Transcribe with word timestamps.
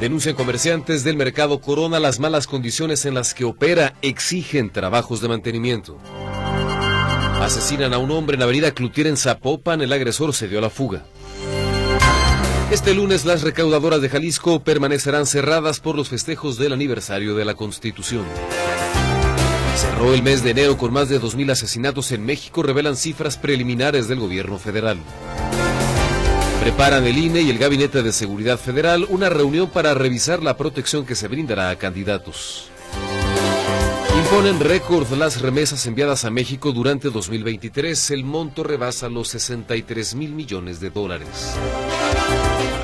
Denuncian 0.00 0.34
comerciantes 0.34 1.04
del 1.04 1.16
mercado 1.16 1.62
Corona 1.62 1.98
las 1.98 2.20
malas 2.20 2.46
condiciones 2.46 3.06
en 3.06 3.14
las 3.14 3.32
que 3.32 3.44
opera, 3.44 3.94
exigen 4.02 4.68
trabajos 4.68 5.22
de 5.22 5.28
mantenimiento. 5.28 5.98
Asesinan 7.40 7.94
a 7.94 7.98
un 7.98 8.10
hombre 8.10 8.36
en 8.36 8.42
Avenida 8.42 8.72
Clutier 8.72 9.06
en 9.06 9.16
Zapopan, 9.16 9.80
el 9.80 9.92
agresor 9.92 10.34
se 10.34 10.48
dio 10.48 10.58
a 10.58 10.62
la 10.62 10.68
fuga. 10.68 11.04
Este 12.70 12.92
lunes 12.92 13.24
las 13.24 13.42
recaudadoras 13.42 14.02
de 14.02 14.10
Jalisco 14.10 14.60
permanecerán 14.60 15.24
cerradas 15.24 15.80
por 15.80 15.96
los 15.96 16.10
festejos 16.10 16.58
del 16.58 16.74
aniversario 16.74 17.34
de 17.34 17.46
la 17.46 17.54
Constitución. 17.54 18.24
Cerró 19.76 20.12
el 20.12 20.22
mes 20.22 20.42
de 20.42 20.50
enero 20.50 20.76
con 20.76 20.92
más 20.92 21.08
de 21.08 21.20
2.000 21.20 21.52
asesinatos 21.52 22.12
en 22.12 22.24
México, 22.24 22.62
revelan 22.62 22.96
cifras 22.96 23.38
preliminares 23.38 24.08
del 24.08 24.20
gobierno 24.20 24.58
federal. 24.58 24.98
Preparan 26.66 27.06
el 27.06 27.16
INE 27.16 27.42
y 27.42 27.50
el 27.50 27.58
Gabinete 27.58 28.02
de 28.02 28.12
Seguridad 28.12 28.58
Federal 28.58 29.06
una 29.08 29.28
reunión 29.28 29.70
para 29.70 29.94
revisar 29.94 30.42
la 30.42 30.56
protección 30.56 31.06
que 31.06 31.14
se 31.14 31.28
brindará 31.28 31.70
a 31.70 31.76
candidatos. 31.76 32.70
Imponen 34.18 34.58
récord 34.58 35.08
las 35.12 35.40
remesas 35.40 35.86
enviadas 35.86 36.24
a 36.24 36.30
México 36.30 36.72
durante 36.72 37.08
2023. 37.10 38.10
El 38.10 38.24
monto 38.24 38.64
rebasa 38.64 39.08
los 39.08 39.28
63 39.28 40.16
mil 40.16 40.32
millones 40.32 40.80
de 40.80 40.90
dólares. 40.90 41.54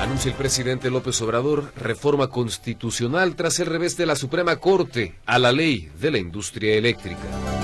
Anuncia 0.01 0.31
el 0.31 0.37
presidente 0.37 0.89
López 0.89 1.21
Obrador 1.21 1.73
reforma 1.75 2.27
constitucional 2.27 3.35
tras 3.35 3.59
el 3.59 3.65
revés 3.65 3.97
de 3.97 4.05
la 4.05 4.15
Suprema 4.15 4.55
Corte 4.55 5.15
a 5.25 5.37
la 5.37 5.51
ley 5.51 5.91
de 5.99 6.09
la 6.09 6.19
industria 6.19 6.75
eléctrica. 6.75 7.62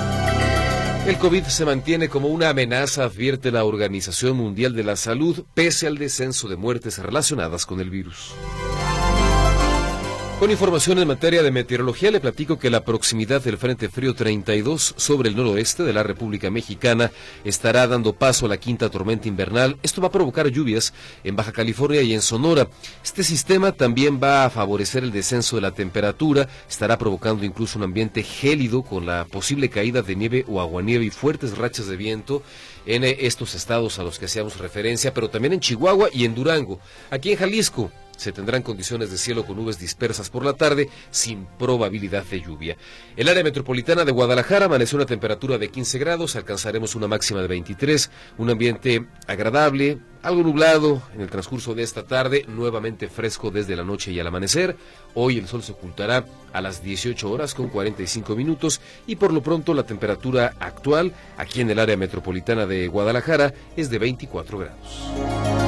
El 1.07 1.17
COVID 1.17 1.43
se 1.45 1.65
mantiene 1.65 2.09
como 2.09 2.27
una 2.27 2.49
amenaza, 2.49 3.03
advierte 3.03 3.51
la 3.51 3.63
Organización 3.63 4.37
Mundial 4.37 4.75
de 4.75 4.83
la 4.83 4.95
Salud, 4.95 5.43
pese 5.53 5.87
al 5.87 5.97
descenso 5.97 6.47
de 6.47 6.55
muertes 6.55 6.99
relacionadas 6.99 7.65
con 7.65 7.79
el 7.79 7.89
virus. 7.89 8.33
Con 10.39 10.51
información 10.51 10.99
en 10.99 11.07
materia 11.09 11.43
de 11.43 11.51
meteorología, 11.51 12.11
le 12.11 12.21
platico 12.21 12.57
que 12.57 12.69
la 12.69 12.85
proximidad 12.85 13.43
del 13.43 13.57
Frente 13.57 13.89
Frío 13.89 14.13
32 14.13 14.93
sobre 14.95 15.27
el 15.27 15.35
noroeste 15.35 15.83
de 15.83 15.91
la 15.91 16.01
República 16.01 16.49
Mexicana 16.49 17.11
estará 17.43 17.85
dando 17.87 18.13
paso 18.13 18.45
a 18.45 18.49
la 18.49 18.55
quinta 18.55 18.89
tormenta 18.89 19.27
invernal. 19.27 19.77
Esto 19.83 19.99
va 19.99 20.07
a 20.07 20.11
provocar 20.11 20.47
lluvias 20.47 20.93
en 21.25 21.35
Baja 21.35 21.51
California 21.51 22.01
y 22.03 22.13
en 22.13 22.21
Sonora. 22.21 22.69
Este 23.03 23.21
sistema 23.21 23.73
también 23.73 24.17
va 24.23 24.45
a 24.45 24.49
favorecer 24.49 25.03
el 25.03 25.11
descenso 25.11 25.57
de 25.57 25.61
la 25.61 25.71
temperatura, 25.71 26.47
estará 26.69 26.97
provocando 26.97 27.43
incluso 27.43 27.77
un 27.77 27.83
ambiente 27.83 28.23
gélido 28.23 28.83
con 28.83 29.05
la 29.05 29.25
posible 29.25 29.69
caída 29.69 30.03
de 30.03 30.15
nieve 30.15 30.45
o 30.47 30.61
aguanieve 30.61 31.03
y 31.03 31.09
fuertes 31.09 31.57
rachas 31.57 31.87
de 31.87 31.97
viento 31.97 32.43
en 32.85 33.03
estos 33.03 33.55
estados 33.55 33.99
a 33.99 34.03
los 34.03 34.17
que 34.17 34.25
hacíamos 34.25 34.57
referencia, 34.57 35.13
pero 35.13 35.29
también 35.29 35.51
en 35.51 35.59
Chihuahua 35.59 36.07
y 36.13 36.23
en 36.23 36.33
Durango. 36.33 36.79
Aquí 37.11 37.33
en 37.33 37.37
Jalisco 37.37 37.91
se 38.19 38.33
tendrán 38.33 38.63
condiciones 38.63 39.11
de 39.11 39.17
cielo 39.17 39.45
con 39.45 39.55
nubes 39.55 39.79
dispersas 39.79 40.29
por 40.29 40.43
la 40.43 40.51
tarde 40.51 40.89
sin 41.09 41.45
probabilidad 41.57 42.25
de 42.25 42.41
lluvia. 42.41 42.75
El 43.15 43.29
área 43.29 43.45
metropolitana 43.45 44.03
de 44.03 44.11
Guadalajara 44.11 44.65
amaneció 44.65 44.97
una 44.97 45.05
temperatura 45.05 45.57
de 45.57 45.69
15 45.69 45.99
grados, 45.99 46.35
alcanzaremos 46.35 46.95
una 46.95 47.07
máxima 47.07 47.41
de 47.41 47.47
23, 47.47 48.11
un 48.37 48.49
ambiente 48.49 49.05
agradable, 49.25 49.99
algo 50.21 50.43
nublado 50.43 51.01
en 51.15 51.21
el 51.21 51.29
transcurso 51.29 51.73
de 51.73 51.83
esta 51.83 52.03
tarde, 52.03 52.43
nuevamente 52.49 53.07
fresco 53.07 53.51
desde 53.51 53.77
la 53.77 53.85
noche 53.85 54.11
y 54.11 54.19
al 54.19 54.27
amanecer. 54.27 54.75
Hoy 55.13 55.37
el 55.37 55.47
sol 55.47 55.63
se 55.63 55.71
ocultará 55.71 56.25
a 56.51 56.59
las 56.59 56.83
18 56.83 57.31
horas 57.31 57.53
con 57.53 57.69
45 57.69 58.35
minutos 58.35 58.81
y 59.07 59.15
por 59.15 59.31
lo 59.31 59.41
pronto 59.41 59.73
la 59.73 59.83
temperatura 59.83 60.55
actual 60.59 61.13
aquí 61.37 61.61
en 61.61 61.69
el 61.69 61.79
área 61.79 61.95
metropolitana 61.95 62.65
de 62.65 62.89
Guadalajara 62.89 63.53
es 63.77 63.89
de 63.89 63.97
24 63.97 64.57
grados. 64.57 65.58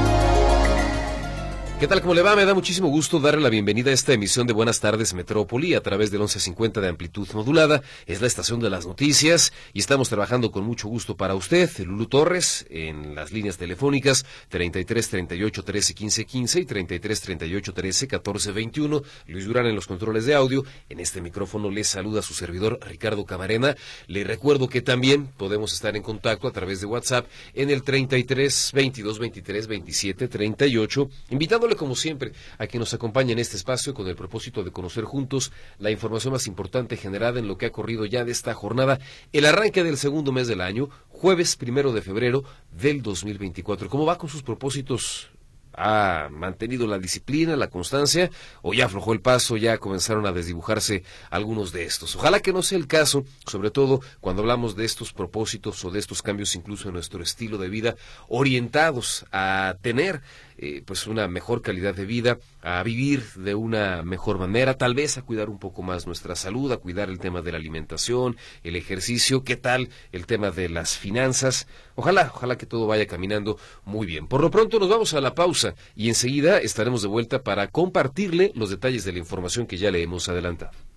¿Qué 1.82 1.88
tal? 1.88 2.00
¿Cómo 2.02 2.14
le 2.14 2.22
va? 2.22 2.36
Me 2.36 2.46
da 2.46 2.54
muchísimo 2.54 2.90
gusto 2.90 3.20
darle 3.20 3.42
la 3.42 3.50
bienvenida 3.50 3.90
a 3.90 3.94
esta 3.96 4.14
emisión 4.14 4.46
de 4.46 4.54
Buenas 4.54 4.80
tardes 4.80 5.16
Metrópoli 5.16 5.74
a 5.74 5.82
través 5.82 6.12
del 6.12 6.20
1150 6.20 6.80
de 6.80 6.88
amplitud 6.88 7.28
modulada. 7.34 7.82
Es 8.06 8.22
la 8.22 8.28
estación 8.28 8.60
de 8.60 8.70
las 8.70 8.86
noticias 8.86 9.52
y 9.74 9.80
estamos 9.80 10.08
trabajando 10.08 10.52
con 10.52 10.64
mucho 10.64 10.88
gusto 10.88 11.18
para 11.18 11.34
usted, 11.34 11.72
Lulu 11.80 12.06
Torres, 12.06 12.68
en 12.70 13.16
las 13.16 13.32
líneas 13.32 13.58
telefónicas 13.58 14.28
33 14.50 15.10
38 15.10 15.64
13 15.64 15.94
15 15.96 16.26
15 16.26 16.60
y 16.60 16.66
33 16.66 17.22
38 17.22 17.74
13 17.74 18.08
14 18.08 18.52
21. 18.52 19.02
Luis 19.26 19.46
Durán 19.48 19.66
en 19.66 19.74
los 19.74 19.88
controles 19.88 20.28
de 20.28 20.36
audio. 20.36 20.64
En 20.88 21.00
este 21.00 21.20
micrófono 21.20 21.72
le 21.72 21.84
saluda 21.84 22.22
su 22.22 22.36
servidor 22.36 22.80
Ricardo 22.88 23.26
Camarena. 23.26 23.76
Le 24.06 24.24
recuerdo 24.24 24.70
que 24.70 24.84
también 24.84 25.26
podemos 25.36 25.74
estar 25.74 25.96
en 25.96 26.04
contacto 26.04 26.48
a 26.48 26.52
través 26.52 26.80
de 26.80 26.86
WhatsApp 26.86 27.26
en 27.56 27.72
el 27.72 27.82
33 27.82 28.70
22 28.72 29.18
23 29.18 29.66
27 29.66 30.28
38, 30.28 31.10
invitándole 31.32 31.71
como 31.76 31.96
siempre, 31.96 32.34
a 32.58 32.68
quien 32.68 32.80
nos 32.80 32.94
acompaña 32.94 33.34
en 33.34 33.40
este 33.40 33.58
espacio 33.58 33.94
con 33.94 34.08
el 34.08 34.16
propósito 34.16 34.64
de 34.64 34.72
conocer 34.72 35.04
juntos 35.04 35.52
la 35.80 35.92
información 35.92 36.34
más 36.34 36.48
importante 36.48 36.98
generada 36.98 37.40
en 37.40 37.48
lo 37.48 37.58
que 37.58 37.66
ha 37.66 37.72
corrido 37.72 38.06
ya 38.06 38.26
de 38.26 38.32
esta 38.32 38.54
jornada, 38.54 39.00
el 39.34 39.46
arranque 39.46 39.84
del 39.84 39.98
segundo 39.98 40.32
mes 40.32 40.48
del 40.48 40.62
año, 40.62 40.90
jueves 41.10 41.56
primero 41.56 41.94
de 41.94 42.02
febrero 42.02 42.44
del 42.72 43.02
2024. 43.02 43.90
¿Cómo 43.90 44.06
va 44.06 44.18
con 44.18 44.30
sus 44.30 44.44
propósitos 44.44 45.32
ha 45.74 46.28
mantenido 46.32 46.88
la 46.88 47.00
disciplina, 47.00 47.56
la 47.56 47.70
constancia, 47.70 48.30
o 48.62 48.74
ya 48.74 48.86
aflojó 48.86 49.14
el 49.14 49.22
paso, 49.22 49.58
ya 49.58 49.78
comenzaron 49.78 50.26
a 50.26 50.32
desdibujarse 50.32 51.04
algunos 51.30 51.72
de 51.72 51.86
estos. 51.86 52.16
Ojalá 52.16 52.40
que 52.40 52.54
no 52.54 52.64
sea 52.64 52.78
el 52.78 52.88
caso, 52.88 53.26
sobre 53.46 53.72
todo 53.72 54.02
cuando 54.20 54.42
hablamos 54.42 54.76
de 54.76 54.86
estos 54.86 55.14
propósitos 55.14 55.84
o 55.86 55.92
de 55.92 56.00
estos 56.00 56.22
cambios 56.22 56.56
incluso 56.56 56.88
en 56.88 56.96
nuestro 56.96 57.24
estilo 57.24 57.58
de 57.58 57.70
vida, 57.70 57.96
orientados 58.28 59.26
a 59.32 59.76
tener 59.82 60.22
eh, 60.62 60.84
pues 60.86 61.08
una 61.08 61.28
mejor 61.28 61.64
calidad 61.64 61.96
de 61.96 62.06
vida, 62.06 62.38
a 62.62 62.84
vivir 62.84 63.24
de 63.36 63.56
una 63.56 64.04
mejor 64.04 64.38
manera, 64.38 64.78
tal 64.78 64.94
vez 64.94 65.18
a 65.18 65.24
cuidar 65.24 65.50
un 65.50 65.58
poco 65.58 65.82
más 65.82 66.06
nuestra 66.06 66.36
salud, 66.36 66.72
a 66.72 66.78
cuidar 66.78 67.10
el 67.10 67.18
tema 67.18 67.42
de 67.42 67.52
la 67.52 67.58
alimentación, 67.58 68.38
el 68.64 68.76
ejercicio, 68.76 69.44
qué 69.44 69.56
tal 69.56 69.90
el 70.12 70.28
tema 70.28 70.52
de 70.52 70.70
las 70.70 70.98
finanzas. 70.98 71.68
Ojalá, 71.96 72.32
ojalá 72.36 72.60
que 72.60 72.68
todo 72.68 72.86
vaya 72.86 73.08
caminando 73.08 73.58
muy 73.86 74.06
bien. 74.06 74.28
Por 74.28 74.42
lo 74.42 74.52
pronto 74.52 74.80
nos 74.80 74.90
vamos 74.90 75.16
a 75.16 75.22
la 75.22 75.34
pausa 75.34 75.74
y 75.96 76.10
enseguida 76.10 76.60
estaremos 76.60 77.02
de 77.02 77.08
vuelta 77.08 77.42
para 77.42 77.68
compartirle 77.68 78.52
los 78.54 78.70
detalles 78.70 79.04
de 79.04 79.14
la 79.14 79.20
información 79.20 79.66
que 79.66 79.78
ya 79.78 79.90
le 79.90 80.04
hemos 80.04 80.30
adelantado. 80.30 80.91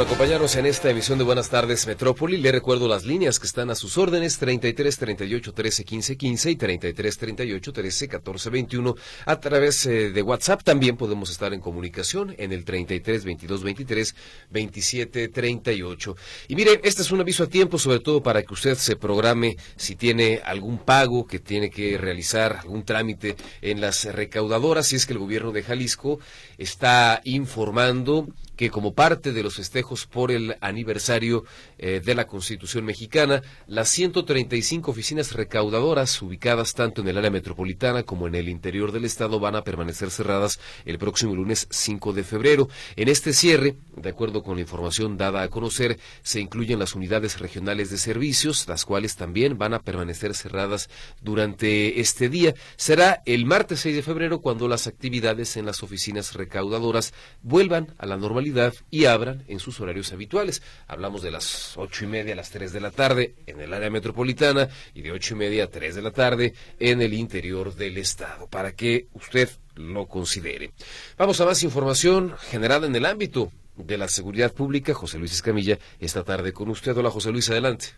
Por 0.00 0.09
acompañarnos 0.20 0.56
en 0.56 0.66
esta 0.66 0.90
emisión 0.90 1.16
de 1.16 1.24
Buenas 1.24 1.48
tardes 1.48 1.86
Metrópoli. 1.86 2.36
Le 2.36 2.52
recuerdo 2.52 2.86
las 2.86 3.06
líneas 3.06 3.40
que 3.40 3.46
están 3.46 3.70
a 3.70 3.74
sus 3.74 3.96
órdenes 3.96 4.36
33 4.36 4.98
38 4.98 5.54
13 5.54 5.84
15 5.86 6.16
15 6.18 6.50
y 6.50 6.56
33 6.56 7.16
38 7.16 7.72
13 7.72 8.08
14 8.08 8.50
21. 8.50 8.96
A 9.24 9.40
través 9.40 9.86
eh, 9.86 10.10
de 10.10 10.20
WhatsApp 10.20 10.62
también 10.62 10.98
podemos 10.98 11.30
estar 11.30 11.54
en 11.54 11.62
comunicación 11.62 12.34
en 12.36 12.52
el 12.52 12.66
33 12.66 13.24
22 13.24 13.62
23 13.64 14.14
27 14.50 15.28
38. 15.28 16.16
Y 16.48 16.54
mire, 16.54 16.82
este 16.84 17.00
es 17.00 17.10
un 17.12 17.22
aviso 17.22 17.44
a 17.44 17.46
tiempo, 17.46 17.78
sobre 17.78 18.00
todo 18.00 18.22
para 18.22 18.42
que 18.42 18.52
usted 18.52 18.74
se 18.74 18.96
programe 18.96 19.56
si 19.76 19.96
tiene 19.96 20.42
algún 20.44 20.84
pago 20.84 21.26
que 21.26 21.38
tiene 21.38 21.70
que 21.70 21.96
realizar, 21.96 22.58
algún 22.60 22.84
trámite 22.84 23.36
en 23.62 23.80
las 23.80 24.04
recaudadoras, 24.04 24.88
si 24.88 24.96
es 24.96 25.06
que 25.06 25.14
el 25.14 25.18
gobierno 25.18 25.50
de 25.50 25.62
Jalisco 25.62 26.18
está 26.58 27.22
informando 27.24 28.28
que 28.60 28.68
como 28.68 28.92
parte 28.92 29.32
de 29.32 29.42
los 29.42 29.54
festejos 29.54 30.04
por 30.10 30.30
el 30.30 30.56
aniversario 30.60 31.44
eh, 31.78 32.00
de 32.04 32.14
la 32.14 32.26
Constitución 32.26 32.84
mexicana, 32.84 33.42
las 33.66 33.88
135 33.88 34.90
oficinas 34.90 35.32
recaudadoras 35.32 36.20
ubicadas 36.22 36.74
tanto 36.74 37.00
en 37.02 37.08
el 37.08 37.18
área 37.18 37.30
metropolitana 37.30 38.02
como 38.02 38.26
en 38.26 38.34
el 38.34 38.48
interior 38.48 38.92
del 38.92 39.04
estado 39.04 39.40
van 39.40 39.56
a 39.56 39.64
permanecer 39.64 40.10
cerradas 40.10 40.60
el 40.84 40.98
próximo 40.98 41.34
lunes 41.34 41.66
5 41.70 42.12
de 42.12 42.24
febrero. 42.24 42.68
En 42.96 43.08
este 43.08 43.32
cierre, 43.32 43.76
de 43.96 44.10
acuerdo 44.10 44.42
con 44.42 44.56
la 44.56 44.62
información 44.62 45.16
dada 45.16 45.42
a 45.42 45.48
conocer, 45.48 45.98
se 46.22 46.40
incluyen 46.40 46.78
las 46.78 46.94
unidades 46.94 47.38
regionales 47.38 47.90
de 47.90 47.98
servicios, 47.98 48.68
las 48.68 48.84
cuales 48.84 49.16
también 49.16 49.58
van 49.58 49.74
a 49.74 49.80
permanecer 49.80 50.34
cerradas 50.34 50.88
durante 51.20 52.00
este 52.00 52.28
día. 52.28 52.54
Será 52.76 53.22
el 53.26 53.46
martes 53.46 53.80
6 53.80 53.96
de 53.96 54.02
febrero 54.02 54.40
cuando 54.40 54.68
las 54.68 54.86
actividades 54.86 55.56
en 55.56 55.66
las 55.66 55.82
oficinas 55.82 56.34
recaudadoras 56.34 57.12
vuelvan 57.42 57.94
a 57.98 58.06
la 58.06 58.16
normalidad 58.16 58.74
y 58.90 59.04
abran 59.04 59.44
en 59.48 59.60
sus 59.60 59.80
horarios 59.80 59.99
habituales. 60.12 60.62
Hablamos 60.88 61.22
de 61.22 61.30
las 61.30 61.76
ocho 61.76 62.04
y 62.04 62.08
media 62.08 62.32
a 62.32 62.36
las 62.36 62.50
tres 62.50 62.72
de 62.72 62.80
la 62.80 62.90
tarde 62.90 63.34
en 63.46 63.60
el 63.60 63.72
área 63.72 63.90
metropolitana 63.90 64.68
y 64.94 65.02
de 65.02 65.12
ocho 65.12 65.34
y 65.34 65.38
media 65.38 65.64
a 65.64 65.66
tres 65.68 65.94
de 65.94 66.02
la 66.02 66.10
tarde 66.10 66.54
en 66.78 67.02
el 67.02 67.14
interior 67.14 67.74
del 67.74 67.98
estado, 67.98 68.46
para 68.46 68.72
que 68.72 69.06
usted 69.14 69.48
lo 69.76 70.06
considere. 70.06 70.72
Vamos 71.16 71.40
a 71.40 71.46
más 71.46 71.62
información 71.62 72.34
generada 72.50 72.86
en 72.86 72.96
el 72.96 73.06
ámbito 73.06 73.52
de 73.76 73.98
la 73.98 74.08
seguridad 74.08 74.52
pública. 74.52 74.94
José 74.94 75.18
Luis 75.18 75.32
Escamilla, 75.32 75.78
esta 75.98 76.24
tarde 76.24 76.52
con 76.52 76.68
usted. 76.68 76.96
Hola 76.96 77.10
José 77.10 77.30
Luis, 77.30 77.48
adelante. 77.50 77.88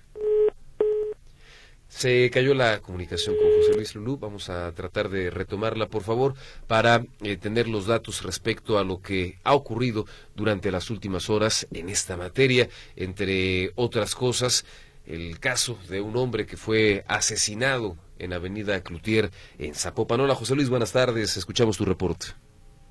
Se 1.93 2.31
cayó 2.31 2.55
la 2.55 2.81
comunicación 2.81 3.37
con 3.37 3.45
José 3.59 3.77
Luis 3.77 3.95
Lulú. 3.95 4.17
Vamos 4.17 4.49
a 4.49 4.73
tratar 4.73 5.11
de 5.11 5.31
retomarla, 5.31 5.87
por 5.87 6.03
favor, 6.03 6.33
para 6.67 7.03
eh, 7.23 7.37
tener 7.37 7.69
los 7.69 7.87
datos 7.87 8.25
respecto 8.25 8.79
a 8.79 8.83
lo 8.83 9.03
que 9.03 9.37
ha 9.45 9.55
ocurrido 9.55 10.07
durante 10.35 10.73
las 10.73 10.89
últimas 10.91 11.29
horas 11.29 11.69
en 11.71 11.91
esta 11.91 12.17
materia. 12.17 12.67
Entre 12.97 13.73
otras 13.77 14.15
cosas, 14.15 14.65
el 15.07 15.39
caso 15.39 15.79
de 15.91 16.01
un 16.01 16.17
hombre 16.17 16.47
que 16.47 16.57
fue 16.57 17.05
asesinado 17.09 17.97
en 18.19 18.33
Avenida 18.33 18.81
Cloutier, 18.81 19.29
en 19.59 19.75
Zapopan. 19.75 20.19
Hola, 20.19 20.35
José 20.35 20.57
Luis, 20.57 20.71
buenas 20.71 20.95
tardes. 20.95 21.37
Escuchamos 21.37 21.77
tu 21.77 21.85
reporte. 21.85 22.29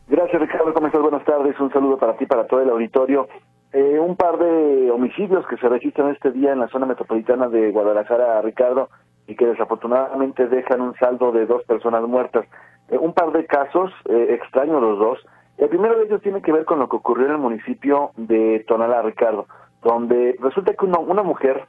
Gracias, 0.07 0.39
Ricardo. 0.39 0.74
¿Cómo 0.75 0.88
estás? 0.88 1.01
Buenas 1.01 1.25
tardes. 1.25 1.59
Un 1.59 1.74
saludo 1.74 1.98
para 1.98 2.15
ti, 2.18 2.27
para 2.27 2.45
todo 2.45 2.62
el 2.62 2.69
auditorio. 2.69 3.27
Eh, 3.73 4.00
un 4.00 4.18
par 4.18 4.38
de 4.38 4.91
homicidios 4.91 5.47
que 5.47 5.56
se 5.56 5.69
registran 5.69 6.09
este 6.09 6.31
día 6.31 6.51
en 6.51 6.59
la 6.59 6.68
zona 6.68 6.85
metropolitana 6.85 7.47
de 7.47 7.71
Guadalajara, 7.71 8.41
Ricardo, 8.41 8.89
y 9.27 9.35
que 9.35 9.45
desafortunadamente 9.45 10.47
dejan 10.47 10.81
un 10.81 10.94
saldo 10.95 11.31
de 11.31 11.45
dos 11.45 11.63
personas 11.63 12.03
muertas. 12.03 12.45
Eh, 12.89 12.97
un 12.97 13.13
par 13.13 13.31
de 13.31 13.45
casos, 13.45 13.89
eh, 14.09 14.27
extraños 14.31 14.81
los 14.81 15.00
dos. 15.00 15.19
El 15.57 15.69
primero 15.69 15.97
de 15.97 16.06
ellos 16.06 16.21
tiene 16.21 16.41
que 16.41 16.51
ver 16.51 16.65
con 16.65 16.79
lo 16.79 16.89
que 16.89 16.97
ocurrió 16.97 17.27
en 17.27 17.33
el 17.33 17.38
municipio 17.38 18.12
de 18.18 18.65
Tonalá, 18.68 19.03
Ricardo, 19.03 19.47
donde 19.83 20.35
resulta 20.41 20.74
que 20.74 20.85
una 20.85 21.24
mujer 21.24 21.65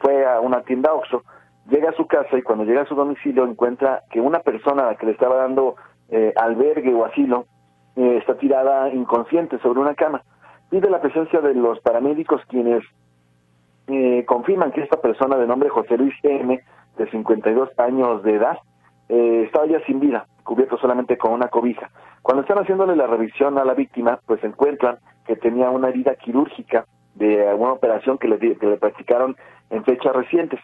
fue 0.00 0.26
a 0.26 0.40
una 0.40 0.62
tienda 0.62 0.92
Oxxo, 0.92 1.22
llega 1.68 1.90
a 1.90 1.94
su 1.94 2.06
casa 2.06 2.36
y 2.36 2.42
cuando 2.42 2.64
llega 2.64 2.82
a 2.82 2.86
su 2.86 2.94
domicilio 2.94 3.44
encuentra 3.44 4.02
que 4.10 4.20
una 4.20 4.40
persona 4.40 4.82
a 4.82 4.86
la 4.92 4.94
que 4.96 5.06
le 5.06 5.12
estaba 5.12 5.36
dando 5.36 5.76
albergue 6.36 6.92
o 6.94 7.04
asilo 7.04 7.46
está 7.94 8.36
tirada 8.36 8.88
inconsciente 8.90 9.58
sobre 9.58 9.80
una 9.80 9.94
cama 9.94 10.22
pide 10.70 10.90
la 10.90 11.00
presencia 11.00 11.40
de 11.40 11.54
los 11.54 11.80
paramédicos 11.80 12.42
quienes 12.48 12.82
eh, 13.88 14.24
confirman 14.26 14.72
que 14.72 14.82
esta 14.82 15.00
persona 15.00 15.36
de 15.36 15.46
nombre 15.46 15.68
José 15.68 15.96
Luis 15.96 16.14
M, 16.22 16.60
de 16.96 17.10
52 17.10 17.70
años 17.78 18.22
de 18.22 18.34
edad, 18.34 18.58
eh, 19.08 19.44
estaba 19.46 19.66
ya 19.66 19.80
sin 19.86 20.00
vida, 20.00 20.26
cubierto 20.42 20.76
solamente 20.78 21.16
con 21.16 21.32
una 21.32 21.48
cobija. 21.48 21.90
Cuando 22.22 22.42
están 22.42 22.58
haciéndole 22.58 22.96
la 22.96 23.06
revisión 23.06 23.58
a 23.58 23.64
la 23.64 23.74
víctima, 23.74 24.18
pues 24.26 24.42
encuentran 24.42 24.98
que 25.26 25.36
tenía 25.36 25.70
una 25.70 25.88
herida 25.88 26.16
quirúrgica 26.16 26.86
de 27.14 27.48
alguna 27.48 27.72
operación 27.72 28.18
que 28.18 28.28
le, 28.28 28.38
que 28.38 28.66
le 28.66 28.76
practicaron 28.76 29.36
en 29.70 29.84
fechas 29.84 30.14
recientes. 30.14 30.60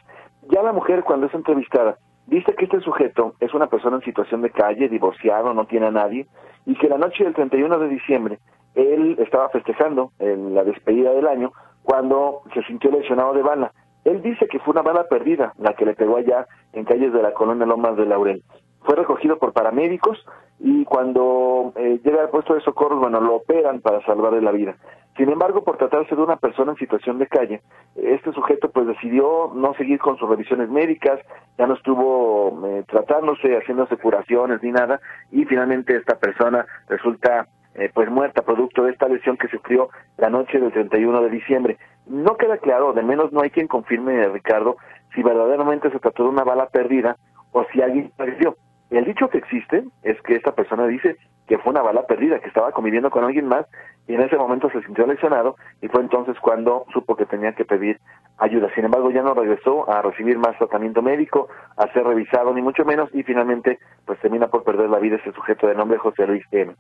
Ya 0.51 0.63
la 0.63 0.73
mujer, 0.73 1.05
cuando 1.05 1.27
es 1.27 1.35
entrevistada, 1.35 1.99
dice 2.27 2.55
que 2.55 2.65
este 2.65 2.81
sujeto 2.81 3.35
es 3.41 3.55
una 3.55 3.69
persona 3.69 3.97
en 3.97 4.03
situación 4.03 4.43
de 4.43 4.51
calle, 4.51 4.89
divorciado, 4.89 5.55
no 5.55 5.67
tiene 5.67 5.87
a 5.87 5.93
nadie, 5.93 6.27
y 6.67 6.75
que 6.75 6.89
la 6.89 6.99
noche 6.99 7.25
del 7.25 7.35
31 7.35 7.79
de 7.79 7.89
diciembre 7.89 8.39
él 8.75 9.17
estaba 9.19 9.49
festejando 9.51 10.13
en 10.19 10.55
la 10.55 10.65
despedida 10.65 11.13
del 11.13 11.27
año 11.27 11.53
cuando 11.83 12.43
se 12.55 12.63
sintió 12.65 12.91
lesionado 12.91 13.35
de 13.35 13.43
bala. 13.43 13.73
Él 14.05 14.23
dice 14.23 14.47
que 14.49 14.59
fue 14.61 14.73
una 14.73 14.83
bala 14.83 15.05
perdida 15.05 15.53
la 15.59 15.75
que 15.75 15.85
le 15.85 15.95
pegó 15.95 16.17
allá 16.17 16.47
en 16.73 16.85
calles 16.85 17.13
de 17.13 17.23
la 17.23 17.33
colonia 17.33 17.67
Lomas 17.67 17.97
de 17.97 18.07
Laurel. 18.07 18.43
Fue 18.81 18.97
recogido 18.97 19.39
por 19.39 19.53
paramédicos 19.53 20.25
y 20.59 20.85
cuando 20.85 21.73
eh, 21.77 22.01
llega 22.03 22.23
al 22.23 22.31
puesto 22.31 22.55
de 22.55 22.61
socorro, 22.63 22.99
bueno, 22.99 23.21
lo 23.21 23.37
operan 23.37 23.81
para 23.81 24.05
salvarle 24.05 24.41
la 24.41 24.51
vida. 24.51 24.77
Sin 25.17 25.29
embargo, 25.31 25.63
por 25.63 25.77
tratarse 25.77 26.17
de 26.17 26.23
una 26.23 26.37
persona 26.37 26.73
en 26.73 26.79
situación 26.79 27.19
de 27.19 27.27
calle, 27.27 27.61
este 27.97 28.33
sujeto 28.33 28.71
pues 28.71 28.87
decidió 28.87 29.53
no 29.55 29.75
seguir 29.75 29.99
con 29.99 30.17
sus 30.17 30.29
revisiones 30.29 30.71
médicas, 30.71 31.21
ya 31.59 31.67
no 31.67 31.75
estuvo 31.75 32.67
eh, 32.67 32.85
tratándose, 32.89 33.57
haciéndose 33.57 33.99
curaciones 33.99 34.63
ni 34.63 34.73
nada, 34.73 35.01
y 35.31 35.45
finalmente 35.45 35.97
esta 35.97 36.19
persona 36.19 36.65
resulta 36.89 37.47
eh, 37.75 37.91
pues 37.93 38.11
muerta 38.11 38.43
producto 38.43 38.85
de 38.85 38.93
esta 38.93 39.09
lesión 39.09 39.37
que 39.37 39.49
sufrió 39.49 39.89
la 40.19 40.31
noche 40.31 40.59
del 40.59 40.73
31 40.73 41.23
de 41.23 41.31
diciembre. 41.31 41.79
No 42.07 42.37
queda 42.37 42.59
claro, 42.59 42.93
de 42.93 43.03
menos 43.03 43.33
no 43.33 43.43
hay 43.43 43.51
quien 43.51 43.69
confirme, 43.69 44.29
Ricardo, 44.29 44.77
si 45.15 45.23
verdaderamente 45.23 45.91
se 45.91 45.99
trató 45.99 46.25
de 46.25 46.31
una 46.31 46.45
bala 46.45 46.67
perdida 46.67 47.17
o 47.53 47.65
si 47.73 47.81
alguien 47.81 48.11
perdió. 48.17 48.57
El 48.91 49.07
dicho 49.07 49.29
que 49.29 49.39
existe 49.39 49.85
es 50.03 50.21
que 50.21 50.35
esta 50.35 50.53
persona 50.55 50.87
dice 50.87 51.17
que 51.47 51.59
fue 51.59 51.71
una 51.71 51.83
bala 51.83 52.07
perdida, 52.07 52.41
que 52.41 52.49
estaba 52.49 52.73
conviviendo 52.73 53.11
con 53.11 53.25
alguien 53.25 53.47
más 53.47 53.67
y 54.07 54.15
en 54.15 54.21
ese 54.21 54.37
momento 54.37 54.71
se 54.71 54.83
sintió 54.83 55.07
lesionado 55.07 55.57
y 55.81 55.89
fue 55.89 56.03
entonces 56.03 56.37
cuando 56.41 56.85
supo 56.93 57.17
que 57.17 57.25
tenía 57.25 57.53
que 57.53 57.65
pedir 57.65 57.99
ayuda. 58.39 58.69
Sin 58.75 58.85
embargo, 58.85 59.11
ya 59.11 59.23
no 59.23 59.33
regresó 59.33 59.91
a 59.91 60.03
recibir 60.03 60.39
más 60.39 60.59
tratamiento 60.59 61.01
médico, 61.01 61.49
a 61.77 61.91
ser 61.93 62.05
revisado 62.05 62.53
ni 62.53 62.61
mucho 62.61 62.85
menos 62.85 63.09
y 63.15 63.23
finalmente 63.23 63.79
pues 64.05 64.19
termina 64.21 64.49
por 64.49 64.63
perder 64.63 64.91
la 64.91 64.99
vida 64.99 65.17
ese 65.17 65.33
sujeto 65.33 65.67
de 65.67 65.75
nombre 65.75 65.99
José 65.99 66.27
Luis 66.27 66.45
M. 66.51 66.75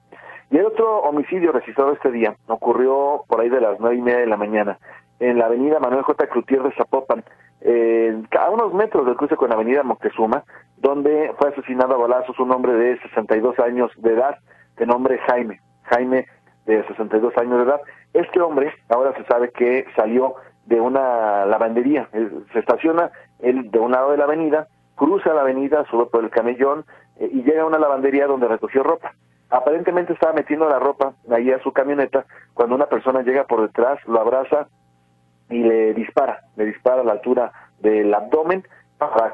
Y 0.52 0.58
el 0.58 0.66
otro 0.66 0.98
homicidio 0.98 1.50
registrado 1.50 1.92
este 1.92 2.10
día 2.10 2.36
ocurrió 2.46 3.24
por 3.26 3.40
ahí 3.40 3.48
de 3.48 3.62
las 3.62 3.80
nueve 3.80 3.96
y 3.96 4.02
media 4.02 4.20
de 4.20 4.26
la 4.26 4.36
mañana 4.36 4.78
en 5.18 5.38
la 5.38 5.46
avenida 5.46 5.78
Manuel 5.80 6.02
J. 6.02 6.26
Clutier 6.26 6.62
de 6.62 6.72
Zapopan, 6.72 7.24
a 8.38 8.50
unos 8.50 8.74
metros 8.74 9.06
del 9.06 9.16
cruce 9.16 9.34
con 9.36 9.48
la 9.48 9.54
avenida 9.54 9.82
Moctezuma, 9.82 10.44
donde 10.76 11.32
fue 11.38 11.48
asesinado 11.48 11.94
a 11.94 11.96
balazos 11.96 12.38
un 12.38 12.52
hombre 12.52 12.74
de 12.74 13.00
62 13.00 13.58
años 13.60 13.90
de 13.96 14.12
edad, 14.12 14.36
de 14.76 14.84
nombre 14.84 15.18
Jaime, 15.26 15.58
Jaime 15.84 16.26
de 16.66 16.86
62 16.86 17.32
años 17.38 17.56
de 17.56 17.64
edad. 17.64 17.80
Este 18.12 18.38
hombre 18.42 18.74
ahora 18.90 19.14
se 19.16 19.24
sabe 19.24 19.52
que 19.52 19.86
salió 19.96 20.34
de 20.66 20.82
una 20.82 21.46
lavandería, 21.46 22.10
se 22.52 22.58
estaciona 22.58 23.10
él 23.38 23.70
de 23.70 23.78
un 23.78 23.92
lado 23.92 24.10
de 24.10 24.18
la 24.18 24.24
avenida, 24.24 24.66
cruza 24.96 25.32
la 25.32 25.40
avenida, 25.40 25.86
sube 25.90 26.06
por 26.06 26.22
el 26.22 26.30
camellón 26.30 26.84
eh, 27.16 27.30
y 27.32 27.42
llega 27.42 27.62
a 27.62 27.66
una 27.66 27.78
lavandería 27.78 28.26
donde 28.26 28.48
recogió 28.48 28.82
ropa. 28.82 29.14
Aparentemente 29.52 30.14
estaba 30.14 30.32
metiendo 30.32 30.68
la 30.68 30.78
ropa 30.78 31.12
ahí 31.30 31.52
a 31.52 31.62
su 31.62 31.72
camioneta 31.72 32.24
cuando 32.54 32.74
una 32.74 32.86
persona 32.86 33.22
llega 33.22 33.44
por 33.44 33.60
detrás, 33.60 33.98
lo 34.06 34.18
abraza 34.18 34.66
y 35.50 35.62
le 35.62 35.92
dispara, 35.92 36.40
le 36.56 36.64
dispara 36.64 37.02
a 37.02 37.04
la 37.04 37.12
altura 37.12 37.52
del 37.78 38.12
abdomen 38.14 38.64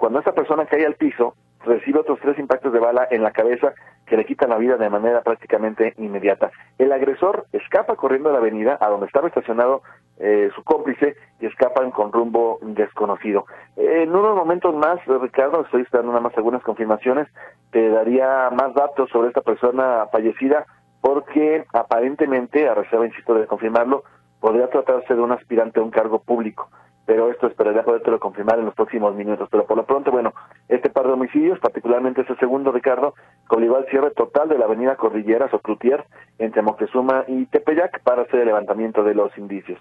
cuando 0.01 0.21
esa 0.21 0.33
persona 0.33 0.67
cae 0.67 0.87
al 0.87 0.95
piso 0.95 1.35
recibe 1.65 2.01
otros 2.01 2.19
tres 2.21 2.39
impactos 2.39 2.73
de 2.73 2.79
bala 2.79 3.07
en 3.11 3.23
la 3.23 3.33
cabeza 3.33 3.75
que 4.09 4.17
le 4.17 4.25
quitan 4.25 4.51
la 4.51 4.59
vida 4.59 4.77
de 4.77 4.91
manera 4.91 5.23
prácticamente 5.23 5.95
inmediata. 5.99 6.51
El 6.79 6.93
agresor 6.93 7.47
escapa 7.53 7.97
corriendo 7.97 8.31
a 8.31 8.33
la 8.33 8.39
avenida 8.39 8.79
a 8.81 8.89
donde 8.89 9.07
estaba 9.07 9.29
estacionado 9.29 9.83
eh, 10.19 10.51
su 10.55 10.65
cómplice 10.65 11.17
y 11.41 11.47
escapan 11.47 11.91
con 11.91 12.13
rumbo 12.13 12.59
desconocido. 12.63 13.47
en 13.77 14.15
unos 14.15 14.35
momentos 14.35 14.75
más, 14.75 14.99
Ricardo, 15.07 15.63
estoy 15.63 15.83
esperando 15.83 16.13
nada 16.13 16.23
más 16.23 16.37
algunas 16.37 16.63
confirmaciones, 16.63 17.29
te 17.71 17.89
daría 17.91 18.51
más 18.51 18.75
datos 18.75 19.11
sobre 19.11 19.29
esta 19.29 19.43
persona 19.43 20.07
fallecida 20.11 20.67
porque 21.01 21.65
aparentemente, 21.73 22.69
a 22.69 22.75
reserva, 22.75 23.07
insisto, 23.07 23.35
de 23.35 23.47
confirmarlo, 23.47 24.03
podría 24.41 24.69
tratarse 24.69 25.15
de 25.15 25.21
un 25.21 25.33
aspirante 25.33 25.79
a 25.79 25.83
un 25.83 25.91
cargo 25.91 26.21
público 26.21 26.69
pero 27.09 27.31
esto 27.31 27.47
esperaría 27.47 27.85
podértelo 27.85 28.21
confirmar 28.21 28.59
en 28.59 28.67
los 28.67 28.75
próximos 28.75 29.15
minutos. 29.15 29.49
Pero 29.51 29.65
por 29.65 29.79
lo 29.79 29.87
pronto, 29.87 30.11
bueno, 30.11 30.35
este 30.69 30.91
par 30.91 31.07
de 31.07 31.15
homicidios, 31.15 31.59
particularmente 31.59 32.21
ese 32.21 32.37
segundo, 32.37 32.71
Ricardo, 32.71 33.15
obligó 33.49 33.79
al 33.79 33.87
cierre 33.87 34.11
total 34.11 34.51
de 34.51 34.59
la 34.59 34.67
avenida 34.67 34.95
Cordilleras 34.97 35.55
o 35.55 35.59
Cloutier 35.61 36.05
entre 36.39 36.61
Moctezuma 36.61 37.25
y 37.27 37.47
Tepeyac 37.47 38.03
para 38.03 38.23
hacer 38.23 38.41
el 38.41 38.47
levantamiento 38.49 39.03
de 39.05 39.15
los 39.15 39.37
indicios. 39.39 39.81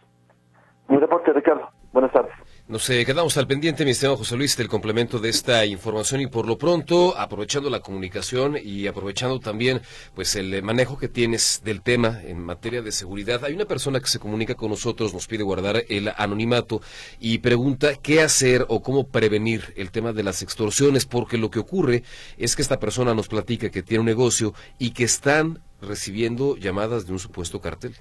Mi 0.87 0.95
reporte, 0.95 1.33
Ricardo. 1.33 1.67
Buenas 1.91 2.13
tardes. 2.13 2.31
Nos 2.69 2.89
eh, 2.89 3.05
quedamos 3.05 3.37
al 3.37 3.47
pendiente, 3.47 3.85
mi 3.85 3.91
estimado 3.91 4.17
José 4.17 4.35
Luis, 4.35 4.57
del 4.57 4.67
complemento 4.67 5.19
de 5.19 5.29
esta 5.29 5.65
información 5.65 6.19
y 6.19 6.27
por 6.27 6.45
lo 6.45 6.57
pronto, 6.57 7.17
aprovechando 7.17 7.69
la 7.69 7.79
comunicación 7.79 8.57
y 8.61 8.87
aprovechando 8.87 9.39
también 9.39 9.79
pues 10.13 10.35
el 10.35 10.61
manejo 10.63 10.97
que 10.97 11.07
tienes 11.07 11.61
del 11.63 11.81
tema 11.81 12.21
en 12.25 12.43
materia 12.43 12.81
de 12.81 12.91
seguridad, 12.91 13.45
hay 13.45 13.53
una 13.53 13.63
persona 13.63 14.01
que 14.01 14.09
se 14.09 14.19
comunica 14.19 14.55
con 14.55 14.69
nosotros, 14.69 15.13
nos 15.13 15.27
pide 15.27 15.43
guardar 15.43 15.85
el 15.87 16.11
anonimato 16.17 16.81
y 17.21 17.37
pregunta 17.37 17.95
qué 17.95 18.19
hacer 18.19 18.65
o 18.67 18.81
cómo 18.81 19.07
prevenir 19.07 19.73
el 19.77 19.89
tema 19.89 20.11
de 20.11 20.23
las 20.23 20.41
extorsiones, 20.41 21.05
porque 21.05 21.37
lo 21.37 21.49
que 21.49 21.59
ocurre 21.59 22.03
es 22.37 22.57
que 22.57 22.63
esta 22.63 22.81
persona 22.81 23.13
nos 23.13 23.29
platica 23.29 23.69
que 23.69 23.81
tiene 23.81 24.01
un 24.01 24.07
negocio 24.07 24.53
y 24.77 24.91
que 24.91 25.05
están 25.05 25.63
recibiendo 25.81 26.57
llamadas 26.57 27.05
de 27.05 27.13
un 27.13 27.19
supuesto 27.19 27.61
cartel. 27.61 27.95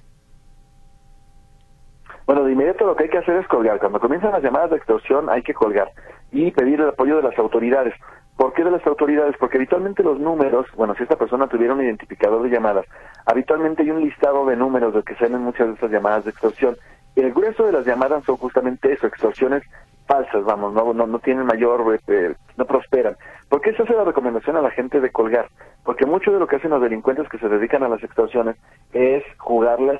Bueno, 2.27 2.43
de 2.43 2.51
inmediato 2.51 2.85
lo 2.85 2.93
que 2.97 3.05
hay 3.05 3.09
que 3.09 3.19
hacer 3.19 3.37
es 3.37 3.47
colgar. 3.47 3.79
Cuando 3.79 4.01
comienzan 4.01 4.33
las 4.33 4.43
llamadas 4.43 4.71
de 4.71 4.75
extorsión 4.75 5.29
hay 5.29 5.41
que 5.43 5.53
colgar 5.53 5.89
y 6.33 6.51
pedir 6.51 6.81
el 6.81 6.89
apoyo 6.89 7.15
de 7.15 7.23
las 7.23 7.39
autoridades. 7.39 7.93
¿Por 8.35 8.51
qué 8.51 8.65
de 8.65 8.71
las 8.71 8.85
autoridades? 8.85 9.35
Porque 9.39 9.55
habitualmente 9.55 10.03
los 10.03 10.19
números, 10.19 10.67
bueno, 10.75 10.93
si 10.95 11.03
esta 11.03 11.15
persona 11.15 11.47
tuviera 11.47 11.73
un 11.73 11.81
identificador 11.81 12.43
de 12.43 12.49
llamadas, 12.49 12.85
habitualmente 13.25 13.83
hay 13.83 13.91
un 13.91 14.01
listado 14.01 14.45
de 14.45 14.57
números 14.57 14.93
de 14.93 15.03
que 15.03 15.15
salen 15.15 15.41
muchas 15.41 15.67
de 15.67 15.73
estas 15.75 15.89
llamadas 15.89 16.25
de 16.25 16.31
extorsión. 16.31 16.75
El 17.17 17.33
grueso 17.33 17.65
de 17.65 17.71
las 17.71 17.83
llamadas 17.83 18.23
son 18.25 18.37
justamente 18.37 18.93
eso, 18.93 19.07
extorsiones 19.07 19.63
falsas, 20.05 20.45
vamos, 20.45 20.71
no, 20.71 20.93
no, 20.93 21.07
no 21.07 21.17
tienen 21.17 21.47
mayor, 21.47 21.99
eh, 22.07 22.35
no 22.57 22.65
prosperan. 22.65 23.17
¿Por 23.49 23.59
qué 23.61 23.73
se 23.73 23.81
hace 23.81 23.95
la 23.95 24.03
recomendación 24.03 24.55
a 24.55 24.61
la 24.61 24.69
gente 24.69 25.01
de 25.01 25.09
colgar? 25.09 25.49
Porque 25.83 26.05
mucho 26.05 26.31
de 26.31 26.37
lo 26.37 26.45
que 26.45 26.57
hacen 26.57 26.69
los 26.69 26.81
delincuentes 26.81 27.27
que 27.27 27.39
se 27.39 27.49
dedican 27.49 27.81
a 27.81 27.89
las 27.89 28.03
extorsiones 28.03 28.55
es 28.93 29.23
jugarle 29.39 29.89
al. 29.89 29.99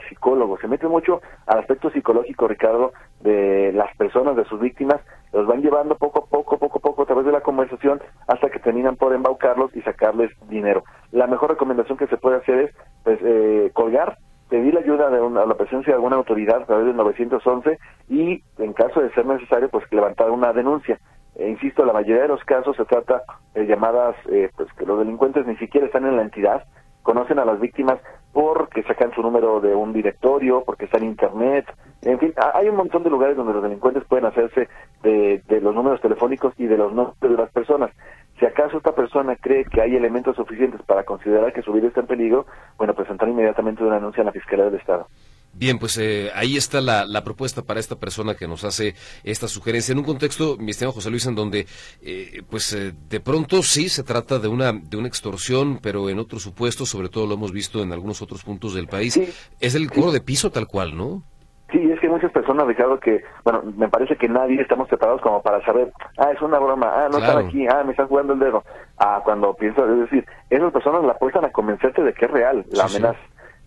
Se 0.62 0.68
mete 0.68 0.88
mucho 0.88 1.22
al 1.48 1.58
aspecto 1.58 1.90
psicológico, 1.90 2.48
Ricardo, 2.48 2.94
de 3.22 3.72
las 3.74 3.96
personas, 3.98 4.36
de 4.36 4.46
sus 4.46 4.60
víctimas, 4.60 5.02
los 5.34 5.48
van 5.48 5.64
llevando 5.64 5.96
poco 5.96 6.20
a 6.20 6.26
poco, 6.28 6.60
poco 6.60 6.78
a 6.78 6.82
poco 6.82 7.02
a 7.02 7.06
través 7.08 7.26
de 7.26 7.32
la 7.32 7.42
conversación 7.42 8.00
hasta 8.28 8.52
que 8.52 8.60
terminan 8.60 8.96
por 8.96 9.12
embaucarlos 9.12 9.76
y 9.76 9.82
sacarles 9.82 10.30
dinero. 10.50 10.84
La 11.12 11.26
mejor 11.26 11.50
recomendación 11.50 11.98
que 11.98 12.08
se 12.08 12.18
puede 12.18 12.38
hacer 12.38 12.60
es 12.60 12.76
pues, 13.04 13.20
eh, 13.24 13.72
colgar, 13.74 14.20
pedir 14.50 14.78
ayuda 14.78 15.10
de 15.10 15.22
una, 15.22 15.46
la 15.46 15.56
presencia 15.56 15.92
de 15.92 15.96
alguna 15.96 16.16
autoridad 16.18 16.62
a 16.62 16.66
través 16.66 16.86
del 16.86 16.96
911 16.96 17.78
y 18.10 18.44
en 18.58 18.74
caso 18.74 19.02
de 19.02 19.12
ser 19.12 19.26
necesario 19.26 19.70
pues 19.70 19.86
levantar 19.92 20.32
una 20.32 20.54
denuncia. 20.54 21.00
E 21.36 21.50
insisto, 21.50 21.86
la 21.86 21.94
mayoría 21.94 22.24
de 22.24 22.30
los 22.30 22.44
casos 22.44 22.76
se 22.76 22.86
trata 22.86 23.22
de 23.54 23.66
llamadas 23.68 24.16
eh, 24.32 24.50
pues 24.56 24.72
que 24.74 24.86
los 24.86 25.00
delincuentes 25.00 25.46
ni 25.46 25.56
siquiera 25.58 25.86
están 25.86 26.06
en 26.06 26.16
la 26.16 26.24
entidad, 26.24 26.64
conocen 27.04 27.40
a 27.40 27.46
las 27.46 27.60
víctimas 27.60 28.00
porque 28.34 28.84
sacan 28.84 29.12
su 29.14 29.22
número 29.22 29.60
de 29.62 29.74
un 29.74 29.94
directorio, 29.94 30.64
porque 30.66 30.86
está 30.86 30.98
en 30.98 31.06
internet, 31.06 31.66
en 32.04 32.20
fin, 32.20 32.34
hay 32.54 32.70
un 32.70 32.76
montón 32.76 33.04
de 33.04 33.10
lugares 33.10 33.36
donde 33.36 33.54
los 33.54 33.64
delincuentes 33.64 34.04
pueden 34.06 34.26
hacerse 34.26 34.68
de, 35.02 35.42
de 35.48 35.62
los 35.62 35.74
números 35.74 36.00
telefónicos 36.02 36.54
y 36.58 36.68
de 36.68 36.78
los 36.78 36.94
nombres 36.94 37.20
de 37.20 37.30
las 37.38 37.52
personas. 37.52 37.92
Si 38.40 38.46
acaso 38.46 38.78
esta 38.78 38.94
persona 38.94 39.36
cree 39.36 39.66
que 39.66 39.82
hay 39.82 39.96
elementos 39.96 40.36
suficientes 40.36 40.82
para 40.84 41.04
considerar 41.04 41.54
que 41.54 41.64
su 41.64 41.74
vida 41.74 41.88
está 41.88 42.02
en 42.02 42.08
peligro, 42.08 42.46
bueno, 42.78 42.94
presentar 42.94 43.28
inmediatamente 43.28 43.84
una 43.84 43.96
denuncia 43.96 44.22
a 44.22 44.26
la 44.26 44.32
Fiscalía 44.32 44.66
del 44.66 44.76
Estado. 44.76 45.08
Bien, 45.54 45.80
pues 45.80 45.98
eh, 45.98 46.30
ahí 46.36 46.56
está 46.56 46.82
la, 46.82 47.24
propuesta 47.24 47.64
para 47.64 47.80
esta 47.80 47.96
persona 47.96 48.36
que 48.36 48.48
nos 48.48 48.64
hace 48.64 48.94
esta 49.24 49.48
sugerencia 49.48 49.92
en 49.92 49.98
un 49.98 50.04
contexto, 50.04 50.56
mi 50.60 50.70
estimado 50.70 50.94
José 50.94 51.10
Luis, 51.10 51.26
en 51.26 51.34
donde, 51.34 51.66
eh, 52.04 52.44
pues 52.48 52.74
eh, 52.74 52.94
de 53.10 53.20
pronto 53.20 53.64
sí 53.64 53.90
se 53.90 54.04
trata 54.04 54.38
de 54.38 54.48
una 54.48 54.72
de 54.72 54.98
una 54.98 55.08
extorsión, 55.08 55.80
pero 55.82 56.12
en 56.12 56.20
otros 56.20 56.44
supuestos, 56.44 56.90
sobre 56.90 57.10
todo 57.10 57.26
lo 57.26 57.34
hemos 57.34 57.52
visto 57.52 57.82
en 57.82 57.92
algunos 57.92 58.22
otros 58.22 58.44
puntos 58.44 58.76
del 58.76 58.88
país, 58.88 59.18
es 59.60 59.74
el 59.74 59.90
cobro 59.90 60.12
de 60.12 60.22
piso 60.22 60.52
tal 60.52 60.68
cual, 60.68 60.96
¿no? 60.96 61.24
Sí, 61.72 61.80
muchas 62.18 62.32
personas, 62.32 62.68
Ricardo, 62.68 63.00
que, 63.00 63.24
bueno, 63.44 63.62
me 63.78 63.88
parece 63.90 64.16
que 64.16 64.28
nadie 64.28 64.60
estamos 64.62 64.88
preparados 64.88 65.22
como 65.22 65.42
para 65.42 65.64
saber, 65.64 65.92
ah, 66.18 66.32
es 66.32 66.42
una 66.42 66.58
broma, 66.58 66.88
ah, 66.88 67.10
no 67.12 67.20
están 67.20 67.46
aquí, 67.46 67.68
ah, 67.68 67.84
me 67.86 67.92
están 67.92 68.08
jugando 68.08 68.34
el 68.34 68.40
dedo. 68.40 68.64
Ah, 68.98 69.22
cuando 69.24 69.54
piensas, 69.54 69.88
es 69.90 70.00
decir, 70.00 70.26
esas 70.50 70.74
personas 70.74 71.04
la 71.04 71.14
apuestan 71.14 71.46
a 71.46 71.52
convencerte 71.52 72.04
de 72.04 72.14
que 72.14 72.26
es 72.26 72.32
real 72.32 72.66
la 72.72 72.86
amenaza. 72.86 73.20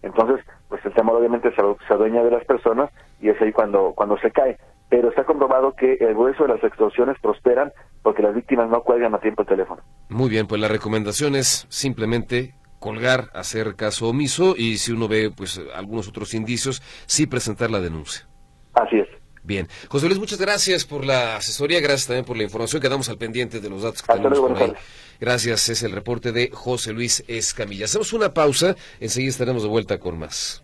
Entonces, 0.02 0.44
pues 0.68 0.84
el 0.84 0.92
temor 0.94 1.16
obviamente 1.16 1.50
se, 1.50 1.62
se, 1.86 1.94
adueña 1.94 2.24
de 2.24 2.30
las 2.30 2.44
personas 2.44 2.90
y 3.20 3.28
es 3.28 3.40
ahí 3.40 3.52
cuando, 3.52 3.92
cuando 3.94 4.18
se 4.18 4.30
cae. 4.30 4.58
Pero 4.88 5.10
está 5.10 5.24
comprobado 5.24 5.74
que 5.74 5.98
el 6.00 6.14
grueso 6.14 6.44
de 6.44 6.54
las 6.54 6.64
extorsiones 6.64 7.16
prosperan 7.20 7.72
porque 8.02 8.22
las 8.22 8.34
víctimas 8.34 8.68
no 8.68 8.82
cuelgan 8.82 9.14
a 9.14 9.20
tiempo 9.20 9.42
el 9.42 9.48
teléfono. 9.48 9.82
Muy 10.08 10.28
bien, 10.30 10.46
pues 10.46 10.60
la 10.60 10.68
recomendación 10.68 11.36
es 11.36 11.66
simplemente 11.68 12.54
colgar, 12.80 13.30
hacer 13.34 13.76
caso 13.76 14.08
omiso 14.08 14.54
y 14.56 14.78
si 14.78 14.90
uno 14.90 15.06
ve 15.06 15.30
pues 15.30 15.60
algunos 15.74 16.08
otros 16.08 16.34
indicios, 16.34 16.82
sí 17.06 17.26
presentar 17.26 17.70
la 17.70 17.80
denuncia. 17.80 18.29
Así 18.74 18.96
es. 18.98 19.08
Bien. 19.42 19.68
José 19.88 20.06
Luis, 20.06 20.18
muchas 20.18 20.38
gracias 20.38 20.84
por 20.84 21.04
la 21.04 21.36
asesoría, 21.36 21.80
gracias 21.80 22.06
también 22.06 22.24
por 22.24 22.36
la 22.36 22.42
información. 22.44 22.80
Quedamos 22.80 23.08
al 23.08 23.18
pendiente 23.18 23.60
de 23.60 23.70
los 23.70 23.82
datos 23.82 24.02
que 24.02 24.12
tenemos 24.12 24.38
por 24.38 24.56
ahí. 24.56 24.72
Gracias, 25.20 25.68
es 25.68 25.82
el 25.82 25.92
reporte 25.92 26.32
de 26.32 26.50
José 26.50 26.92
Luis 26.92 27.24
Escamilla. 27.28 27.84
Hacemos 27.84 28.12
una 28.12 28.32
pausa, 28.32 28.74
enseguida 29.00 29.30
estaremos 29.30 29.62
de 29.62 29.68
vuelta 29.68 29.98
con 29.98 30.18
más. 30.18 30.62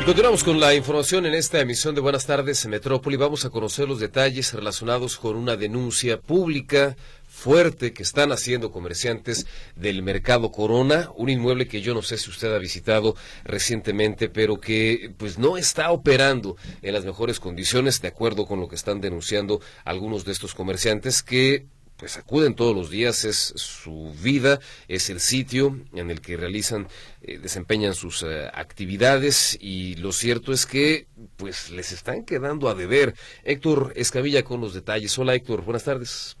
Y 0.00 0.04
Continuamos 0.04 0.42
con 0.42 0.58
la 0.58 0.74
información 0.74 1.26
en 1.26 1.34
esta 1.34 1.60
emisión 1.60 1.94
de 1.94 2.00
Buenas 2.00 2.26
tardes 2.26 2.64
en 2.64 2.72
Metrópoli. 2.72 3.16
Vamos 3.16 3.44
a 3.44 3.50
conocer 3.50 3.88
los 3.88 4.00
detalles 4.00 4.52
relacionados 4.52 5.16
con 5.16 5.36
una 5.36 5.54
denuncia 5.56 6.20
pública 6.20 6.96
fuerte 7.38 7.92
que 7.92 8.02
están 8.02 8.32
haciendo 8.32 8.72
comerciantes 8.72 9.46
del 9.76 10.02
mercado 10.02 10.50
Corona, 10.50 11.10
un 11.14 11.28
inmueble 11.28 11.68
que 11.68 11.80
yo 11.80 11.94
no 11.94 12.02
sé 12.02 12.18
si 12.18 12.30
usted 12.30 12.52
ha 12.52 12.58
visitado 12.58 13.14
recientemente, 13.44 14.28
pero 14.28 14.60
que 14.60 15.12
pues 15.16 15.38
no 15.38 15.56
está 15.56 15.92
operando 15.92 16.56
en 16.82 16.92
las 16.94 17.04
mejores 17.04 17.38
condiciones, 17.38 18.02
de 18.02 18.08
acuerdo 18.08 18.44
con 18.44 18.58
lo 18.58 18.68
que 18.68 18.74
están 18.74 19.00
denunciando 19.00 19.60
algunos 19.84 20.24
de 20.24 20.32
estos 20.32 20.52
comerciantes 20.52 21.22
que 21.22 21.66
pues 21.96 22.16
acuden 22.16 22.54
todos 22.54 22.74
los 22.74 22.90
días, 22.90 23.24
es 23.24 23.52
su 23.56 24.14
vida, 24.20 24.60
es 24.86 25.10
el 25.10 25.20
sitio 25.20 25.80
en 25.94 26.10
el 26.10 26.20
que 26.20 26.36
realizan, 26.36 26.88
eh, 27.22 27.38
desempeñan 27.38 27.94
sus 27.94 28.22
eh, 28.22 28.48
actividades 28.52 29.58
y 29.60 29.96
lo 29.96 30.12
cierto 30.12 30.52
es 30.52 30.64
que 30.64 31.06
pues 31.36 31.70
les 31.70 31.92
están 31.92 32.24
quedando 32.24 32.68
a 32.68 32.74
deber. 32.74 33.14
Héctor 33.44 33.92
Escamilla 33.96 34.44
con 34.44 34.60
los 34.60 34.74
detalles. 34.74 35.16
Hola 35.18 35.34
Héctor, 35.34 35.62
buenas 35.62 35.84
tardes. 35.84 36.37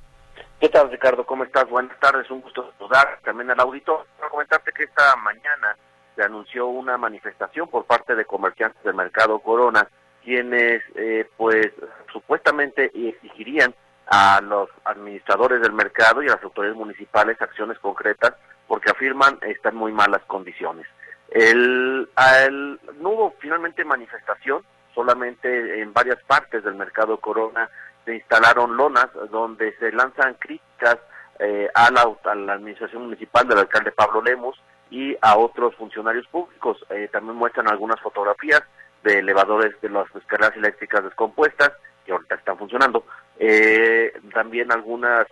¿Qué 0.60 0.68
tal, 0.68 0.90
Ricardo? 0.90 1.24
¿Cómo 1.24 1.44
estás? 1.44 1.70
Buenas 1.70 1.96
tardes, 2.00 2.28
un 2.32 2.40
gusto 2.40 2.72
saludar 2.72 3.20
también 3.22 3.48
al 3.52 3.60
auditor. 3.60 4.04
Quiero 4.16 4.30
comentarte 4.30 4.72
que 4.72 4.84
esta 4.84 5.14
mañana 5.14 5.76
se 6.16 6.24
anunció 6.24 6.66
una 6.66 6.98
manifestación 6.98 7.68
por 7.68 7.84
parte 7.84 8.16
de 8.16 8.24
comerciantes 8.24 8.82
del 8.82 8.96
mercado 8.96 9.38
Corona, 9.38 9.86
quienes, 10.24 10.82
eh, 10.96 11.30
pues, 11.36 11.68
supuestamente 12.12 12.90
exigirían 12.92 13.72
a 14.08 14.40
los 14.40 14.68
administradores 14.84 15.62
del 15.62 15.74
mercado 15.74 16.24
y 16.24 16.26
a 16.26 16.32
las 16.32 16.42
autoridades 16.42 16.76
municipales 16.76 17.40
acciones 17.40 17.78
concretas 17.78 18.34
porque 18.66 18.90
afirman 18.90 19.38
están 19.42 19.76
muy 19.76 19.92
malas 19.92 20.22
condiciones. 20.26 20.88
El, 21.30 22.08
el, 22.48 22.80
no 23.00 23.10
hubo 23.10 23.34
finalmente 23.38 23.84
manifestación, 23.84 24.64
solamente 24.92 25.80
en 25.80 25.92
varias 25.92 26.20
partes 26.24 26.64
del 26.64 26.74
mercado 26.74 27.18
Corona 27.18 27.70
se 28.08 28.14
instalaron 28.14 28.74
lonas 28.74 29.08
donde 29.30 29.76
se 29.76 29.92
lanzan 29.92 30.32
críticas 30.38 30.96
eh, 31.38 31.68
a, 31.74 31.90
la, 31.90 32.54
administración 32.54 33.02
municipal 33.02 33.46
del 33.46 33.58
alcalde 33.58 33.92
Pablo 33.92 34.22
Lemos 34.22 34.58
y 34.90 35.14
a 35.20 35.36
otros 35.36 35.74
funcionarios 35.76 36.26
públicos. 36.28 36.78
Eh, 36.88 37.10
también 37.12 37.36
muestran 37.36 37.68
algunas 37.68 38.00
fotografías 38.00 38.62
de 39.04 39.18
elevadores 39.18 39.78
de 39.82 39.90
las 39.90 40.06
escaleras 40.16 40.56
eléctricas 40.56 41.04
descompuestas 41.04 41.72
que 42.06 42.12
ahorita 42.12 42.36
están 42.36 42.56
funcionando. 42.56 43.04
Eh, 43.38 44.10
también 44.32 44.72
algunas 44.72 45.26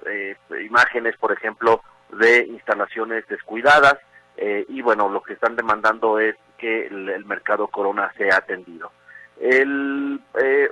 imágenes, 0.62 1.16
por 1.16 1.32
ejemplo, 1.32 1.80
de 2.10 2.44
instalaciones 2.44 3.26
descuidadas. 3.26 3.96
y 4.68 4.82
bueno, 4.82 5.08
lo 5.08 5.22
que 5.22 5.32
están 5.32 5.56
demandando 5.56 6.18
es 6.18 6.36
que 6.58 6.88
el 6.88 7.24
mercado 7.24 7.68
Corona 7.68 8.12
sea 8.18 8.36
atendido. 8.36 8.92
El, 9.38 10.20
eh, 10.40 10.68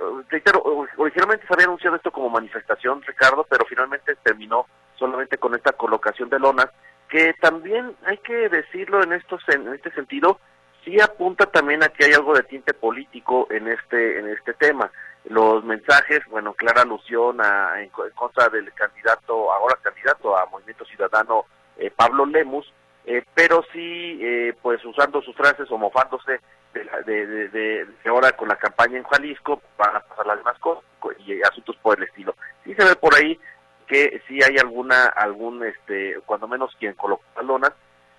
originalmente 0.97 1.45
se 1.45 1.53
había 1.53 1.65
anunciado 1.65 1.95
esto 1.95 2.11
como 2.11 2.29
manifestación, 2.29 3.01
Ricardo, 3.03 3.45
pero 3.49 3.65
finalmente 3.65 4.15
terminó 4.23 4.65
solamente 4.95 5.37
con 5.37 5.53
esta 5.55 5.73
colocación 5.73 6.29
de 6.29 6.39
lonas, 6.39 6.67
que 7.09 7.33
también 7.41 7.95
hay 8.05 8.17
que 8.17 8.49
decirlo 8.49 9.03
en, 9.03 9.13
estos, 9.13 9.41
en 9.49 9.73
este 9.73 9.91
sentido, 9.91 10.39
sí 10.83 10.99
apunta 10.99 11.45
también 11.45 11.83
a 11.83 11.89
que 11.89 12.05
hay 12.05 12.13
algo 12.13 12.33
de 12.33 12.43
tinte 12.43 12.73
político 12.73 13.47
en 13.49 13.67
este, 13.67 14.19
en 14.19 14.29
este 14.29 14.53
tema. 14.53 14.91
Los 15.25 15.63
mensajes, 15.63 16.21
bueno, 16.29 16.53
clara 16.53 16.81
alusión 16.81 17.41
a, 17.41 17.81
en, 17.81 17.89
contra 17.89 18.49
del 18.49 18.71
candidato, 18.73 19.51
ahora 19.51 19.77
candidato 19.81 20.37
a 20.37 20.45
Movimiento 20.47 20.85
Ciudadano, 20.85 21.45
eh, 21.77 21.91
Pablo 21.91 22.25
Lemus, 22.25 22.71
eh, 23.05 23.23
pero 23.33 23.63
sí, 23.71 24.19
eh, 24.21 24.53
pues 24.61 24.83
usando 24.85 25.21
sus 25.21 25.35
frases 25.35 25.69
o 25.69 25.77
mofándose 25.77 26.39
de, 26.73 27.47
de, 27.49 27.87
ahora 28.05 28.31
con 28.33 28.49
la 28.49 28.57
campaña 28.57 28.97
en 28.97 29.03
Jalisco 29.05 29.61
van 29.77 29.95
a 29.95 29.99
pasar 30.01 30.25
las 30.25 30.37
demás 30.37 30.59
cosas 30.59 30.83
y 31.25 31.41
asuntos 31.41 31.75
por 31.77 31.97
el 31.97 32.03
estilo. 32.03 32.35
Sí 32.63 32.73
se 32.73 32.83
ve 32.83 32.95
por 32.95 33.15
ahí 33.15 33.39
que 33.87 34.21
sí 34.27 34.39
hay 34.43 34.57
alguna, 34.57 35.05
algún, 35.05 35.63
este, 35.63 36.19
cuando 36.25 36.47
menos 36.47 36.75
quien 36.79 36.93
coloca 36.93 37.41
lonas, 37.43 37.71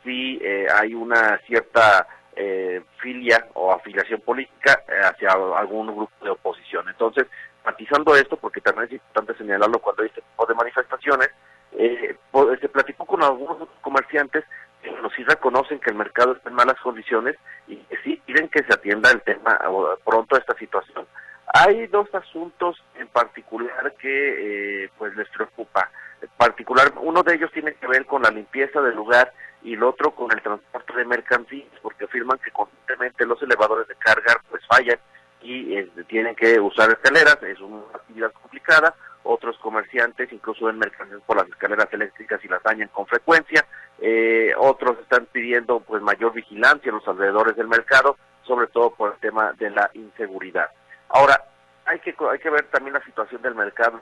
sí 0.05 0.39
eh, 0.43 0.67
hay 0.73 0.95
una 0.95 1.39
cierta 1.47 2.07
eh, 2.37 2.83
filia 2.99 3.47
o 3.55 3.73
afiliación 3.73 4.21
política 4.21 4.85
eh, 4.89 5.01
hacia 5.03 5.31
algún 5.31 5.89
grupo 5.89 6.25
de 6.25 6.31
oposición. 6.31 6.89
Entonces, 6.89 7.27
matizando 7.65 8.15
esto, 8.15 8.37
porque 8.37 8.61
también 8.61 8.87
es 8.87 8.93
importante 8.93 9.35
señalarlo 9.37 9.81
cuando 9.81 10.03
hay 10.03 10.09
este 10.09 10.23
tipo 10.23 10.47
de 10.47 10.55
manifestaciones, 10.55 11.31
eh, 11.73 12.17
se 12.61 12.69
platicó 12.69 13.05
con 13.05 13.23
algunos 13.23 13.69
comerciantes 13.81 14.45
que 14.95 15.17
sí 15.17 15.25
reconocen 15.25 15.79
que 15.79 15.91
el 15.91 15.97
mercado 15.97 16.33
está 16.33 16.49
en 16.49 16.55
malas 16.55 16.79
condiciones 16.81 17.37
y 17.67 17.77
que 17.77 17.97
sí 18.05 18.21
quieren 18.27 18.49
que 18.49 18.63
se 18.65 18.73
atienda 18.73 19.11
el 19.11 19.23
tema 19.23 19.59
pronto 20.05 20.37
esta 20.37 20.57
situación. 20.59 21.07
Hay 21.55 21.87
dos 21.87 22.13
asuntos 22.15 22.83
en 22.97 23.09
particular 23.09 23.95
que 23.99 24.85
eh, 24.85 24.91
pues 24.99 25.15
les 25.17 25.29
preocupa. 25.31 25.91
particular, 26.37 26.93
uno 27.01 27.23
de 27.23 27.35
ellos 27.35 27.51
tiene 27.53 27.75
que 27.75 27.87
ver 27.87 28.05
con 28.07 28.23
la 28.23 28.31
limpieza 28.31 28.81
del 28.81 28.97
lugar 28.97 29.33
y 29.63 29.75
el 29.75 29.83
otro 29.83 30.11
con 30.13 30.31
el 30.33 30.43
transporte 30.43 30.93
de 30.97 31.05
mercancías, 31.05 31.69
porque 31.83 32.05
afirman 32.05 32.39
que 32.39 32.51
constantemente 32.51 33.27
los 33.27 33.43
elevadores 33.43 33.89
de 33.89 33.95
carga 33.97 34.41
pues 34.51 34.63
fallan 34.67 34.99
y 35.41 35.77
eh, 35.77 35.91
tienen 36.09 36.35
que 36.35 36.59
usar 36.61 36.91
escaleras, 36.91 37.39
es 37.43 37.61
una 37.61 37.83
actividad 37.95 38.33
complicada, 38.33 38.95
otros 39.27 39.59
comerciantes 39.59 40.33
incluso 40.33 40.67
ven 40.67 40.79
mercancías 40.79 41.21
por 41.27 41.37
las 41.37 41.49
escaleras 41.49 41.89
eléctricas 41.93 42.45
y 42.45 42.49
las 42.49 42.63
dañan 42.63 42.89
con 42.89 43.07
frecuencia, 43.07 43.67
eh, 44.01 44.53
otros 44.57 44.99
están 45.01 45.27
pidiendo 45.27 45.81
pues 45.81 46.03
mayor 46.03 46.33
vigilancia 46.33 46.89
en 46.89 46.97
los 46.97 47.09
alrededores 47.09 47.57
del 47.57 47.69
mercado, 47.69 48.17
sobre 48.43 48.69
todo 48.69 48.91
por 48.91 49.15
el 49.15 49.21
tema 49.21 49.53
de 49.59 49.71
la 49.71 49.91
inseguridad. 49.95 50.69
Ahora, 51.09 51.43
hay 51.85 52.01
que, 52.01 52.15
hay 52.31 52.39
que 52.39 52.51
ver 52.51 52.65
también 52.71 52.95
la 52.95 53.05
situación 53.05 53.43
del 53.43 53.55
mercado 53.55 54.01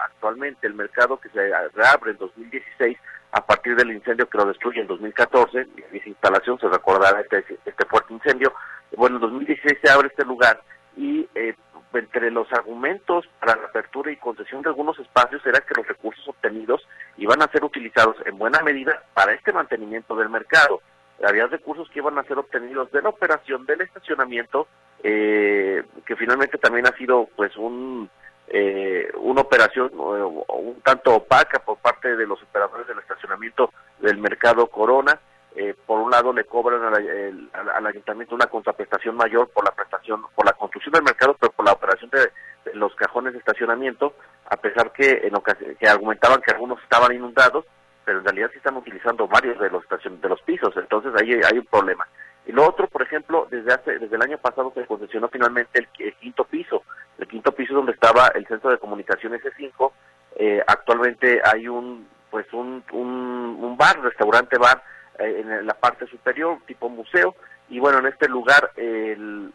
actualmente. 0.00 0.66
El 0.66 0.74
mercado 0.74 1.18
que 1.18 1.28
se 1.28 1.40
reabre 1.74 2.12
en 2.12 2.18
2016 2.18 2.98
a 3.32 3.44
partir 3.44 3.76
del 3.76 3.92
incendio 3.92 4.28
que 4.28 4.38
lo 4.38 4.46
destruye 4.46 4.80
en 4.80 4.86
2014, 4.86 5.66
esa 5.92 6.08
instalación 6.08 6.58
se 6.58 6.68
recordará 6.68 7.20
este, 7.20 7.44
este 7.64 7.84
fuerte 7.84 8.14
incendio. 8.14 8.52
Bueno, 8.96 9.16
en 9.16 9.22
2016 9.22 9.78
se 9.82 9.90
abre 9.90 10.08
este 10.08 10.24
lugar 10.24 10.62
y 10.96 11.28
eh, 11.34 11.54
entre 11.94 12.30
los 12.30 12.52
argumentos 12.52 13.26
para 13.40 13.56
la 13.56 13.68
apertura 13.68 14.10
y 14.12 14.16
concesión 14.16 14.62
de 14.62 14.68
algunos 14.68 14.98
espacios 14.98 15.44
era 15.46 15.60
que 15.60 15.74
los 15.76 15.86
recursos 15.86 16.26
obtenidos 16.28 16.86
iban 17.16 17.42
a 17.42 17.48
ser 17.48 17.64
utilizados 17.64 18.16
en 18.26 18.38
buena 18.38 18.60
medida 18.62 19.02
para 19.14 19.32
este 19.32 19.52
mantenimiento 19.52 20.14
del 20.16 20.28
mercado. 20.28 20.80
Había 21.26 21.46
recursos 21.46 21.88
que 21.90 21.98
iban 21.98 22.18
a 22.18 22.24
ser 22.24 22.38
obtenidos 22.38 22.92
de 22.92 23.02
la 23.02 23.08
operación 23.08 23.66
del 23.66 23.80
estacionamiento, 23.80 24.68
eh, 25.02 25.82
que 26.06 26.16
finalmente 26.16 26.58
también 26.58 26.86
ha 26.86 26.96
sido 26.96 27.28
pues 27.34 27.56
un 27.56 28.08
eh, 28.50 29.10
una 29.18 29.42
operación 29.42 29.90
un 29.94 30.80
tanto 30.82 31.16
opaca 31.16 31.58
por 31.58 31.76
parte 31.78 32.16
de 32.16 32.26
los 32.26 32.42
operadores 32.42 32.86
del 32.86 32.98
estacionamiento 32.98 33.70
del 34.00 34.16
mercado 34.18 34.68
Corona. 34.68 35.20
Eh, 35.60 35.74
por 35.86 35.98
un 35.98 36.08
lado 36.08 36.32
le 36.32 36.44
cobran 36.44 36.80
al, 36.84 37.86
ayuntamiento 37.86 38.32
una 38.32 38.46
contraprestación 38.46 39.16
mayor 39.16 39.48
por 39.48 39.64
la 39.64 39.72
prestación, 39.72 40.22
por 40.32 40.46
la 40.46 40.52
construcción 40.52 40.92
del 40.92 41.02
mercado, 41.02 41.36
pero 41.36 41.50
por 41.50 41.66
la 41.66 41.72
operación 41.72 42.08
de, 42.10 42.30
los 42.74 42.94
cajones 42.94 43.32
de 43.32 43.40
estacionamiento, 43.40 44.14
a 44.48 44.56
pesar 44.56 44.92
que 44.92 45.20
en 45.24 45.34
que 45.80 45.88
argumentaban 45.88 46.40
que 46.42 46.52
algunos 46.52 46.80
estaban 46.84 47.12
inundados, 47.12 47.64
pero 48.04 48.18
en 48.18 48.24
realidad 48.24 48.50
sí 48.52 48.58
están 48.58 48.76
utilizando 48.76 49.26
varios 49.26 49.58
de 49.58 49.68
los 49.68 49.82
de 49.88 50.28
los 50.28 50.40
pisos, 50.42 50.76
entonces 50.76 51.12
ahí 51.20 51.32
hay 51.32 51.58
un 51.58 51.66
problema. 51.66 52.06
Y 52.46 52.52
lo 52.52 52.64
otro, 52.64 52.86
por 52.86 53.02
ejemplo, 53.02 53.48
desde 53.50 53.72
hace 53.72 53.98
desde 53.98 54.14
el 54.14 54.22
año 54.22 54.38
pasado 54.38 54.70
se 54.76 54.86
concesionó 54.86 55.26
finalmente 55.26 55.80
el, 55.98 56.14
quinto 56.14 56.44
piso, 56.44 56.84
el 57.18 57.26
quinto 57.26 57.50
piso 57.50 57.74
donde 57.74 57.92
estaba 57.92 58.28
el 58.28 58.46
centro 58.46 58.70
de 58.70 58.78
comunicaciones 58.78 59.42
S5. 59.42 59.90
Eh, 60.36 60.62
actualmente 60.64 61.40
hay 61.44 61.66
un 61.66 62.06
pues 62.30 62.46
un, 62.52 62.84
un, 62.92 63.76
bar, 63.76 64.00
restaurante 64.00 64.56
bar 64.56 64.82
en 65.18 65.66
la 65.66 65.74
parte 65.74 66.06
superior, 66.06 66.58
tipo 66.66 66.88
museo, 66.88 67.34
y 67.68 67.80
bueno, 67.80 67.98
en 67.98 68.06
este 68.06 68.28
lugar 68.28 68.70
el, 68.76 69.52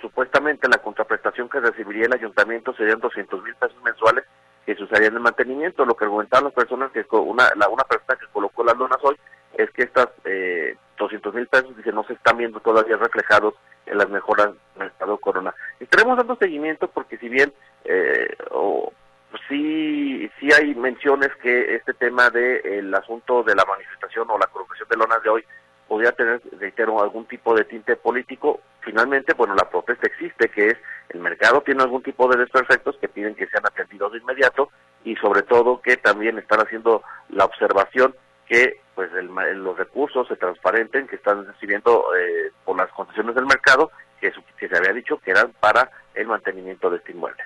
supuestamente 0.00 0.68
la 0.68 0.78
contraprestación 0.78 1.48
que 1.48 1.60
recibiría 1.60 2.06
el 2.06 2.14
ayuntamiento 2.14 2.74
serían 2.74 3.00
200 3.00 3.42
mil 3.42 3.54
pesos 3.54 3.80
mensuales 3.82 4.24
que 4.66 4.74
se 4.74 4.82
usarían 4.82 5.16
en 5.16 5.22
mantenimiento. 5.22 5.84
Lo 5.84 5.94
que 5.94 6.04
argumentaban 6.04 6.44
las 6.44 6.54
personas 6.54 6.90
que 6.92 7.04
una, 7.10 7.44
la, 7.56 7.68
una 7.68 7.84
persona 7.84 8.18
que 8.18 8.26
colocó 8.32 8.64
las 8.64 8.76
lonas 8.76 8.98
hoy 9.02 9.16
es 9.54 9.70
que 9.70 9.82
estas 9.82 10.08
eh, 10.24 10.76
200 10.98 11.34
mil 11.34 11.46
pesos 11.46 11.76
dice 11.76 11.92
no 11.92 12.04
se 12.04 12.14
están 12.14 12.36
viendo 12.36 12.60
todavía 12.60 12.96
reflejados 12.96 13.54
en 13.86 13.98
las 13.98 14.08
mejoras 14.08 14.50
del 14.76 14.88
Estado 14.88 15.16
Corona. 15.18 15.54
Estaremos 15.78 16.16
dando 16.16 16.36
seguimiento 16.36 16.88
porque 16.88 17.18
si 17.18 17.28
bien 17.28 17.52
eh, 17.84 18.36
sí, 19.48 20.30
sí 20.38 20.48
hay 20.52 20.74
menciones 20.74 21.30
que 21.42 21.74
este 21.76 21.94
tema 21.94 22.30
del 22.30 22.94
asunto 22.94 23.42
de 23.42 23.54
la 23.54 23.64
manifestación 23.64 24.30
o 24.30 24.38
la 24.38 24.46
colocación 24.46 24.88
de 24.88 24.96
lonas 24.96 25.22
de 25.22 25.30
hoy 25.30 25.44
podría 25.88 26.12
tener, 26.12 26.40
reitero, 26.58 27.02
algún 27.02 27.26
tipo 27.26 27.54
de 27.54 27.64
tinte 27.64 27.96
político. 27.96 28.60
Finalmente, 28.80 29.34
bueno, 29.34 29.54
la 29.54 29.68
protesta 29.68 30.06
existe, 30.06 30.48
que 30.48 30.68
es 30.68 30.78
el 31.10 31.20
mercado 31.20 31.60
tiene 31.60 31.82
algún 31.82 32.02
tipo 32.02 32.28
de 32.28 32.38
desperfectos 32.38 32.96
que 32.96 33.08
piden 33.08 33.34
que 33.34 33.46
sean 33.46 33.66
atendidos 33.66 34.12
de 34.12 34.18
inmediato 34.18 34.70
y 35.04 35.16
sobre 35.16 35.42
todo 35.42 35.82
que 35.82 35.96
también 35.98 36.38
están 36.38 36.60
haciendo 36.60 37.02
la 37.28 37.44
observación 37.44 38.14
que 38.46 38.80
pues 38.94 39.10
los 39.12 39.76
recursos 39.76 40.28
se 40.28 40.36
transparenten 40.36 41.06
que 41.06 41.16
están 41.16 41.46
recibiendo 41.46 42.04
eh, 42.16 42.50
por 42.64 42.76
las 42.76 42.90
concesiones 42.92 43.34
del 43.34 43.46
mercado 43.46 43.90
que, 44.20 44.32
que 44.58 44.68
se 44.68 44.76
había 44.76 44.92
dicho 44.92 45.18
que 45.18 45.30
eran 45.30 45.52
para 45.60 45.90
el 46.14 46.26
mantenimiento 46.26 46.90
de 46.90 46.98
este 46.98 47.12
inmueble. 47.12 47.42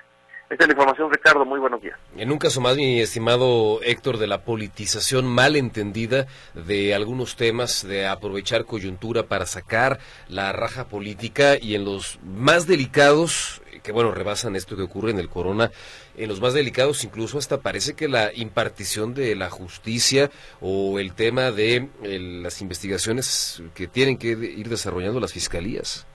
Esta 0.49 0.63
es 0.63 0.67
la 0.69 0.73
información, 0.75 1.11
Ricardo. 1.11 1.43
Muy 1.43 1.59
buenos 1.59 1.81
días. 1.81 1.99
En 2.15 2.31
un 2.31 2.37
caso 2.37 2.61
más, 2.61 2.77
mi 2.77 3.01
estimado 3.01 3.81
Héctor, 3.83 4.17
de 4.17 4.27
la 4.27 4.43
politización 4.43 5.25
mal 5.25 5.57
entendida 5.57 6.25
de 6.53 6.95
algunos 6.95 7.35
temas, 7.35 7.85
de 7.85 8.07
aprovechar 8.07 8.63
coyuntura 8.63 9.23
para 9.23 9.45
sacar 9.45 9.99
la 10.29 10.53
raja 10.53 10.87
política 10.87 11.57
y 11.61 11.75
en 11.75 11.83
los 11.83 12.19
más 12.23 12.65
delicados, 12.65 13.61
que 13.83 13.91
bueno, 13.91 14.11
rebasan 14.11 14.55
esto 14.55 14.77
que 14.77 14.83
ocurre 14.83 15.11
en 15.11 15.19
el 15.19 15.27
corona, 15.27 15.71
en 16.15 16.29
los 16.29 16.39
más 16.39 16.53
delicados 16.53 17.03
incluso 17.03 17.37
hasta 17.37 17.59
parece 17.59 17.93
que 17.93 18.07
la 18.07 18.31
impartición 18.33 19.13
de 19.13 19.35
la 19.35 19.49
justicia 19.49 20.31
o 20.61 20.97
el 20.97 21.13
tema 21.13 21.51
de 21.51 21.89
las 22.03 22.61
investigaciones 22.61 23.61
que 23.75 23.87
tienen 23.87 24.17
que 24.17 24.29
ir 24.29 24.69
desarrollando 24.69 25.19
las 25.19 25.33
fiscalías. 25.33 26.07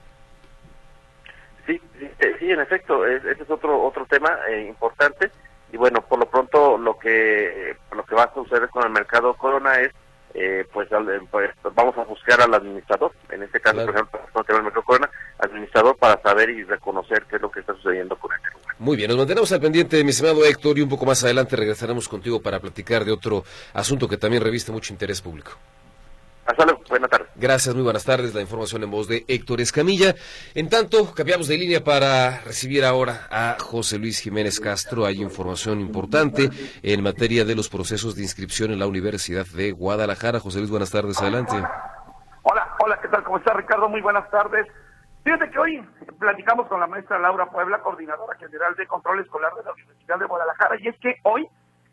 Sí, 1.65 1.81
sí, 2.39 2.51
en 2.51 2.59
efecto, 2.59 3.05
ese 3.05 3.31
es 3.31 3.49
otro 3.49 3.81
otro 3.83 4.05
tema 4.05 4.37
eh, 4.49 4.65
importante 4.67 5.31
y 5.71 5.77
bueno, 5.77 6.01
por 6.01 6.19
lo 6.19 6.25
pronto 6.25 6.77
lo 6.77 6.97
que 6.97 7.75
lo 7.95 8.05
que 8.05 8.15
va 8.15 8.23
a 8.23 8.33
suceder 8.33 8.69
con 8.69 8.83
el 8.83 8.91
mercado 8.91 9.33
Corona 9.35 9.79
es 9.79 9.91
eh, 10.35 10.65
pues, 10.73 10.89
pues, 11.29 11.51
vamos 11.75 11.95
a 11.97 12.03
buscar 12.05 12.41
al 12.41 12.53
administrador, 12.53 13.11
en 13.29 13.43
este 13.43 13.59
caso, 13.59 13.85
por 13.85 13.93
ejemplo, 13.93 14.19
el 14.57 14.63
mercado 14.63 14.83
Corona, 14.83 15.09
administrador 15.37 15.95
para 15.97 16.19
saber 16.21 16.49
y 16.49 16.63
reconocer 16.63 17.23
qué 17.29 17.35
es 17.35 17.41
lo 17.41 17.51
que 17.51 17.59
está 17.59 17.73
sucediendo 17.75 18.15
con 18.15 18.33
este 18.33 18.49
lugar. 18.49 18.75
Muy 18.79 18.97
bien, 18.97 19.09
nos 19.09 19.17
mantenemos 19.17 19.51
al 19.51 19.61
pendiente, 19.61 20.03
mi 20.03 20.09
estimado 20.09 20.43
Héctor, 20.43 20.79
y 20.79 20.81
un 20.81 20.89
poco 20.89 21.05
más 21.05 21.23
adelante 21.23 21.55
regresaremos 21.55 22.09
contigo 22.09 22.41
para 22.41 22.59
platicar 22.59 23.05
de 23.05 23.11
otro 23.11 23.43
asunto 23.73 24.07
que 24.07 24.17
también 24.17 24.43
reviste 24.43 24.71
mucho 24.71 24.91
interés 24.91 25.21
público. 25.21 25.51
Hasta 26.45 26.65
luego, 26.65 26.81
buenas 26.89 27.09
tardes. 27.09 27.29
Gracias, 27.35 27.73
muy 27.73 27.83
buenas 27.83 28.03
tardes. 28.03 28.33
La 28.35 28.41
información 28.41 28.83
en 28.83 28.91
voz 28.91 29.07
de 29.07 29.23
Héctor 29.27 29.61
Escamilla. 29.61 30.13
En 30.53 30.69
tanto, 30.69 31.13
cambiamos 31.13 31.47
de 31.47 31.57
línea 31.57 31.83
para 31.83 32.41
recibir 32.41 32.83
ahora 32.83 33.27
a 33.31 33.57
José 33.59 33.97
Luis 33.97 34.19
Jiménez 34.19 34.59
Castro. 34.59 35.05
Hay 35.05 35.21
información 35.21 35.79
importante 35.79 36.49
en 36.81 37.01
materia 37.01 37.45
de 37.45 37.55
los 37.55 37.69
procesos 37.69 38.15
de 38.15 38.23
inscripción 38.23 38.71
en 38.71 38.79
la 38.79 38.87
Universidad 38.87 39.45
de 39.45 39.71
Guadalajara. 39.71 40.39
José 40.39 40.59
Luis, 40.59 40.69
buenas 40.69 40.91
tardes, 40.91 41.21
adelante. 41.21 41.55
Hola, 42.43 42.75
hola, 42.79 42.99
¿qué 43.01 43.07
tal? 43.07 43.23
¿Cómo 43.23 43.37
está 43.37 43.53
Ricardo? 43.53 43.87
Muy 43.87 44.01
buenas 44.01 44.29
tardes. 44.29 44.67
Fíjate 45.23 45.49
que 45.49 45.59
hoy 45.59 45.89
platicamos 46.19 46.67
con 46.67 46.81
la 46.81 46.87
maestra 46.87 47.17
Laura 47.19 47.49
Puebla, 47.49 47.79
coordinadora 47.79 48.37
general 48.37 48.75
de 48.75 48.85
control 48.87 49.21
escolar 49.21 49.53
de 49.55 49.63
la 49.63 49.71
Universidad 49.71 50.19
de 50.19 50.25
Guadalajara, 50.25 50.75
y 50.81 50.89
es 50.89 50.99
que 50.99 51.15
hoy 51.23 51.47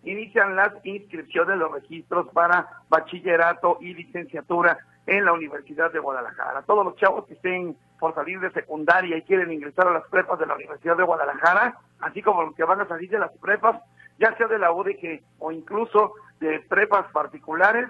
inician 0.05 0.57
las 0.57 0.73
inscripciones, 0.85 1.59
los 1.59 1.73
registros 1.73 2.29
para 2.33 2.69
bachillerato 2.89 3.79
y 3.81 3.95
licenciatura 3.95 4.79
en 5.07 5.25
la 5.25 5.33
Universidad 5.33 5.93
de 5.93 5.99
Guadalajara. 5.99 6.63
Todos 6.63 6.85
los 6.85 6.97
chavos 6.97 7.27
que 7.27 7.35
estén 7.35 7.77
por 7.99 8.15
salir 8.15 8.41
de 8.41 8.51
secundaria 8.53 9.17
y 9.17 9.23
quieren 9.23 9.53
ingresar 9.53 9.87
a 9.89 9.93
las 9.93 10.05
prepas 10.09 10.39
de 10.39 10.47
la 10.47 10.55
Universidad 10.55 10.97
de 10.97 11.03
Guadalajara, 11.03 11.79
así 12.01 12.23
como 12.23 12.43
los 12.43 12.55
que 12.55 12.65
van 12.65 12.81
a 12.81 12.89
salir 12.89 13.11
de 13.11 13.19
las 13.19 13.33
prepas, 13.39 13.81
ya 14.19 14.35
sea 14.37 14.47
de 14.47 14.59
la 14.59 14.73
UDG 14.73 15.23
o 15.39 15.53
incluso 15.53 16.15
de 16.41 16.61
prepas 16.61 17.11
particulares, 17.13 17.89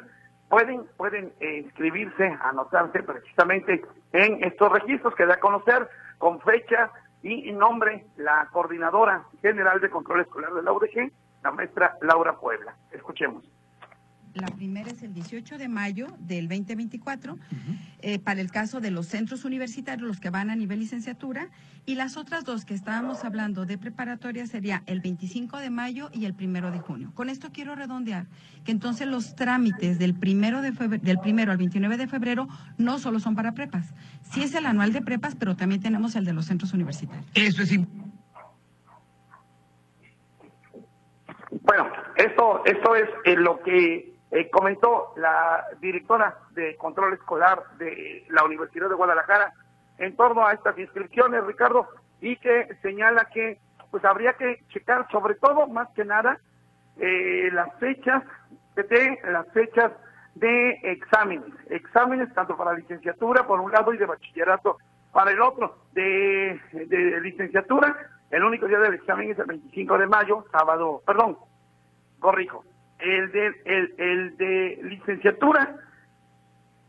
pueden, 0.49 0.85
pueden 0.97 1.33
eh, 1.41 1.59
inscribirse, 1.65 2.37
anotarse 2.43 3.03
precisamente 3.03 3.85
en 4.13 4.43
estos 4.43 4.73
registros 4.73 5.15
que 5.15 5.27
da 5.27 5.35
a 5.35 5.41
conocer 5.41 5.89
con 6.19 6.41
fecha 6.41 6.91
y 7.23 7.53
nombre 7.53 8.07
la 8.17 8.49
coordinadora 8.51 9.25
general 9.43 9.81
de 9.81 9.91
control 9.91 10.23
escolar 10.23 10.55
de 10.55 10.63
la 10.63 10.73
UDG, 10.73 11.13
la 11.43 11.51
maestra 11.53 11.97
Laura 12.03 12.39
Puebla. 12.39 12.77
Escuchemos. 12.93 13.45
La 14.35 14.47
primera 14.47 14.89
es 14.91 15.03
el 15.03 15.13
18 15.13 15.59
de 15.59 15.69
mayo 15.69 16.07
del 16.21 16.47
2024, 16.47 17.37
eh, 18.01 18.21
para 18.21 18.41
el 18.41 18.53
caso 18.53 18.81
de 18.81 18.93
los 18.93 19.07
centros 19.07 19.45
universitarios, 19.45 20.07
los 20.07 20.21
que 20.21 20.31
van 20.31 20.51
a 20.51 20.57
nivel 20.57 20.79
licenciatura, 20.79 21.49
y 21.85 21.97
las 21.97 22.17
otras 22.17 22.45
dos 22.45 22.65
que 22.65 22.75
estábamos 22.75 23.25
hablando 23.25 23.67
de 23.67 23.77
preparatoria 23.77 24.47
sería 24.47 24.85
el 24.87 25.01
25 25.01 25.59
de 25.59 25.71
mayo 25.71 26.11
y 26.13 26.27
el 26.27 26.35
primero 26.35 26.71
de 26.71 26.79
junio. 26.79 27.11
Con 27.15 27.29
esto 27.29 27.51
quiero 27.53 27.75
redondear 27.75 28.27
que 28.65 28.71
entonces 28.71 29.09
los 29.09 29.35
trámites 29.35 29.99
del 29.99 30.15
primero, 30.15 30.63
de 30.63 30.71
del 30.71 31.19
primero 31.19 31.51
al 31.51 31.59
29 31.59 31.97
de 31.97 32.07
febrero 32.07 32.47
no 32.79 33.01
solo 33.01 33.19
son 33.19 33.35
para 33.35 33.53
prepas. 33.53 33.93
Sí 34.31 34.45
es 34.45 34.55
el 34.55 34.67
anual 34.67 34.93
de 34.93 35.03
prepas, 35.03 35.35
pero 35.35 35.57
también 35.57 35.81
tenemos 35.81 36.15
el 36.15 36.25
de 36.25 36.35
los 36.35 36.47
centros 36.47 36.73
universitarios. 36.73 37.27
Eso 37.35 37.63
es 37.63 37.73
importante 37.73 38.11
Bueno, 41.51 41.91
esto, 42.17 42.63
esto 42.65 42.95
es 42.95 43.09
eh, 43.25 43.37
lo 43.37 43.61
que 43.61 44.15
eh, 44.31 44.51
comentó 44.51 45.13
la 45.17 45.65
directora 45.81 46.39
de 46.53 46.77
control 46.77 47.15
escolar 47.15 47.63
de 47.79 48.25
la 48.29 48.45
Universidad 48.45 48.89
de 48.89 48.95
Guadalajara 48.95 49.53
en 49.99 50.15
torno 50.17 50.47
a 50.47 50.53
estas 50.53 50.79
inscripciones, 50.79 51.45
Ricardo, 51.45 51.89
y 52.21 52.37
que 52.37 52.69
señala 52.83 53.25
que 53.27 53.59
pues 53.91 54.05
habría 54.05 54.35
que 54.35 54.63
checar 54.69 55.09
sobre 55.11 55.35
todo, 55.35 55.67
más 55.67 55.89
que 55.95 56.05
nada, 56.05 56.39
eh, 56.99 57.51
las 57.53 57.75
fechas 57.81 58.23
de 58.77 59.19
las 59.25 59.47
fechas 59.53 59.91
de 60.37 60.79
exámenes, 60.85 61.53
exámenes 61.69 62.33
tanto 62.35 62.57
para 62.57 62.75
licenciatura 62.75 63.47
por 63.47 63.61
un 63.61 63.73
lado 63.73 63.93
y 63.93 63.99
de 63.99 64.07
bachillerato 64.07 64.79
para 65.13 65.33
el 65.33 65.41
otro. 65.41 65.77
De, 65.93 66.61
de 66.73 67.21
licenciatura, 67.21 67.97
el 68.31 68.45
único 68.45 68.67
día 68.67 68.79
del 68.79 68.95
examen 68.95 69.31
es 69.31 69.39
el 69.39 69.47
25 69.47 69.99
de 69.99 70.07
mayo, 70.07 70.45
sábado, 70.53 71.03
perdón, 71.05 71.37
corrijo. 72.21 72.65
El 72.99 73.33
de, 73.33 73.47
el, 73.65 73.95
el 73.99 74.37
de 74.37 74.79
licenciatura, 74.83 75.77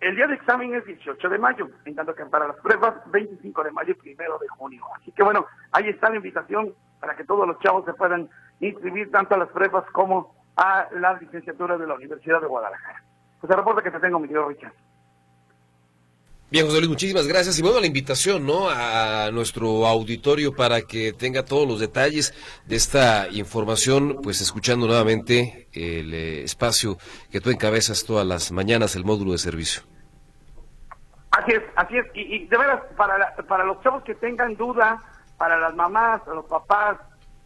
el 0.01 0.15
día 0.15 0.27
de 0.27 0.36
examen 0.36 0.73
es 0.75 0.86
18 0.86 1.30
de 1.30 1.38
mayo, 1.38 1.69
en 1.86 1.95
tanto 1.95 2.13
que 2.13 2.25
para 2.25 2.47
las 2.47 2.58
pruebas 2.58 2.95
25 3.12 3.63
de 3.63 3.71
mayo 3.71 3.91
y 3.91 3.95
primero 3.95 4.38
de 4.38 4.47
junio. 4.49 4.84
Así 4.99 5.12
que 5.12 5.23
bueno, 5.23 5.45
ahí 5.71 5.89
está 5.89 6.10
la 6.10 6.17
invitación 6.17 6.73
para 6.99 7.15
que 7.15 7.23
todos 7.23 7.47
los 7.47 7.60
chavos 7.60 7.86
se 7.86 7.93
puedan 7.93 8.30
inscribir 8.60 9.10
tanto 9.12 9.36
a 9.36 9.39
las 9.39 9.49
pruebas 9.49 9.86
como 9.91 10.36
a 10.58 10.88
la 10.91 11.13
licenciatura 11.13 11.77
de 11.77 11.88
la 11.88 11.95
Universidad 11.95 12.41
de 12.41 12.47
Guadalajara. 12.47 13.04
Pues 13.39 13.49
el 13.49 13.58
reporte 13.58 13.82
que 13.82 13.91
te 13.91 13.99
tengo, 13.99 14.19
mi 14.19 14.27
querido 14.27 14.47
Richard. 14.47 14.73
Bien, 16.52 16.66
José 16.66 16.80
Luis, 16.80 16.90
muchísimas 16.90 17.28
gracias. 17.28 17.58
Y 17.58 17.62
bueno, 17.62 17.80
la 17.80 17.88
invitación, 17.88 18.46
¿no? 18.46 18.70
A 18.70 19.32
nuestro 19.32 19.88
auditorio 19.88 20.54
para 20.54 20.82
que 20.82 21.14
tenga 21.14 21.46
todos 21.46 21.66
los 21.66 21.80
detalles 21.80 22.34
de 22.66 22.76
esta 22.76 23.30
información, 23.32 24.20
pues 24.22 24.42
escuchando 24.42 24.86
nuevamente 24.86 25.70
el 25.72 26.14
eh, 26.14 26.44
espacio 26.44 26.98
que 27.32 27.40
tú 27.40 27.52
encabezas 27.52 28.04
todas 28.04 28.28
las 28.28 28.52
mañanas, 28.52 28.98
el 28.98 29.06
módulo 29.06 29.32
de 29.32 29.38
servicio. 29.38 29.84
Así 31.32 31.54
es, 31.54 31.64
así 31.78 31.98
es. 31.98 32.06
Y, 32.16 32.46
de 32.48 32.58
veras, 32.58 32.82
para, 32.98 33.34
para 33.48 33.64
los 33.64 33.82
chavos 33.82 34.04
que 34.04 34.16
tengan 34.16 34.58
duda, 34.58 35.02
para 35.38 35.58
las 35.58 35.74
mamás, 35.74 36.22
los 36.28 36.44
papás, 36.48 36.98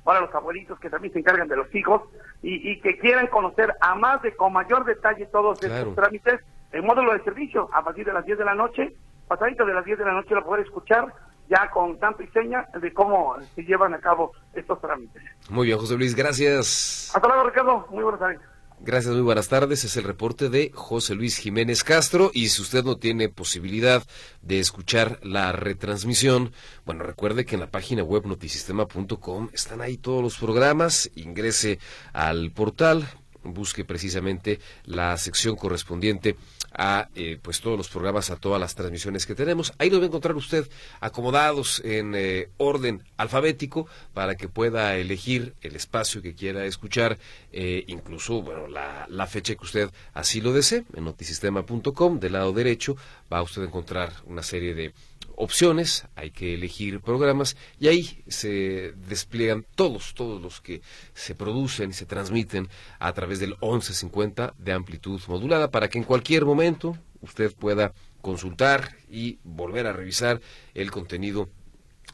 para 0.03 0.21
los 0.21 0.33
abuelitos 0.33 0.79
que 0.79 0.89
también 0.89 1.13
se 1.13 1.19
encargan 1.19 1.47
de 1.47 1.57
los 1.57 1.73
hijos 1.75 2.01
y, 2.41 2.79
que 2.81 2.97
quieran 2.97 3.27
conocer 3.27 3.71
a 3.81 3.93
más 3.93 4.23
de 4.23 4.35
con 4.35 4.51
mayor 4.51 4.83
detalle 4.83 5.27
todos 5.27 5.61
estos 5.61 5.93
trámites, 5.93 6.41
el 6.75 6.83
módulo 6.83 7.13
de 7.13 7.23
servicio 7.23 7.69
a 7.71 7.81
partir 7.83 8.05
de 8.05 8.11
las 8.11 8.25
10 8.25 8.37
de 8.37 8.45
la 8.45 8.53
noche, 8.53 8.95
pasadito 9.29 9.65
de 9.65 9.73
las 9.73 9.85
10 9.85 9.97
de 9.97 10.05
la 10.05 10.11
noche 10.11 10.35
lo 10.35 10.43
poder 10.43 10.65
escuchar 10.65 11.05
ya 11.49 11.69
con 11.71 11.97
tanto 11.99 12.21
y 12.21 12.27
seña 12.27 12.67
de 12.81 12.91
cómo 12.91 13.37
se 13.55 13.63
llevan 13.63 13.93
a 13.93 13.99
cabo 13.99 14.33
estos 14.53 14.81
trámites. 14.81 15.23
Muy 15.49 15.67
bien, 15.67 15.77
José 15.77 15.95
Luis, 15.95 16.15
gracias. 16.15 17.11
Hasta 17.15 17.27
luego, 17.27 17.43
Ricardo. 17.43 17.87
Muy 17.91 18.03
buenas 18.03 18.19
tardes. 18.19 18.41
Gracias, 18.81 19.13
muy 19.13 19.23
buenas 19.23 19.47
tardes. 19.47 19.85
Es 19.85 19.95
el 19.95 20.03
reporte 20.03 20.49
de 20.49 20.71
José 20.73 21.15
Luis 21.15 21.37
Jiménez 21.37 21.83
Castro. 21.85 22.29
Y 22.33 22.49
si 22.49 22.61
usted 22.61 22.83
no 22.83 22.97
tiene 22.97 23.29
posibilidad 23.29 24.03
de 24.41 24.59
escuchar 24.59 25.19
la 25.23 25.53
retransmisión, 25.53 26.51
bueno, 26.85 27.03
recuerde 27.03 27.45
que 27.45 27.55
en 27.55 27.61
la 27.61 27.71
página 27.71 28.03
web 28.03 28.25
notisistema.com 28.25 29.49
están 29.53 29.79
ahí 29.79 29.97
todos 29.97 30.21
los 30.21 30.37
programas. 30.37 31.09
Ingrese 31.15 31.79
al 32.11 32.51
portal, 32.51 33.07
busque 33.43 33.85
precisamente 33.85 34.59
la 34.83 35.15
sección 35.17 35.55
correspondiente 35.55 36.35
a 36.77 37.09
eh, 37.15 37.39
pues 37.41 37.61
todos 37.61 37.77
los 37.77 37.89
programas, 37.89 38.29
a 38.29 38.35
todas 38.35 38.59
las 38.59 38.75
transmisiones 38.75 39.25
que 39.25 39.35
tenemos. 39.35 39.73
Ahí 39.77 39.89
lo 39.89 39.97
va 39.97 40.03
a 40.03 40.07
encontrar 40.07 40.35
usted 40.35 40.67
acomodados 40.99 41.81
en 41.83 42.13
eh, 42.15 42.49
orden 42.57 43.03
alfabético 43.17 43.87
para 44.13 44.35
que 44.35 44.47
pueda 44.47 44.95
elegir 44.97 45.53
el 45.61 45.75
espacio 45.75 46.21
que 46.21 46.35
quiera 46.35 46.65
escuchar, 46.65 47.17
eh, 47.51 47.83
incluso 47.87 48.41
bueno 48.41 48.67
la, 48.67 49.05
la, 49.09 49.27
fecha 49.27 49.55
que 49.55 49.63
usted 49.63 49.89
así 50.13 50.41
lo 50.41 50.53
desee. 50.53 50.83
En 50.95 51.05
notisistema.com, 51.05 52.19
del 52.19 52.33
lado 52.33 52.53
derecho, 52.53 52.95
va 53.31 53.39
a 53.39 53.43
usted 53.43 53.63
encontrar 53.63 54.11
una 54.25 54.43
serie 54.43 54.75
de 54.75 54.93
opciones, 55.37 56.05
hay 56.15 56.31
que 56.31 56.53
elegir 56.53 57.01
programas 57.01 57.55
y 57.79 57.87
ahí 57.87 58.23
se 58.27 58.93
despliegan 59.07 59.65
todos, 59.75 60.13
todos 60.13 60.41
los 60.41 60.61
que 60.61 60.81
se 61.13 61.35
producen 61.35 61.91
y 61.91 61.93
se 61.93 62.05
transmiten 62.05 62.69
a 62.99 63.13
través 63.13 63.39
del 63.39 63.51
1150 63.61 64.55
de 64.57 64.71
amplitud 64.73 65.21
modulada 65.27 65.71
para 65.71 65.89
que 65.89 65.97
en 65.97 66.03
cualquier 66.03 66.45
momento 66.45 66.97
usted 67.21 67.53
pueda 67.53 67.93
consultar 68.21 68.95
y 69.09 69.39
volver 69.43 69.87
a 69.87 69.93
revisar 69.93 70.41
el 70.73 70.91
contenido 70.91 71.49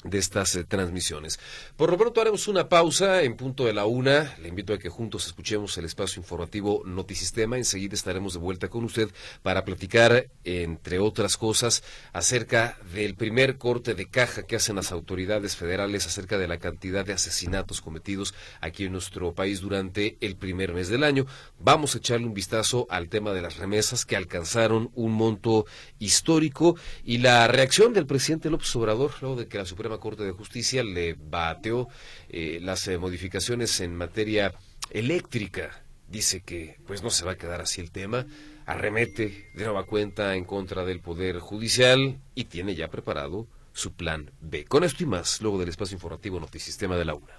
de 0.04 0.18
estas 0.18 0.56
eh, 0.56 0.64
transmisiones. 0.64 1.40
Por 1.76 1.92
lo 1.92 1.98
pronto 1.98 2.22
haremos 2.22 2.48
una 2.48 2.70
pausa 2.70 3.24
en 3.24 3.36
punto 3.36 3.66
de 3.66 3.74
la 3.74 3.86
una. 3.86 4.36
Le 4.42 4.50
invito 4.50 4.74
a 4.74 4.80
que 4.80 4.90
juntos 4.90 5.28
escuchemos 5.28 5.78
el 5.78 5.86
espacio 5.86 6.20
informativo 6.20 6.82
Notisistema. 6.86 7.58
Enseguida 7.58 7.94
estaremos 7.94 8.34
de 8.34 8.40
vuelta 8.40 8.70
con 8.70 8.84
usted 8.84 9.10
para 9.44 9.66
platicar, 9.66 10.28
entre 10.44 11.00
otras 11.00 11.38
cosas, 11.38 11.84
acerca 12.14 12.78
del 12.94 13.16
primer 13.16 13.58
corte 13.58 13.94
de 13.94 14.08
caja 14.08 14.44
que 14.44 14.56
hacen 14.56 14.76
las 14.76 14.92
autoridades 14.92 15.56
federales 15.56 16.08
acerca 16.08 16.38
de 16.38 16.48
la 16.48 16.58
cantidad 16.58 17.06
de 17.06 17.14
asesinatos 17.14 17.82
cometidos 17.82 18.34
aquí 18.60 18.86
en 18.86 18.92
nuestro 18.94 19.34
país 19.34 19.62
durante 19.62 20.18
el 20.22 20.36
primer 20.36 20.74
mes 20.74 20.90
del 20.90 21.04
año. 21.04 21.26
Vamos 21.60 21.96
a 21.96 22.00
echarle 22.00 22.26
un 22.26 22.34
vistazo 22.34 22.88
al 22.90 23.10
tema 23.10 23.34
de 23.34 23.42
las 23.42 23.58
remesas 23.58 24.06
que 24.06 24.16
alcanzaron 24.16 24.90
un 24.96 25.12
monto 25.12 25.66
histórico 26.00 26.76
y 27.04 27.20
la 27.20 27.48
reacción 27.48 27.94
del 27.94 28.06
presidente 28.06 28.50
López 28.50 28.76
Obrador 28.76 29.12
luego 29.22 29.36
de 29.36 29.48
que 29.48 29.58
la 29.58 29.66
Suprema 29.66 29.91
Corte 30.00 30.24
de 30.24 30.32
Justicia 30.32 30.84
le 30.84 31.14
bateó 31.14 31.88
eh, 32.30 32.60
las 32.62 32.88
eh, 32.88 32.98
modificaciones 32.98 33.80
en 33.80 33.96
materia 33.96 34.54
eléctrica. 34.90 35.84
Dice 36.10 36.42
que 36.42 36.78
pues 36.88 37.04
no 37.04 37.10
se 37.10 37.26
va 37.26 37.34
a 37.34 37.38
quedar 37.38 37.62
así 37.62 37.82
el 37.82 37.92
tema, 37.92 38.26
arremete 38.66 39.50
de 39.54 39.64
nueva 39.64 39.86
cuenta 39.86 40.36
en 40.36 40.46
contra 40.46 40.84
del 40.84 41.00
Poder 41.00 41.40
Judicial 41.40 42.20
y 42.36 42.46
tiene 42.46 42.76
ya 42.76 42.90
preparado 42.90 43.48
su 43.74 43.94
plan 43.94 44.32
B. 44.42 44.66
Con 44.66 44.84
esto 44.84 45.04
y 45.04 45.08
más, 45.08 45.42
luego 45.42 45.60
del 45.60 45.70
espacio 45.70 45.96
informativo 45.96 46.40
Notisistema 46.40 46.98
de 46.98 47.06
la 47.06 47.16
UNA. 47.16 47.34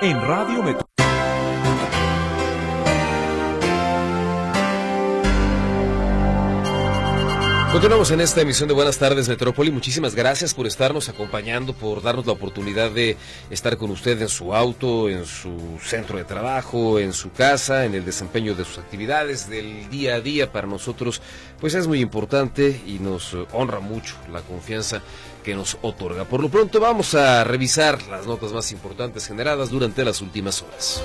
En 0.00 0.20
Radio 0.20 0.62
Metro. 0.62 0.87
Continuamos 7.72 8.10
en 8.12 8.22
esta 8.22 8.40
emisión 8.40 8.66
de 8.66 8.74
Buenas 8.74 8.96
tardes 8.96 9.28
Metrópoli. 9.28 9.70
Muchísimas 9.70 10.14
gracias 10.14 10.54
por 10.54 10.66
estarnos 10.66 11.10
acompañando, 11.10 11.74
por 11.74 12.02
darnos 12.02 12.24
la 12.24 12.32
oportunidad 12.32 12.90
de 12.90 13.18
estar 13.50 13.76
con 13.76 13.90
usted 13.90 14.20
en 14.22 14.28
su 14.30 14.54
auto, 14.54 15.10
en 15.10 15.26
su 15.26 15.78
centro 15.82 16.16
de 16.16 16.24
trabajo, 16.24 16.98
en 16.98 17.12
su 17.12 17.30
casa, 17.30 17.84
en 17.84 17.94
el 17.94 18.06
desempeño 18.06 18.54
de 18.54 18.64
sus 18.64 18.78
actividades 18.78 19.50
del 19.50 19.90
día 19.90 20.14
a 20.14 20.20
día. 20.20 20.50
Para 20.50 20.66
nosotros, 20.66 21.20
pues 21.60 21.74
es 21.74 21.86
muy 21.86 22.00
importante 22.00 22.80
y 22.86 23.00
nos 23.00 23.36
honra 23.52 23.80
mucho 23.80 24.16
la 24.32 24.40
confianza 24.40 25.02
que 25.44 25.54
nos 25.54 25.76
otorga. 25.82 26.24
Por 26.24 26.40
lo 26.40 26.48
pronto 26.48 26.80
vamos 26.80 27.14
a 27.14 27.44
revisar 27.44 28.00
las 28.08 28.26
notas 28.26 28.50
más 28.52 28.72
importantes 28.72 29.26
generadas 29.26 29.68
durante 29.68 30.06
las 30.06 30.22
últimas 30.22 30.62
horas. 30.62 31.02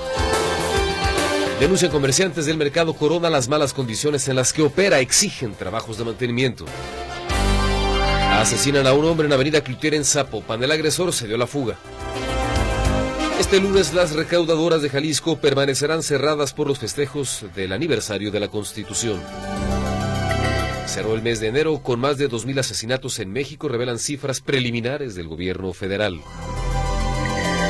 Denuncian 1.60 1.92
comerciantes 1.92 2.46
del 2.46 2.56
mercado 2.56 2.94
Corona 2.94 3.30
las 3.30 3.48
malas 3.48 3.72
condiciones 3.72 4.28
en 4.28 4.36
las 4.36 4.52
que 4.52 4.62
opera, 4.62 4.98
exigen 4.98 5.54
trabajos 5.54 5.96
de 5.96 6.04
mantenimiento. 6.04 6.64
Asesinan 8.32 8.86
a 8.88 8.92
un 8.92 9.04
hombre 9.04 9.26
en 9.26 9.32
Avenida 9.32 9.60
Cloutier 9.62 9.94
en 9.94 10.04
Zapopan. 10.04 10.62
El 10.62 10.72
agresor 10.72 11.12
se 11.12 11.28
dio 11.28 11.36
la 11.36 11.46
fuga. 11.46 11.78
Este 13.38 13.60
lunes 13.60 13.94
las 13.94 14.12
recaudadoras 14.14 14.82
de 14.82 14.90
Jalisco 14.90 15.38
permanecerán 15.38 16.02
cerradas 16.02 16.52
por 16.52 16.66
los 16.66 16.80
festejos 16.80 17.46
del 17.54 17.72
aniversario 17.72 18.32
de 18.32 18.40
la 18.40 18.48
Constitución. 18.48 19.20
Cerró 20.86 21.14
el 21.14 21.22
mes 21.22 21.40
de 21.40 21.48
enero 21.48 21.78
con 21.82 22.00
más 22.00 22.18
de 22.18 22.28
2.000 22.28 22.58
asesinatos 22.60 23.18
en 23.20 23.32
México, 23.32 23.68
revelan 23.68 23.98
cifras 23.98 24.40
preliminares 24.40 25.14
del 25.14 25.28
gobierno 25.28 25.72
federal. 25.72 26.20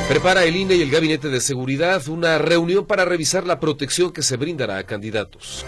Prepara 0.09 0.45
el 0.45 0.55
INE 0.55 0.75
y 0.75 0.83
el 0.83 0.91
Gabinete 0.91 1.31
de 1.31 1.41
Seguridad 1.41 2.07
una 2.09 2.37
reunión 2.37 2.85
para 2.85 3.07
revisar 3.07 3.47
la 3.47 3.59
protección 3.59 4.13
que 4.13 4.21
se 4.21 4.37
brindará 4.37 4.77
a 4.77 4.85
candidatos. 4.85 5.65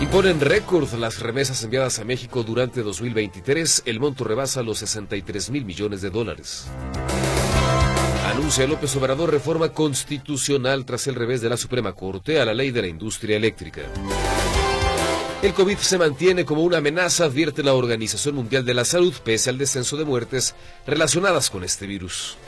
Imponen 0.00 0.40
récord 0.40 0.90
las 0.94 1.20
remesas 1.20 1.62
enviadas 1.62 1.98
a 1.98 2.04
México 2.04 2.42
durante 2.42 2.82
2023. 2.82 3.82
El 3.84 4.00
monto 4.00 4.24
rebasa 4.24 4.62
los 4.62 4.78
63 4.78 5.50
mil 5.50 5.66
millones 5.66 6.00
de 6.00 6.08
dólares. 6.08 6.68
Anuncia 8.24 8.66
López 8.66 8.96
Obrador 8.96 9.30
reforma 9.30 9.68
constitucional 9.68 10.86
tras 10.86 11.06
el 11.06 11.16
revés 11.16 11.42
de 11.42 11.50
la 11.50 11.58
Suprema 11.58 11.92
Corte 11.92 12.40
a 12.40 12.46
la 12.46 12.54
ley 12.54 12.70
de 12.70 12.80
la 12.80 12.88
industria 12.88 13.36
eléctrica. 13.36 13.82
El 15.42 15.52
COVID 15.52 15.76
se 15.76 15.98
mantiene 15.98 16.46
como 16.46 16.62
una 16.62 16.78
amenaza, 16.78 17.26
advierte 17.26 17.62
la 17.62 17.74
Organización 17.74 18.36
Mundial 18.36 18.64
de 18.64 18.72
la 18.72 18.86
Salud, 18.86 19.12
pese 19.22 19.50
al 19.50 19.58
descenso 19.58 19.98
de 19.98 20.06
muertes 20.06 20.54
relacionadas 20.86 21.50
con 21.50 21.62
este 21.62 21.86
virus. 21.86 22.38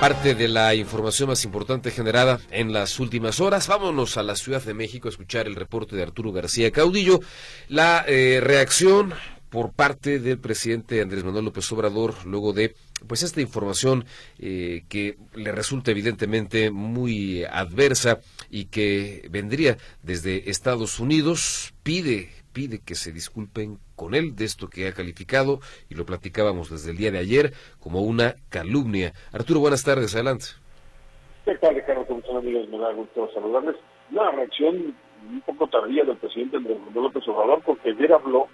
Parte 0.00 0.36
de 0.36 0.46
la 0.46 0.76
información 0.76 1.28
más 1.28 1.44
importante 1.44 1.90
generada 1.90 2.38
en 2.52 2.72
las 2.72 3.00
últimas 3.00 3.40
horas. 3.40 3.66
Vámonos 3.66 4.16
a 4.16 4.22
la 4.22 4.36
Ciudad 4.36 4.62
de 4.62 4.72
México 4.72 5.08
a 5.08 5.10
escuchar 5.10 5.48
el 5.48 5.56
reporte 5.56 5.96
de 5.96 6.04
Arturo 6.04 6.30
García 6.30 6.70
Caudillo. 6.70 7.18
La 7.68 8.04
eh, 8.06 8.38
reacción 8.40 9.12
por 9.50 9.72
parte 9.72 10.20
del 10.20 10.38
presidente 10.38 11.02
Andrés 11.02 11.24
Manuel 11.24 11.46
López 11.46 11.70
Obrador 11.72 12.14
luego 12.26 12.52
de 12.52 12.76
pues 13.08 13.24
esta 13.24 13.40
información 13.40 14.04
eh, 14.38 14.84
que 14.88 15.18
le 15.34 15.50
resulta 15.50 15.90
evidentemente 15.90 16.70
muy 16.70 17.42
adversa 17.44 18.20
y 18.50 18.66
que 18.66 19.26
vendría 19.30 19.78
desde 20.04 20.48
Estados 20.48 21.00
Unidos 21.00 21.74
pide 21.82 22.30
pide 22.52 22.78
que 22.78 22.94
se 22.94 23.10
disculpen 23.10 23.78
con 23.98 24.14
él 24.14 24.34
de 24.36 24.46
esto 24.46 24.70
que 24.70 24.88
ha 24.88 24.94
calificado, 24.94 25.58
y 25.90 25.94
lo 25.96 26.06
platicábamos 26.06 26.70
desde 26.70 26.92
el 26.92 26.96
día 26.96 27.10
de 27.10 27.18
ayer, 27.18 27.52
como 27.80 28.00
una 28.00 28.36
calumnia. 28.48 29.12
Arturo, 29.32 29.60
buenas 29.60 29.84
tardes, 29.84 30.14
adelante. 30.14 30.46
¿Qué 31.44 31.56
tal, 31.56 31.74
Ricardo? 31.74 32.06
¿Cómo 32.06 32.20
están, 32.20 32.36
amigos? 32.36 32.68
Me 32.68 32.78
da 32.78 32.92
gusto 32.92 33.28
saludarles. 33.34 33.76
Una 34.10 34.30
reacción 34.30 34.94
un 35.30 35.40
poco 35.42 35.66
tardía 35.66 36.04
del 36.04 36.16
presidente 36.16 36.56
Andrés 36.56 36.78
Manuel 36.78 37.04
López 37.04 37.26
Obrador, 37.28 37.60
porque 37.66 37.90
ayer 37.90 38.12
habló 38.12 38.46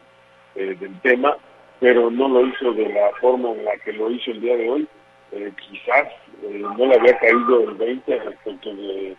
eh, 0.54 0.76
del 0.80 1.00
tema, 1.00 1.37
pero 1.78 2.11
no 2.11 2.28
lo 2.28 2.46
hizo 2.46 2.72
de 2.72 2.88
la 2.88 3.11
forma 3.20 3.50
en 3.50 3.64
la 3.64 3.76
que 3.85 3.92
lo 3.92 4.11
hizo 4.11 4.30
el 4.30 4.40
día 4.40 4.57
de 4.57 4.70
hoy. 4.70 4.88
Eh, 5.33 5.52
quizás 5.68 6.09
eh, 6.42 6.62
no 6.78 6.87
le 6.87 6.94
había 6.94 7.18
caído 7.18 7.68
el 7.68 7.74
20 7.74 8.18
respecto 8.18 8.74
del 8.74 9.16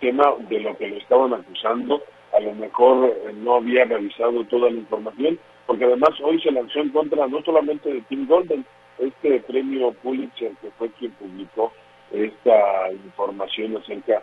tema 0.00 0.34
de 0.48 0.60
lo 0.60 0.76
que 0.78 0.88
le 0.88 0.98
estaban 0.98 1.34
acusando. 1.34 2.02
A 2.32 2.40
lo 2.40 2.54
mejor 2.54 3.14
no 3.34 3.56
había 3.56 3.84
revisado 3.84 4.44
toda 4.44 4.70
la 4.70 4.76
información, 4.76 5.38
porque 5.66 5.84
además 5.84 6.10
hoy 6.22 6.40
se 6.40 6.50
lanzó 6.50 6.80
en 6.80 6.90
contra 6.90 7.26
no 7.26 7.42
solamente 7.42 7.92
de 7.92 8.00
Tim 8.02 8.26
Golden, 8.26 8.64
este 8.98 9.40
premio 9.40 9.92
Pulitzer 10.02 10.52
que 10.62 10.70
fue 10.78 10.90
quien 10.90 11.12
publicó 11.12 11.72
esta 12.12 12.92
información 12.92 13.76
acerca 13.76 14.22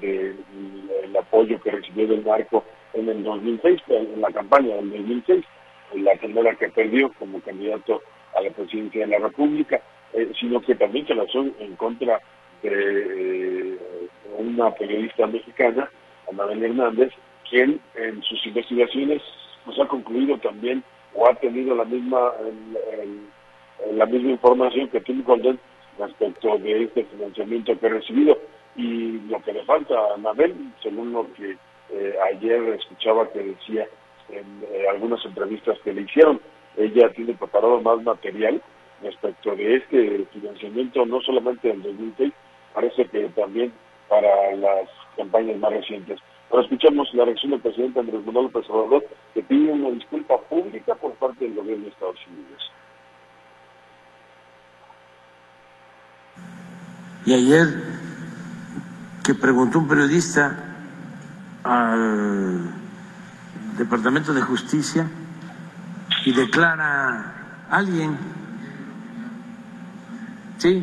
del 0.00 0.36
apoyo 1.18 1.60
que 1.60 1.70
recibió 1.70 2.06
del 2.08 2.24
marco 2.24 2.64
en 2.94 3.08
el 3.08 3.22
2006, 3.22 3.80
en 3.88 4.20
la 4.20 4.30
campaña 4.30 4.76
del 4.76 4.90
2006, 4.90 5.44
la 5.94 6.14
primera 6.16 6.54
que 6.54 6.68
perdió 6.68 7.12
como 7.18 7.40
candidato 7.40 8.02
a 8.36 8.40
la 8.40 8.50
presidencia 8.50 9.06
de 9.06 9.18
la 9.18 9.18
República, 9.18 9.80
eh, 10.12 10.30
sino 10.38 10.60
que 10.60 10.74
también 10.74 11.06
se 11.06 11.14
lanzó 11.14 11.44
en 11.58 11.76
contra 11.76 12.20
de 12.62 12.70
eh, 12.70 13.78
una 14.38 14.70
periodista 14.74 15.26
mexicana, 15.26 15.90
Anabel 16.30 16.62
Hernández, 16.64 17.12
quien 17.48 17.80
en 17.94 18.22
sus 18.22 18.44
investigaciones 18.46 19.22
pues, 19.64 19.78
ha 19.78 19.86
concluido 19.86 20.38
también 20.38 20.82
o 21.14 21.26
ha 21.28 21.34
tenido 21.34 21.74
la 21.74 21.84
misma 21.84 22.32
la 23.92 24.06
misma 24.06 24.30
información 24.32 24.88
que 24.88 25.00
Tim 25.00 25.22
Golden 25.22 25.58
respecto 25.98 26.58
de 26.58 26.84
este 26.84 27.04
financiamiento 27.04 27.78
que 27.78 27.86
ha 27.86 27.90
recibido. 27.90 28.38
Y 28.76 29.20
lo 29.28 29.42
que 29.42 29.52
le 29.52 29.64
falta 29.64 29.94
a 29.94 30.14
Anabel, 30.14 30.54
según 30.82 31.12
lo 31.12 31.32
que 31.34 31.56
eh, 31.90 32.14
ayer 32.32 32.62
escuchaba 32.74 33.28
que 33.30 33.40
decía 33.40 33.86
en 34.28 34.64
eh, 34.70 34.86
algunas 34.90 35.24
entrevistas 35.24 35.78
que 35.82 35.92
le 35.92 36.02
hicieron, 36.02 36.40
ella 36.76 37.10
tiene 37.10 37.34
preparado 37.34 37.80
más 37.80 38.02
material 38.02 38.62
respecto 39.02 39.54
de 39.56 39.76
este 39.76 40.24
financiamiento, 40.32 41.06
no 41.06 41.20
solamente 41.22 41.68
del 41.68 41.82
2006, 41.82 42.32
parece 42.74 43.06
que 43.06 43.28
también 43.30 43.72
para 44.08 44.54
las 44.56 44.88
campañas 45.16 45.56
más 45.58 45.72
recientes. 45.72 46.20
Ahora 46.50 46.62
escuchamos 46.62 47.12
la 47.12 47.24
reacción 47.24 47.50
del 47.50 47.60
presidente 47.60 48.00
Andrés 48.00 48.24
Manuel 48.24 48.46
López 48.46 48.68
Obrador, 48.70 49.06
que 49.34 49.42
pide 49.42 49.70
una 49.70 49.90
disculpa 49.90 50.40
pública 50.48 50.94
por 50.94 51.12
parte 51.14 51.44
del 51.44 51.54
gobierno 51.54 51.84
de 51.84 51.90
Estados 51.90 52.18
Unidos. 52.26 52.72
Y 57.26 57.34
ayer 57.34 57.66
que 59.22 59.34
preguntó 59.34 59.78
un 59.78 59.88
periodista 59.88 60.64
al 61.62 62.70
Departamento 63.76 64.32
de 64.32 64.40
Justicia 64.40 65.06
y 66.24 66.32
declara 66.32 67.66
alguien, 67.68 68.16
sí, 70.56 70.82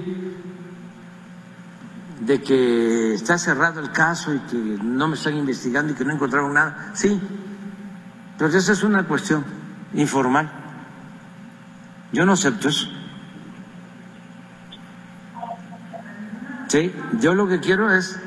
de 2.19 2.41
que 2.41 3.13
está 3.13 3.38
cerrado 3.38 3.80
el 3.80 3.91
caso 3.91 4.34
y 4.34 4.39
que 4.39 4.58
no 4.58 5.08
me 5.08 5.15
están 5.15 5.36
investigando 5.36 5.93
y 5.93 5.95
que 5.95 6.06
no 6.06 6.13
encontraron 6.13 6.54
nada, 6.54 6.91
sí, 6.93 7.19
pero 8.38 8.56
esa 8.56 8.71
es 8.71 8.84
una 8.84 9.04
cuestión 9.04 9.45
informal. 9.93 10.51
Yo 12.12 12.25
no 12.25 12.34
acepto 12.34 12.69
eso. 12.69 12.88
Sí, 16.67 16.93
yo 17.19 17.34
lo 17.34 17.47
que 17.47 17.60
quiero 17.60 17.93
es 17.93 18.19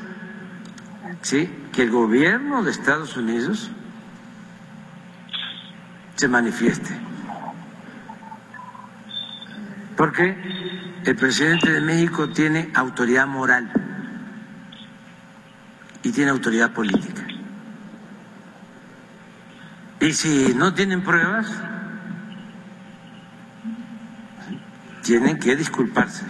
sí, 1.21 1.49
que 1.71 1.83
el 1.83 1.91
gobierno 1.91 2.63
de 2.63 2.71
Estados 2.71 3.17
Unidos 3.17 3.69
se 6.15 6.27
manifieste. 6.27 6.97
Porque 9.95 10.35
el 11.05 11.15
presidente 11.15 11.71
de 11.71 11.81
México 11.81 12.29
tiene 12.29 12.69
autoridad 12.75 13.27
moral 13.27 13.71
y 16.03 16.11
tiene 16.11 16.31
autoridad 16.31 16.73
política. 16.73 17.25
Y 20.01 20.13
si 20.13 20.53
no 20.53 20.73
tienen 20.73 21.03
pruebas, 21.03 21.47
tienen 25.03 25.39
que 25.39 25.55
disculparse. 25.55 26.25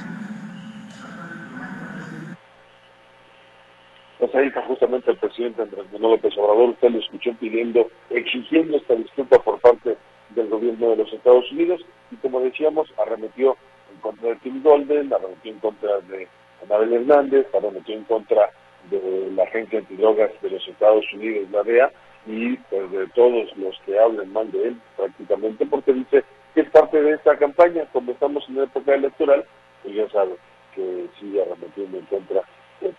Pues 4.17 4.35
ahí 4.35 4.47
está 4.47 4.61
justamente 4.63 5.11
el 5.11 5.17
presidente 5.17 5.61
Andrés 5.61 5.85
Manuel 5.93 6.13
López 6.13 6.33
Obrador, 6.37 6.69
usted 6.71 6.89
lo 6.89 6.99
escuchó 6.99 7.33
pidiendo, 7.39 7.89
exigiendo 8.09 8.77
esta 8.77 8.95
disculpa 8.95 9.39
por 9.39 9.59
parte 9.59 9.97
del 10.29 10.49
gobierno 10.49 10.89
de 10.89 10.97
los 10.97 11.13
Estados 11.13 11.51
Unidos 11.51 11.81
y 12.11 12.15
como 12.17 12.39
decíamos, 12.41 12.91
arremetió 12.97 13.55
en 13.93 14.01
contra 14.01 14.29
de 14.29 14.35
Tim 14.37 14.61
Golden, 14.63 15.13
arremetió 15.13 15.51
en 15.51 15.59
contra 15.59 15.99
de 16.01 16.27
Anabel 16.63 16.93
Hernández, 16.93 17.47
arremetió 17.53 17.95
en 17.95 18.03
contra 18.05 18.49
de 18.89 19.31
la 19.35 19.43
agencia 19.43 19.79
antidrogas 19.79 20.31
de 20.41 20.49
los 20.49 20.67
Estados 20.67 21.05
Unidos, 21.13 21.49
la 21.51 21.63
DEA, 21.63 21.91
y 22.25 22.55
pues, 22.57 22.91
de 22.91 23.07
todos 23.09 23.55
los 23.57 23.79
que 23.85 23.97
hablen 23.99 24.31
mal 24.33 24.51
de 24.51 24.69
él 24.69 24.81
prácticamente, 24.95 25.65
porque 25.65 25.93
dice 25.93 26.23
que 26.53 26.61
es 26.61 26.69
parte 26.69 27.01
de 27.01 27.13
esta 27.13 27.37
campaña, 27.37 27.85
como 27.91 28.11
estamos 28.11 28.43
en 28.49 28.57
la 28.57 28.63
época 28.63 28.95
electoral, 28.95 29.45
pues 29.83 29.95
ya 29.95 30.09
sabe 30.09 30.35
que 30.75 31.07
sigue 31.19 31.41
arremetiendo 31.41 31.97
en 31.97 32.05
contra 32.05 32.41
de 32.81 32.93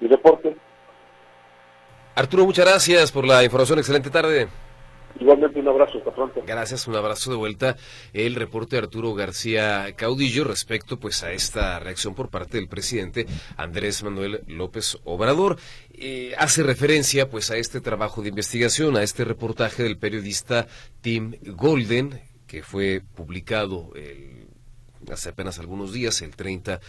y 0.00 0.08
deporte. 0.08 0.56
Arturo, 2.14 2.44
muchas 2.44 2.66
gracias 2.66 3.10
por 3.10 3.26
la 3.26 3.42
información. 3.42 3.78
Excelente 3.78 4.10
tarde. 4.10 4.48
Igualmente 5.20 5.60
un 5.60 5.68
abrazo, 5.68 5.98
hasta 5.98 6.14
pronto. 6.14 6.42
Gracias, 6.46 6.88
un 6.88 6.96
abrazo 6.96 7.30
de 7.30 7.36
vuelta. 7.36 7.76
El 8.12 8.34
reporte 8.34 8.76
de 8.76 8.82
Arturo 8.82 9.14
García 9.14 9.86
Caudillo 9.96 10.44
respecto 10.44 10.98
pues 10.98 11.22
a 11.22 11.32
esta 11.32 11.78
reacción 11.78 12.14
por 12.14 12.30
parte 12.30 12.58
del 12.58 12.68
presidente 12.68 13.26
Andrés 13.56 14.02
Manuel 14.02 14.42
López 14.48 14.98
Obrador. 15.04 15.56
Eh, 15.92 16.34
hace 16.38 16.62
referencia 16.62 17.30
pues 17.30 17.50
a 17.50 17.56
este 17.56 17.80
trabajo 17.80 18.22
de 18.22 18.30
investigación, 18.30 18.96
a 18.96 19.02
este 19.02 19.24
reportaje 19.24 19.84
del 19.84 19.98
periodista 19.98 20.66
Tim 21.00 21.36
Golden, 21.42 22.20
que 22.46 22.62
fue 22.62 23.00
publicado 23.14 23.92
el 23.94 24.44
hace 25.12 25.30
apenas 25.30 25.58
algunos 25.58 25.92
días, 25.92 26.22
el 26.22 26.34
30 26.34 26.80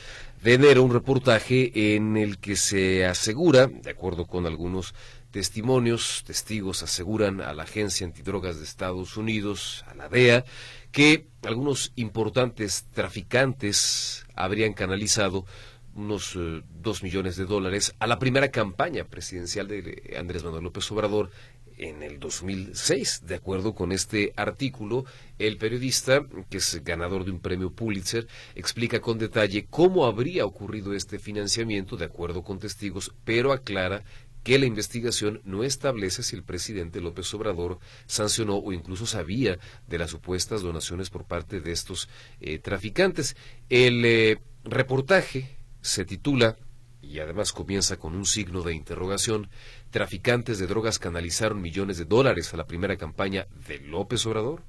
de 0.41 0.53
enero, 0.53 0.83
un 0.83 0.93
reportaje 0.93 1.95
en 1.95 2.17
el 2.17 2.38
que 2.38 2.55
se 2.55 3.05
asegura, 3.05 3.67
de 3.67 3.89
acuerdo 3.89 4.25
con 4.25 4.45
algunos 4.45 4.93
testimonios, 5.36 6.24
testigos 6.26 6.82
aseguran 6.82 7.41
a 7.41 7.54
la 7.54 7.63
Agencia 7.63 8.08
Antidrogas 8.08 8.58
de 8.58 8.63
Estados 8.63 9.17
Unidos, 9.17 9.84
a 9.89 9.93
la 9.93 10.08
DEA, 10.08 10.45
que 10.93 11.28
algunos 11.43 11.91
importantes 11.98 12.86
traficantes 12.93 14.26
habrían 14.34 14.71
canalizado 14.71 15.45
unos 15.93 16.38
eh, 16.38 16.62
dos 16.82 17.04
millones 17.04 17.36
de 17.36 17.43
dólares 17.43 17.93
a 18.00 18.08
la 18.08 18.17
primera 18.17 18.50
campaña 18.50 19.04
presidencial 19.04 19.67
de 19.67 20.15
Andrés 20.17 20.45
Manuel 20.45 20.63
López 20.63 20.89
Obrador 20.93 21.32
en 21.78 22.04
el 22.04 22.19
2006. 22.19 23.24
De 23.26 23.36
acuerdo 23.36 23.76
con 23.76 23.91
este 23.91 24.34
artículo, 24.36 25.06
el 25.38 25.58
periodista, 25.58 26.26
que 26.50 26.58
es 26.58 26.82
ganador 26.84 27.26
de 27.26 27.32
un 27.32 27.39
premio 27.39 27.71
Pulitzer, 27.71 28.28
explica 28.56 29.02
con 29.02 29.17
detalle 29.17 29.67
cómo 29.69 30.06
habría 30.06 30.45
ocurrido 30.45 30.93
este 30.93 31.19
financiamiento, 31.19 31.98
de 31.98 32.06
acuerdo 32.06 32.43
con 32.43 32.60
testigos, 32.60 33.13
pero 33.26 33.52
aclara 33.52 34.04
que 34.45 34.60
la 34.60 34.67
investigación 34.67 35.41
no 35.43 35.63
establece 35.63 36.21
si 36.21 36.36
el 36.36 36.43
presidente 36.43 37.01
López 37.01 37.34
Obrador 37.34 37.79
sancionó 38.05 38.58
o 38.58 38.73
incluso 38.73 39.08
sabía 39.08 39.58
de 39.88 39.97
las 39.97 40.12
supuestas 40.12 40.62
donaciones 40.62 41.10
por 41.10 41.25
parte 41.25 41.62
de 41.62 41.71
estos 41.71 42.08
eh, 42.39 42.60
traficantes. 42.60 43.36
El 43.69 44.05
eh, 44.05 44.38
reportaje 44.63 45.58
se 45.81 46.05
titula 46.05 46.58
y 47.01 47.17
además 47.17 47.53
comienza 47.53 47.97
con 47.97 48.13
un 48.15 48.27
signo 48.27 48.62
de 48.62 48.75
interrogación, 48.75 49.49
traficantes 49.89 50.60
de 50.60 50.67
drogas 50.67 50.99
canalizaron 50.99 51.60
millones 51.60 51.97
de 51.97 52.05
dólares 52.05 52.53
a 52.53 52.58
la 52.58 52.67
primera 52.67 52.97
campaña 52.97 53.47
de 53.67 53.79
López 53.79 54.27
Obrador. 54.27 54.62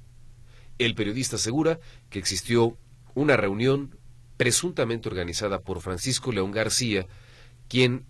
El 0.79 0.95
periodista 0.95 1.35
asegura 1.35 1.79
que 2.09 2.17
existió 2.17 2.75
una 3.13 3.37
reunión 3.37 3.95
presuntamente 4.37 5.07
organizada 5.07 5.59
por 5.59 5.81
Francisco 5.81 6.31
León 6.31 6.49
García, 6.49 7.05
quien 7.67 8.07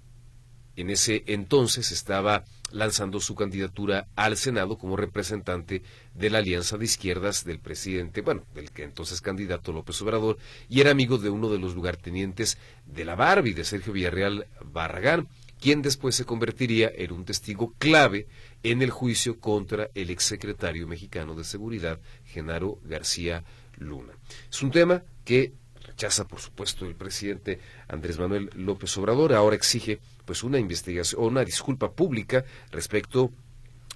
en 0.77 0.91
ese 0.91 1.23
entonces 1.25 1.91
estaba 1.91 2.45
lanzando 2.71 3.19
su 3.19 3.33
candidatura 3.35 4.07
al 4.15 4.37
Senado 4.37 4.77
como 4.77 4.95
representante 4.95 5.81
de 6.13 6.29
la 6.29 6.37
alianza 6.37 6.77
de 6.77 6.85
izquierdas 6.85 7.43
del 7.43 7.59
presidente, 7.59 8.21
bueno, 8.21 8.43
del 8.53 8.71
que 8.71 8.83
entonces 8.83 9.19
candidato 9.19 9.73
López 9.73 10.01
Obrador, 10.01 10.37
y 10.69 10.79
era 10.79 10.91
amigo 10.91 11.17
de 11.17 11.29
uno 11.29 11.49
de 11.49 11.57
los 11.57 11.75
lugartenientes 11.75 12.57
de 12.85 13.05
la 13.05 13.15
Barbie, 13.15 13.53
de 13.53 13.65
Sergio 13.65 13.91
Villarreal 13.91 14.47
Barragán. 14.63 15.27
quien 15.59 15.81
después 15.81 16.13
se 16.13 16.25
convertiría 16.25 16.91
en 16.93 17.11
un 17.11 17.25
testigo 17.25 17.73
clave 17.79 18.27
en 18.61 18.83
el 18.83 18.91
juicio 18.91 19.39
contra 19.39 19.89
el 19.95 20.11
exsecretario 20.11 20.87
mexicano 20.87 21.33
de 21.33 21.43
Seguridad, 21.43 21.99
Genaro 22.25 22.79
García 22.83 23.43
Luna. 23.77 24.13
Es 24.51 24.61
un 24.61 24.69
tema 24.69 25.01
que 25.25 25.53
rechaza, 25.83 26.27
por 26.27 26.39
supuesto, 26.39 26.85
el 26.85 26.93
presidente 26.93 27.59
Andrés 27.87 28.19
Manuel 28.19 28.51
López 28.53 28.95
Obrador. 28.99 29.33
Ahora 29.33 29.55
exige 29.55 29.99
pues 30.27 30.43
una 30.43 30.59
investigación 30.59 31.23
o 31.23 31.25
una 31.25 31.45
disculpa 31.45 31.93
pública 31.93 32.43
respecto 32.69 33.31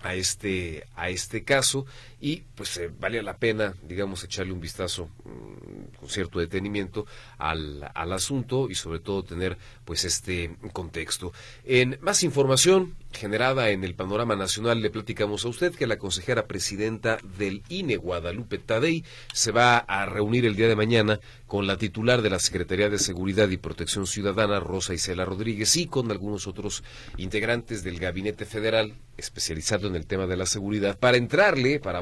a 0.02 0.16
este 0.16 0.88
a 0.96 1.10
este 1.10 1.44
caso 1.44 1.86
y 2.22 2.44
pues 2.56 2.78
eh, 2.78 2.92
vale 3.00 3.22
la 3.24 3.38
pena 3.38 3.74
digamos 3.82 4.24
echarle 4.24 4.54
un 4.54 4.62
vistazo 4.62 5.10
mm, 5.26 5.98
con 6.00 6.10
cierto 6.10 6.40
detenimiento 6.40 7.06
al, 7.38 7.90
al 7.94 8.14
asunto 8.14 8.70
y 8.70 8.76
sobre 8.76 9.00
todo 9.00 9.24
tener 9.24 9.58
pues 9.84 10.06
este 10.06 10.56
contexto. 10.72 11.34
En 11.66 11.98
más 12.02 12.24
información 12.24 12.96
generada 13.12 13.70
en 13.70 13.84
el 13.84 13.96
panorama 13.96 14.36
nacional 14.36 14.82
le 14.82 14.90
platicamos 14.90 15.46
a 15.46 15.50
usted 15.50 15.74
que 15.74 15.88
la 15.88 15.98
consejera 15.98 16.48
presidenta 16.48 17.18
del 17.38 17.64
INE 17.70 17.98
Guadalupe 17.98 18.58
Tadei 18.58 19.04
se 19.34 19.52
va 19.52 19.78
a 19.78 20.06
reunir 20.06 20.46
el 20.46 20.56
día 20.56 20.68
de 20.68 20.76
mañana 20.76 21.20
con 21.48 21.68
la 21.68 21.78
titular 21.78 22.22
de 22.22 22.30
la 22.30 22.40
Secretaría 22.40 22.90
de 22.90 23.00
Seguridad 23.00 23.50
y 23.50 23.58
Protección 23.58 24.08
Ciudadana 24.08 24.60
Rosa 24.60 24.94
Isela 24.94 25.26
Rodríguez 25.26 25.76
y 25.76 25.88
con 25.88 26.10
algunos 26.12 26.48
otros 26.48 26.84
integrantes 27.18 27.84
del 27.84 28.00
gabinete 28.00 28.46
federal 28.46 28.94
especializado 29.18 29.88
en 29.88 29.96
el 29.96 30.06
tema 30.06 30.28
de 30.28 30.38
la 30.38 30.46
seguridad 30.46 30.98
para 30.98 31.18
entrarle, 31.18 31.80
para 31.80 32.00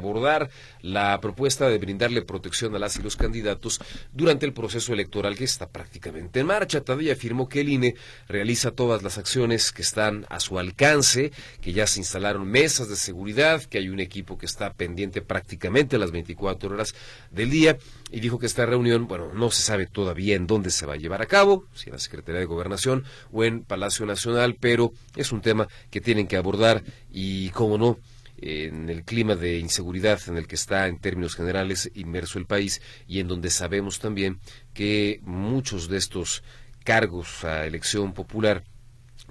la 0.81 1.19
propuesta 1.21 1.69
de 1.69 1.77
brindarle 1.77 2.21
protección 2.21 2.75
a 2.75 2.79
las 2.79 2.97
y 2.97 3.01
los 3.01 3.15
candidatos 3.15 3.79
durante 4.13 4.45
el 4.45 4.53
proceso 4.53 4.93
electoral 4.93 5.35
que 5.35 5.43
está 5.43 5.67
prácticamente 5.67 6.39
en 6.39 6.47
marcha. 6.47 6.81
Tadei 6.81 7.11
afirmó 7.11 7.47
que 7.47 7.61
el 7.61 7.69
INE 7.69 7.95
realiza 8.27 8.71
todas 8.71 9.03
las 9.03 9.17
acciones 9.17 9.71
que 9.71 9.81
están 9.81 10.25
a 10.29 10.39
su 10.39 10.59
alcance, 10.59 11.31
que 11.61 11.73
ya 11.73 11.87
se 11.87 11.99
instalaron 11.99 12.47
mesas 12.47 12.89
de 12.89 12.95
seguridad, 12.95 13.63
que 13.63 13.77
hay 13.77 13.89
un 13.89 13.99
equipo 13.99 14.37
que 14.37 14.45
está 14.45 14.73
pendiente 14.73 15.21
prácticamente 15.21 15.97
las 15.97 16.11
24 16.11 16.73
horas 16.73 16.95
del 17.31 17.49
día 17.49 17.77
y 18.11 18.19
dijo 18.19 18.39
que 18.39 18.45
esta 18.45 18.65
reunión, 18.65 19.07
bueno, 19.07 19.33
no 19.33 19.51
se 19.51 19.61
sabe 19.61 19.85
todavía 19.85 20.35
en 20.35 20.47
dónde 20.47 20.71
se 20.71 20.85
va 20.85 20.93
a 20.93 20.97
llevar 20.97 21.21
a 21.21 21.27
cabo, 21.27 21.65
si 21.73 21.89
en 21.89 21.93
la 21.93 21.99
Secretaría 21.99 22.39
de 22.39 22.45
Gobernación 22.45 23.03
o 23.31 23.43
en 23.43 23.63
Palacio 23.63 24.05
Nacional, 24.05 24.57
pero 24.59 24.93
es 25.15 25.31
un 25.31 25.41
tema 25.41 25.67
que 25.91 26.01
tienen 26.01 26.27
que 26.27 26.37
abordar 26.37 26.83
y, 27.11 27.49
cómo 27.49 27.77
no, 27.77 27.97
en 28.41 28.89
el 28.89 29.03
clima 29.03 29.35
de 29.35 29.57
inseguridad 29.57 30.19
en 30.27 30.37
el 30.37 30.47
que 30.47 30.55
está 30.55 30.87
en 30.87 30.99
términos 30.99 31.35
generales 31.35 31.91
inmerso 31.93 32.39
el 32.39 32.45
país 32.45 32.81
y 33.07 33.19
en 33.19 33.27
donde 33.27 33.49
sabemos 33.49 33.99
también 33.99 34.39
que 34.73 35.19
muchos 35.23 35.89
de 35.89 35.97
estos 35.97 36.43
cargos 36.83 37.43
a 37.43 37.65
elección 37.65 38.13
popular 38.13 38.63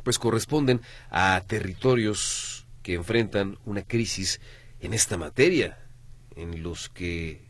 pues 0.02 0.18
corresponden 0.18 0.80
a 1.10 1.42
territorios 1.46 2.66
que 2.82 2.94
enfrentan 2.94 3.58
una 3.64 3.82
crisis 3.82 4.40
en 4.80 4.94
esta 4.94 5.16
materia, 5.16 5.78
en 6.36 6.62
los 6.62 6.88
que 6.88 7.48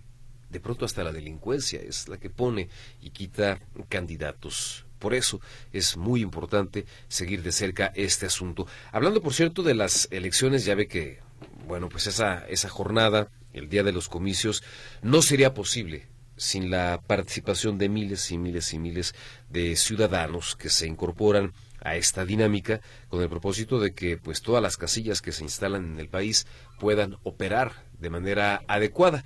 de 0.50 0.60
pronto 0.60 0.84
hasta 0.84 1.04
la 1.04 1.12
delincuencia 1.12 1.80
es 1.80 2.08
la 2.08 2.18
que 2.18 2.30
pone 2.30 2.68
y 3.00 3.10
quita 3.10 3.60
candidatos. 3.88 4.86
Por 4.98 5.14
eso 5.14 5.40
es 5.72 5.96
muy 5.96 6.22
importante 6.22 6.86
seguir 7.06 7.42
de 7.42 7.52
cerca 7.52 7.92
este 7.94 8.26
asunto. 8.26 8.66
Hablando, 8.90 9.22
por 9.22 9.32
cierto, 9.32 9.62
de 9.62 9.74
las 9.74 10.08
elecciones, 10.10 10.64
ya 10.64 10.74
ve 10.74 10.88
que, 10.88 11.20
bueno, 11.68 11.88
pues 11.88 12.06
esa, 12.06 12.46
esa 12.48 12.68
jornada, 12.68 13.30
el 13.52 13.68
día 13.68 13.82
de 13.82 13.92
los 13.92 14.08
comicios, 14.08 14.64
no 15.02 15.22
sería 15.22 15.54
posible 15.54 16.08
sin 16.36 16.70
la 16.70 17.02
participación 17.06 17.78
de 17.78 17.88
miles 17.88 18.30
y 18.30 18.38
miles 18.38 18.72
y 18.72 18.78
miles 18.78 19.14
de 19.50 19.76
ciudadanos 19.76 20.56
que 20.56 20.70
se 20.70 20.86
incorporan 20.86 21.52
a 21.80 21.96
esta 21.96 22.24
dinámica 22.24 22.80
con 23.08 23.22
el 23.22 23.28
propósito 23.28 23.78
de 23.78 23.92
que 23.92 24.16
pues 24.16 24.42
todas 24.42 24.62
las 24.62 24.76
casillas 24.76 25.20
que 25.20 25.32
se 25.32 25.44
instalan 25.44 25.84
en 25.92 26.00
el 26.00 26.08
país 26.08 26.46
puedan 26.80 27.18
operar 27.22 27.84
de 27.98 28.10
manera 28.10 28.62
adecuada. 28.66 29.24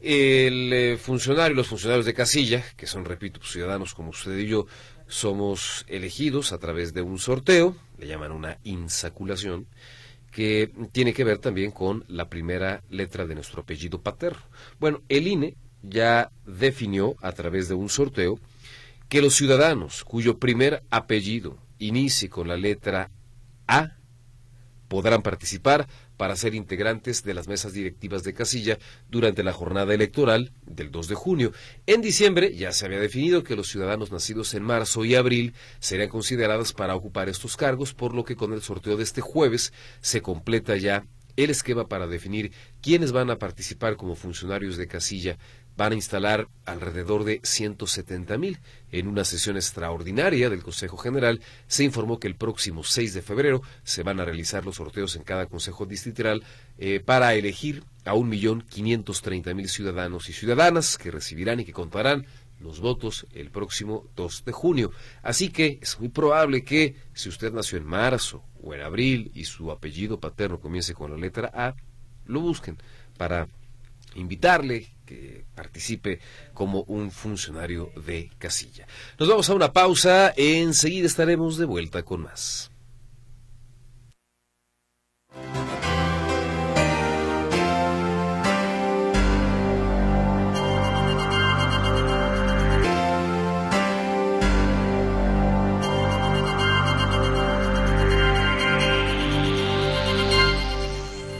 El 0.00 0.72
eh, 0.72 0.98
funcionario, 0.98 1.56
los 1.56 1.68
funcionarios 1.68 2.04
de 2.04 2.12
casilla, 2.12 2.62
que 2.76 2.86
son, 2.86 3.06
repito, 3.06 3.40
ciudadanos 3.42 3.94
como 3.94 4.10
usted 4.10 4.36
y 4.36 4.48
yo, 4.48 4.66
somos 5.06 5.86
elegidos 5.88 6.52
a 6.52 6.58
través 6.58 6.92
de 6.92 7.00
un 7.00 7.18
sorteo, 7.18 7.76
le 7.98 8.06
llaman 8.06 8.32
una 8.32 8.58
insaculación, 8.64 9.66
que 10.34 10.72
tiene 10.90 11.12
que 11.12 11.22
ver 11.22 11.38
también 11.38 11.70
con 11.70 12.04
la 12.08 12.28
primera 12.28 12.82
letra 12.90 13.24
de 13.24 13.36
nuestro 13.36 13.62
apellido 13.62 14.02
paterno. 14.02 14.42
Bueno, 14.80 15.00
el 15.08 15.28
INE 15.28 15.54
ya 15.80 16.32
definió 16.44 17.14
a 17.22 17.30
través 17.30 17.68
de 17.68 17.74
un 17.74 17.88
sorteo 17.88 18.40
que 19.08 19.22
los 19.22 19.34
ciudadanos 19.34 20.02
cuyo 20.02 20.40
primer 20.40 20.82
apellido 20.90 21.56
inicie 21.78 22.28
con 22.28 22.48
la 22.48 22.56
letra 22.56 23.12
A 23.68 23.92
podrán 24.88 25.22
participar 25.22 25.86
para 26.16 26.36
ser 26.36 26.54
integrantes 26.54 27.22
de 27.22 27.34
las 27.34 27.48
mesas 27.48 27.72
directivas 27.72 28.22
de 28.24 28.34
casilla 28.34 28.78
durante 29.08 29.42
la 29.42 29.52
jornada 29.52 29.94
electoral 29.94 30.52
del 30.66 30.90
2 30.90 31.08
de 31.08 31.14
junio. 31.14 31.52
En 31.86 32.00
diciembre 32.00 32.54
ya 32.54 32.72
se 32.72 32.86
había 32.86 33.00
definido 33.00 33.44
que 33.44 33.56
los 33.56 33.68
ciudadanos 33.68 34.12
nacidos 34.12 34.54
en 34.54 34.62
marzo 34.62 35.04
y 35.04 35.14
abril 35.14 35.54
serían 35.80 36.08
considerados 36.08 36.72
para 36.72 36.94
ocupar 36.94 37.28
estos 37.28 37.56
cargos, 37.56 37.94
por 37.94 38.14
lo 38.14 38.24
que 38.24 38.36
con 38.36 38.52
el 38.52 38.62
sorteo 38.62 38.96
de 38.96 39.04
este 39.04 39.20
jueves 39.20 39.72
se 40.00 40.22
completa 40.22 40.76
ya 40.76 41.06
el 41.36 41.50
esquema 41.50 41.88
para 41.88 42.06
definir 42.06 42.52
quiénes 42.80 43.12
van 43.12 43.30
a 43.30 43.38
participar 43.38 43.96
como 43.96 44.14
funcionarios 44.14 44.76
de 44.76 44.86
casilla 44.86 45.38
van 45.76 45.92
a 45.92 45.96
instalar 45.96 46.48
alrededor 46.64 47.24
de 47.24 47.40
170 47.42 48.38
mil. 48.38 48.58
En 48.92 49.08
una 49.08 49.24
sesión 49.24 49.56
extraordinaria 49.56 50.48
del 50.48 50.62
Consejo 50.62 50.96
General 50.96 51.40
se 51.66 51.84
informó 51.84 52.20
que 52.20 52.28
el 52.28 52.36
próximo 52.36 52.84
6 52.84 53.14
de 53.14 53.22
febrero 53.22 53.62
se 53.82 54.02
van 54.02 54.20
a 54.20 54.24
realizar 54.24 54.64
los 54.64 54.76
sorteos 54.76 55.16
en 55.16 55.24
cada 55.24 55.46
Consejo 55.46 55.86
Distrital 55.86 56.44
eh, 56.78 57.00
para 57.04 57.34
elegir 57.34 57.82
a 58.04 58.14
un 58.14 58.28
millón 58.28 58.62
quinientos 58.62 59.22
treinta 59.22 59.54
mil 59.54 59.68
ciudadanos 59.68 60.28
y 60.28 60.32
ciudadanas 60.32 60.98
que 60.98 61.10
recibirán 61.10 61.60
y 61.60 61.64
que 61.64 61.72
contarán 61.72 62.26
los 62.60 62.80
votos 62.80 63.26
el 63.32 63.50
próximo 63.50 64.06
2 64.16 64.44
de 64.44 64.52
junio. 64.52 64.92
Así 65.22 65.50
que 65.50 65.78
es 65.82 65.98
muy 65.98 66.08
probable 66.08 66.64
que 66.64 66.96
si 67.12 67.28
usted 67.28 67.52
nació 67.52 67.78
en 67.78 67.84
marzo 67.84 68.44
o 68.62 68.74
en 68.74 68.80
abril 68.80 69.30
y 69.34 69.44
su 69.44 69.70
apellido 69.70 70.20
paterno 70.20 70.60
comience 70.60 70.94
con 70.94 71.10
la 71.10 71.16
letra 71.16 71.50
A, 71.52 71.74
lo 72.26 72.40
busquen 72.40 72.78
para 73.18 73.48
invitarle 74.14 74.93
que 75.04 75.44
participe 75.54 76.20
como 76.52 76.82
un 76.82 77.10
funcionario 77.10 77.92
de 78.06 78.30
casilla. 78.38 78.86
Nos 79.18 79.28
vamos 79.28 79.48
a 79.50 79.54
una 79.54 79.72
pausa, 79.72 80.32
enseguida 80.36 81.06
estaremos 81.06 81.56
de 81.56 81.66
vuelta 81.66 82.02
con 82.02 82.22
más. 82.22 82.70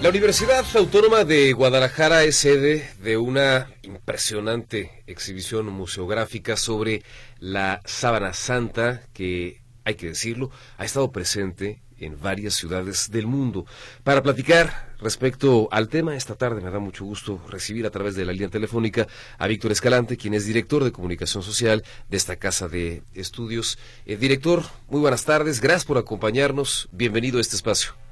La 0.04 0.10
Universidad 0.10 0.66
Autónoma 0.74 1.24
de 1.24 1.54
Guadalajara 1.54 2.24
es 2.24 2.36
sede 2.36 2.86
de 3.02 3.16
una 3.16 3.70
impresionante 3.80 5.02
exhibición 5.06 5.64
museográfica 5.68 6.58
sobre 6.58 7.02
la 7.38 7.80
sábana 7.86 8.34
santa 8.34 9.00
que, 9.14 9.62
hay 9.82 9.94
que 9.94 10.08
decirlo, 10.08 10.50
ha 10.76 10.84
estado 10.84 11.10
presente 11.10 11.80
en 11.98 12.20
varias 12.20 12.52
ciudades 12.52 13.10
del 13.12 13.26
mundo. 13.26 13.64
Para 14.02 14.22
platicar 14.22 14.94
respecto 14.98 15.68
al 15.72 15.88
tema, 15.88 16.14
esta 16.14 16.34
tarde 16.34 16.60
me 16.60 16.70
da 16.70 16.80
mucho 16.80 17.06
gusto 17.06 17.40
recibir 17.48 17.86
a 17.86 17.90
través 17.90 18.14
de 18.14 18.26
la 18.26 18.32
línea 18.32 18.50
telefónica 18.50 19.08
a 19.38 19.46
Víctor 19.46 19.72
Escalante, 19.72 20.18
quien 20.18 20.34
es 20.34 20.44
director 20.44 20.84
de 20.84 20.92
comunicación 20.92 21.42
social 21.42 21.82
de 22.10 22.16
esta 22.18 22.36
casa 22.36 22.68
de 22.68 23.02
estudios. 23.14 23.78
Eh, 24.04 24.18
director, 24.18 24.64
muy 24.86 25.00
buenas 25.00 25.24
tardes, 25.24 25.62
gracias 25.62 25.86
por 25.86 25.96
acompañarnos, 25.96 26.90
bienvenido 26.92 27.38
a 27.38 27.40
este 27.40 27.56
espacio. 27.56 28.03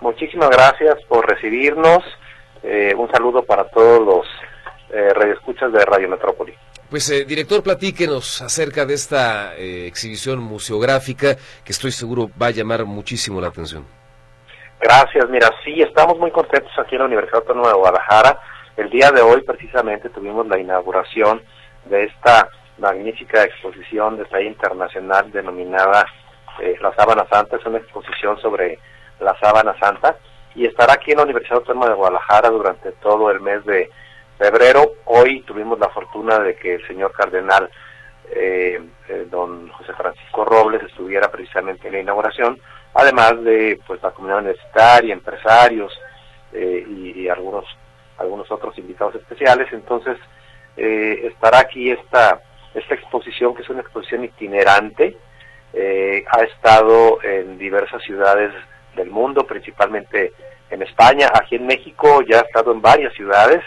Muchísimas 0.00 0.50
gracias 0.50 0.96
por 1.08 1.28
recibirnos. 1.28 2.02
Eh, 2.62 2.94
un 2.96 3.10
saludo 3.10 3.42
para 3.42 3.64
todos 3.64 4.04
los 4.04 4.26
eh, 4.92 5.14
radioescuchas 5.14 5.72
de 5.72 5.84
Radio 5.84 6.08
Metrópoli. 6.08 6.52
Pues, 6.90 7.08
eh, 7.10 7.24
director, 7.24 7.62
platíquenos 7.62 8.42
acerca 8.42 8.84
de 8.84 8.94
esta 8.94 9.54
eh, 9.56 9.86
exhibición 9.86 10.40
museográfica 10.40 11.36
que 11.64 11.70
estoy 11.70 11.92
seguro 11.92 12.28
va 12.40 12.48
a 12.48 12.50
llamar 12.50 12.84
muchísimo 12.84 13.40
la 13.40 13.46
atención. 13.46 13.86
Gracias, 14.80 15.28
mira, 15.28 15.48
sí, 15.64 15.80
estamos 15.80 16.18
muy 16.18 16.32
contentos 16.32 16.72
aquí 16.76 16.96
en 16.96 17.02
la 17.02 17.04
Universidad 17.04 17.42
Autónoma 17.42 17.68
de 17.68 17.74
Guadalajara. 17.74 18.40
El 18.76 18.90
día 18.90 19.12
de 19.12 19.20
hoy, 19.20 19.42
precisamente, 19.42 20.08
tuvimos 20.08 20.44
la 20.48 20.58
inauguración 20.58 21.40
de 21.84 22.06
esta 22.06 22.48
magnífica 22.78 23.44
exposición 23.44 24.16
de 24.16 24.24
talla 24.24 24.48
internacional 24.48 25.30
denominada 25.30 26.04
La 26.80 26.92
Sábana 26.96 27.26
Santa. 27.30 27.58
Es 27.58 27.66
una 27.66 27.78
exposición 27.78 28.40
sobre 28.40 28.80
la 29.20 29.38
Sábana 29.38 29.78
Santa 29.78 30.16
y 30.54 30.66
estará 30.66 30.94
aquí 30.94 31.12
en 31.12 31.18
la 31.18 31.24
Universidad 31.24 31.58
Autónoma 31.58 31.88
de 31.88 31.94
Guadalajara 31.94 32.50
durante 32.50 32.92
todo 32.92 33.30
el 33.30 33.40
mes 33.40 33.64
de 33.64 33.90
febrero. 34.38 34.94
Hoy 35.04 35.42
tuvimos 35.42 35.78
la 35.78 35.90
fortuna 35.90 36.38
de 36.38 36.56
que 36.56 36.74
el 36.74 36.86
señor 36.86 37.12
cardenal 37.12 37.70
eh, 38.32 38.80
eh, 39.08 39.26
don 39.30 39.68
José 39.68 39.92
Francisco 39.92 40.44
Robles 40.44 40.82
estuviera 40.82 41.30
precisamente 41.30 41.88
en 41.88 41.94
la 41.94 42.00
inauguración, 42.00 42.58
además 42.94 43.42
de 43.42 43.78
pues 43.86 44.02
la 44.02 44.10
comunidad 44.10 44.40
universitaria, 44.40 45.12
empresarios 45.12 45.92
y, 46.52 47.28
algunos 47.28 47.64
algunos 48.18 48.50
otros 48.50 48.76
invitados 48.78 49.14
especiales. 49.14 49.72
Entonces 49.72 50.18
estará 50.76 51.60
aquí 51.60 51.90
esta 51.90 52.40
esta 52.74 52.94
exposición 52.94 53.54
que 53.54 53.62
es 53.62 53.68
una 53.68 53.82
exposición 53.82 54.24
itinerante. 54.24 55.16
ha 55.74 56.42
estado 56.42 57.22
en 57.22 57.56
diversas 57.58 58.02
ciudades 58.02 58.52
del 59.00 59.10
mundo, 59.10 59.46
principalmente 59.46 60.32
en 60.70 60.82
España. 60.82 61.28
Aquí 61.34 61.56
en 61.56 61.66
México 61.66 62.22
ya 62.22 62.38
ha 62.38 62.42
estado 62.42 62.72
en 62.72 62.80
varias 62.80 63.12
ciudades, 63.14 63.62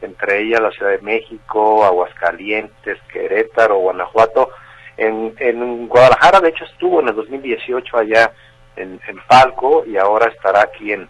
entre 0.00 0.42
ellas 0.42 0.60
la 0.60 0.70
Ciudad 0.70 0.92
de 0.92 1.02
México, 1.02 1.84
Aguascalientes, 1.84 2.98
Querétaro, 3.12 3.78
Guanajuato. 3.78 4.50
En, 4.96 5.34
en 5.38 5.88
Guadalajara, 5.88 6.40
de 6.40 6.50
hecho, 6.50 6.64
estuvo 6.64 7.00
en 7.00 7.08
el 7.08 7.16
2018 7.16 7.96
allá 7.96 8.32
en, 8.76 9.00
en 9.08 9.18
Falco 9.22 9.84
y 9.86 9.96
ahora 9.96 10.30
estará 10.30 10.62
aquí 10.62 10.92
en, 10.92 11.08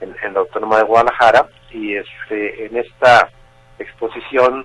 en, 0.00 0.34
la 0.34 0.40
Autónoma 0.40 0.78
de 0.78 0.84
Guadalajara. 0.84 1.48
Y 1.70 1.96
este, 1.96 2.66
en 2.66 2.76
esta 2.76 3.28
exposición 3.78 4.64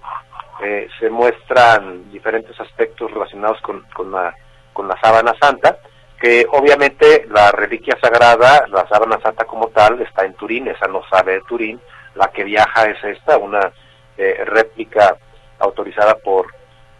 eh, 0.63 0.87
se 0.99 1.09
muestran 1.09 2.11
diferentes 2.11 2.59
aspectos 2.59 3.09
relacionados 3.11 3.59
con, 3.61 3.81
con, 3.95 4.11
la, 4.11 4.35
con 4.73 4.87
la 4.87 4.99
sábana 5.01 5.33
santa 5.41 5.79
que 6.19 6.45
obviamente 6.51 7.25
la 7.29 7.51
reliquia 7.51 7.97
sagrada, 8.01 8.67
la 8.67 8.87
sábana 8.87 9.19
santa 9.21 9.45
como 9.45 9.69
tal, 9.69 10.01
está 10.01 10.25
en 10.25 10.33
Turín, 10.33 10.67
esa 10.67 10.87
no 10.87 11.01
sabe 11.09 11.33
de 11.33 11.41
Turín, 11.41 11.79
la 12.15 12.27
que 12.27 12.43
viaja 12.43 12.85
es 12.85 13.01
esta, 13.03 13.37
una 13.37 13.71
eh, 14.17 14.43
réplica 14.45 15.15
autorizada 15.59 16.15
por 16.15 16.47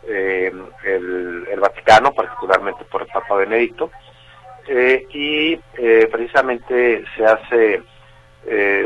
eh, 0.08 0.52
el, 0.86 1.60
Vaticano, 1.60 2.14
particularmente 2.14 2.86
por 2.86 3.02
el 3.02 3.08
Papa 3.08 3.36
Benedicto, 3.36 3.92
eh, 4.68 5.06
y 5.10 5.58
precisamente 6.08 7.04
se 7.18 7.26
hace 7.26 7.82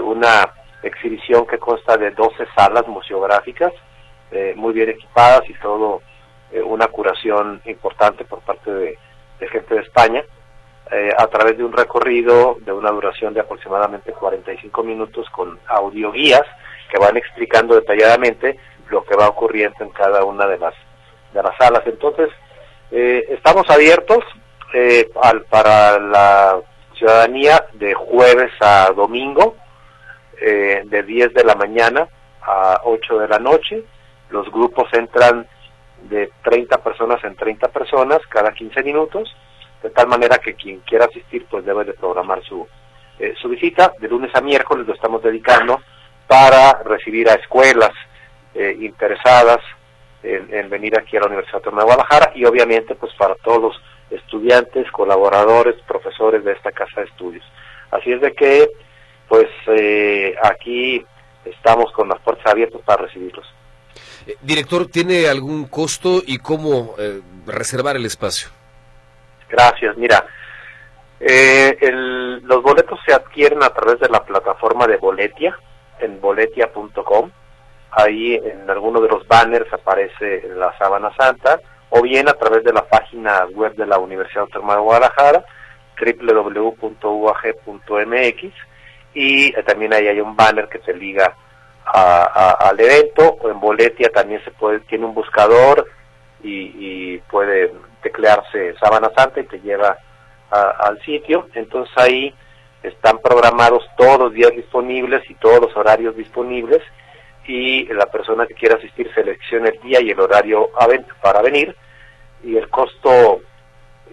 una 0.01 0.51
exhibición 0.81 1.45
que 1.45 1.59
consta 1.59 1.95
de 1.97 2.09
12 2.11 2.47
salas 2.55 2.87
museográficas, 2.87 3.71
muy 4.55 4.73
bien 4.73 4.89
equipadas 4.89 5.47
y 5.47 5.53
todo 5.55 6.01
una 6.65 6.87
curación 6.87 7.61
importante 7.65 8.25
por 8.25 8.39
parte 8.39 8.71
de 8.71 8.97
gente 9.47 9.75
de 9.75 9.81
España, 9.81 10.23
eh, 10.91 11.09
a 11.17 11.27
través 11.27 11.57
de 11.57 11.63
un 11.63 11.73
recorrido 11.73 12.57
de 12.61 12.71
una 12.71 12.91
duración 12.91 13.33
de 13.33 13.39
aproximadamente 13.39 14.11
45 14.11 14.83
minutos 14.83 15.29
con 15.29 15.59
audioguías 15.67 16.43
que 16.91 16.99
van 16.99 17.17
explicando 17.17 17.75
detalladamente 17.75 18.59
lo 18.89 19.03
que 19.03 19.15
va 19.15 19.29
ocurriendo 19.29 19.83
en 19.83 19.89
cada 19.91 20.23
una 20.23 20.45
de 20.45 20.57
las, 20.57 20.73
de 21.33 21.41
las 21.41 21.55
salas. 21.57 21.81
Entonces, 21.85 22.29
eh, 22.91 23.25
estamos 23.29 23.67
abiertos 23.69 24.19
eh, 24.73 25.09
al, 25.21 25.43
para 25.43 25.99
la 25.99 26.59
ciudadanía 26.97 27.65
de 27.73 27.93
jueves 27.93 28.51
a 28.59 28.91
domingo, 28.95 29.55
de 30.39 31.03
10 31.03 31.33
de 31.33 31.43
la 31.45 31.55
mañana 31.55 32.09
a 32.41 32.81
8 32.83 33.19
de 33.19 33.27
la 33.29 33.39
noche. 33.39 33.83
Los 34.29 34.51
grupos 34.51 34.91
entran 34.91 35.47
de 36.09 36.31
30 36.43 36.77
personas 36.83 37.23
en 37.23 37.35
30 37.35 37.67
personas 37.69 38.19
cada 38.29 38.51
15 38.51 38.83
minutos, 38.83 39.35
de 39.81 39.89
tal 39.89 40.07
manera 40.07 40.37
que 40.37 40.55
quien 40.55 40.79
quiera 40.79 41.05
asistir 41.05 41.45
pues 41.49 41.65
debe 41.65 41.83
de 41.83 41.93
programar 41.93 42.43
su, 42.43 42.67
eh, 43.19 43.33
su 43.41 43.49
visita. 43.49 43.93
De 43.99 44.07
lunes 44.07 44.33
a 44.35 44.41
miércoles 44.41 44.87
lo 44.87 44.93
estamos 44.93 45.21
dedicando 45.23 45.81
para 46.27 46.81
recibir 46.83 47.29
a 47.29 47.33
escuelas 47.33 47.91
eh, 48.53 48.75
interesadas 48.79 49.59
en, 50.23 50.69
venir 50.69 50.97
aquí 50.97 51.17
a 51.17 51.19
la 51.19 51.27
Universidad 51.27 51.61
de 51.61 51.69
Guadalajara 51.69 52.31
y 52.33 52.45
obviamente 52.45 52.95
pues 52.95 53.13
para 53.15 53.35
todos 53.35 53.61
los 53.61 53.81
estudiantes, 54.09 54.89
colaboradores, 54.91 55.75
profesores 55.85 56.43
de 56.45 56.53
esta 56.53 56.71
casa 56.71 57.01
de 57.01 57.07
estudios. 57.07 57.45
Así 57.91 58.11
es 58.11 58.21
de 58.21 58.31
que 58.33 58.69
pues 59.27 59.47
eh, 59.67 60.33
aquí 60.41 61.05
estamos 61.43 61.91
con 61.91 62.07
las 62.07 62.19
puertas 62.21 62.47
abiertas 62.47 62.81
para 62.85 63.03
recibirlos. 63.03 63.45
Eh, 64.25 64.37
director, 64.41 64.87
¿tiene 64.87 65.27
algún 65.27 65.65
costo 65.65 66.21
y 66.25 66.37
cómo 66.37 66.95
eh, 66.97 67.21
reservar 67.45 67.95
el 67.95 68.05
espacio? 68.05 68.49
Gracias, 69.49 69.97
mira, 69.97 70.25
eh, 71.19 71.77
los 72.43 72.63
boletos 72.63 72.99
se 73.05 73.13
adquieren 73.13 73.61
a 73.63 73.69
través 73.69 73.99
de 73.99 74.09
la 74.09 74.23
plataforma 74.23 74.87
de 74.87 74.97
Boletia, 74.97 75.57
en 75.99 76.19
boletia.com. 76.19 77.31
Ahí 77.91 78.35
en 78.35 78.67
alguno 78.69 78.99
de 78.99 79.09
los 79.09 79.27
banners 79.27 79.71
aparece 79.71 80.49
la 80.55 80.75
sábana 80.77 81.13
santa, 81.15 81.59
o 81.89 82.01
bien 82.01 82.27
a 82.27 82.33
través 82.33 82.63
de 82.63 82.73
la 82.73 82.87
página 82.87 83.45
web 83.53 83.75
de 83.75 83.85
la 83.85 83.99
Universidad 83.99 84.45
Autónoma 84.45 84.75
de 84.75 84.81
Guadalajara, 84.81 85.45
www.uag.mx, 86.01 86.83
y 89.13 89.51
también 89.63 89.93
ahí 89.93 90.07
hay 90.07 90.19
un 90.19 90.35
banner 90.35 90.67
que 90.67 90.79
se 90.79 90.93
liga 90.95 91.35
al 91.85 92.79
evento 92.79 93.37
o 93.41 93.49
en 93.49 93.59
Boletia 93.59 94.09
también 94.09 94.43
se 94.43 94.51
puede 94.51 94.79
tiene 94.81 95.05
un 95.05 95.13
buscador 95.13 95.87
y, 96.43 97.17
puede 97.29 97.73
teclearse 98.01 98.75
Sábana 98.79 99.09
Santa 99.15 99.39
y 99.39 99.45
te 99.45 99.59
lleva 99.59 99.97
al 100.49 101.01
sitio. 101.03 101.47
Entonces 101.53 101.93
ahí 101.97 102.33
están 102.83 103.19
programados 103.19 103.83
todos 103.97 104.19
los 104.19 104.33
días 104.33 104.51
disponibles 104.51 105.27
y 105.29 105.35
todos 105.35 105.61
los 105.61 105.75
horarios 105.75 106.15
disponibles 106.15 106.81
y 107.45 107.85
la 107.93 108.05
persona 108.07 108.45
que 108.45 108.53
quiera 108.53 108.75
asistir 108.75 109.11
selecciona 109.13 109.69
el 109.69 109.79
día 109.81 110.01
y 110.01 110.11
el 110.11 110.19
horario 110.19 110.69
para 111.21 111.41
venir. 111.41 111.75
Y 112.43 112.57
el 112.57 112.69
costo 112.69 113.41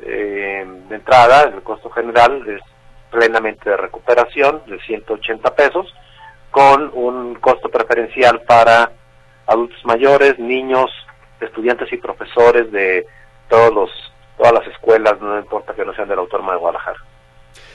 eh, 0.03 0.64
de 0.89 0.95
entrada, 0.95 1.43
el 1.43 1.62
costo 1.62 1.91
general 1.91 2.49
es 2.49 2.62
plenamente 3.11 3.68
de 3.68 3.77
recuperación 3.77 4.62
de 4.66 4.79
180 4.81 5.55
pesos 5.55 5.93
con 6.51 6.90
un 6.94 7.34
costo 7.36 7.68
preferencial 7.68 8.42
para 8.42 8.92
adultos 9.46 9.84
mayores, 9.84 10.38
niños, 10.38 10.90
estudiantes 11.40 11.92
y 11.92 11.96
profesores 11.96 12.70
de 12.72 13.07
todos 13.48 13.74
los, 13.74 13.90
todas 14.36 14.53
las 14.53 14.66
escuelas, 14.68 15.20
no 15.20 15.38
importa 15.38 15.74
que 15.74 15.84
no 15.84 15.94
sean 15.94 16.09
de 16.09 16.16
la 16.16 16.22
Autónoma 16.22 16.53
de 16.53 16.59
Guadalajara. 16.59 16.98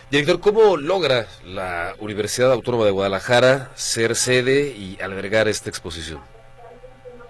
Director, 0.10 0.40
¿cómo 0.40 0.78
logra 0.78 1.26
la 1.44 1.94
Universidad 2.00 2.52
Autónoma 2.52 2.86
de 2.86 2.92
Guadalajara 2.92 3.72
ser 3.74 4.16
sede 4.16 4.74
y 4.78 4.98
albergar 5.02 5.48
esta 5.48 5.70
exposición? 5.70 6.22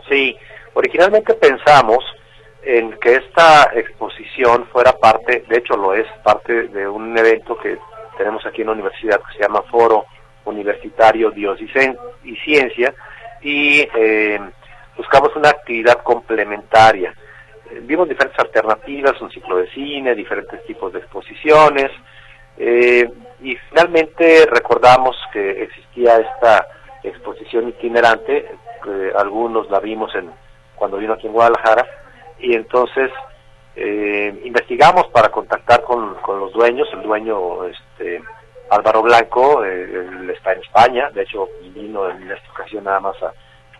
Sí, 0.10 0.38
originalmente 0.74 1.34
pensamos 1.36 2.04
en 2.64 2.92
que 3.00 3.16
esta 3.16 3.72
exposición 3.74 4.68
fuera 4.72 4.92
parte, 4.98 5.46
de 5.48 5.58
hecho 5.58 5.78
lo 5.78 5.94
es, 5.94 6.06
parte 6.24 6.68
de 6.68 6.88
un 6.88 7.18
evento 7.18 7.58
que 7.58 7.78
tenemos 8.18 8.46
aquí 8.46 8.62
en 8.62 8.68
la 8.68 8.74
universidad 8.74 9.22
que 9.22 9.38
se 9.38 9.44
llama 9.44 9.62
Foro 9.64 10.06
Universitario 10.46 11.32
Dios 11.32 11.60
y, 11.62 12.36
Ciencia 12.38 12.94
y 13.42 13.88
eh, 13.96 14.40
buscamos 14.96 15.36
una 15.36 15.50
actividad 15.50 16.02
complementaria. 16.04 17.14
Eh, 17.72 17.82
vimos 17.84 18.08
diferentes 18.08 18.40
alternativas, 18.40 19.20
un 19.22 19.32
ciclo 19.32 19.58
de 19.58 19.70
cine, 19.72 20.16
diferentes 20.16 20.64
tipos 20.66 20.94
de 20.94 21.00
exposiciones 21.00 21.92
eh, 22.58 23.10
y 23.42 23.56
finalmente 23.70 24.46
recordamos 24.50 25.16
que 25.34 25.64
existía 25.64 26.18
esta 26.18 26.68
exposición 27.04 27.70
itinerante, 27.70 28.50
algunos 29.18 29.70
la 29.72 29.80
vimos 29.80 30.14
en 30.14 30.30
cuando 30.76 30.98
vino 30.98 31.14
aquí 31.14 31.26
en 31.26 31.34
Guadalajara 31.34 31.88
y 32.40 32.54
entonces 32.56 33.12
investigamos 34.44 35.08
para 35.08 35.30
contactar 35.30 35.84
con, 35.84 36.16
con 36.16 36.40
los 36.40 36.54
dueños, 36.54 36.88
el 36.94 37.02
dueño 37.02 37.66
este, 37.66 38.22
Álvaro 38.70 39.02
Blanco, 39.04 39.64
eh, 39.64 39.84
él 39.84 40.30
está 40.30 40.54
en 40.54 40.62
España, 40.62 41.10
de 41.12 41.24
hecho 41.24 41.50
vino 41.74 42.10
en 42.10 42.32
esta 42.32 42.52
ocasión 42.52 42.84
nada 42.84 43.00
más 43.00 43.16
a, 43.22 43.32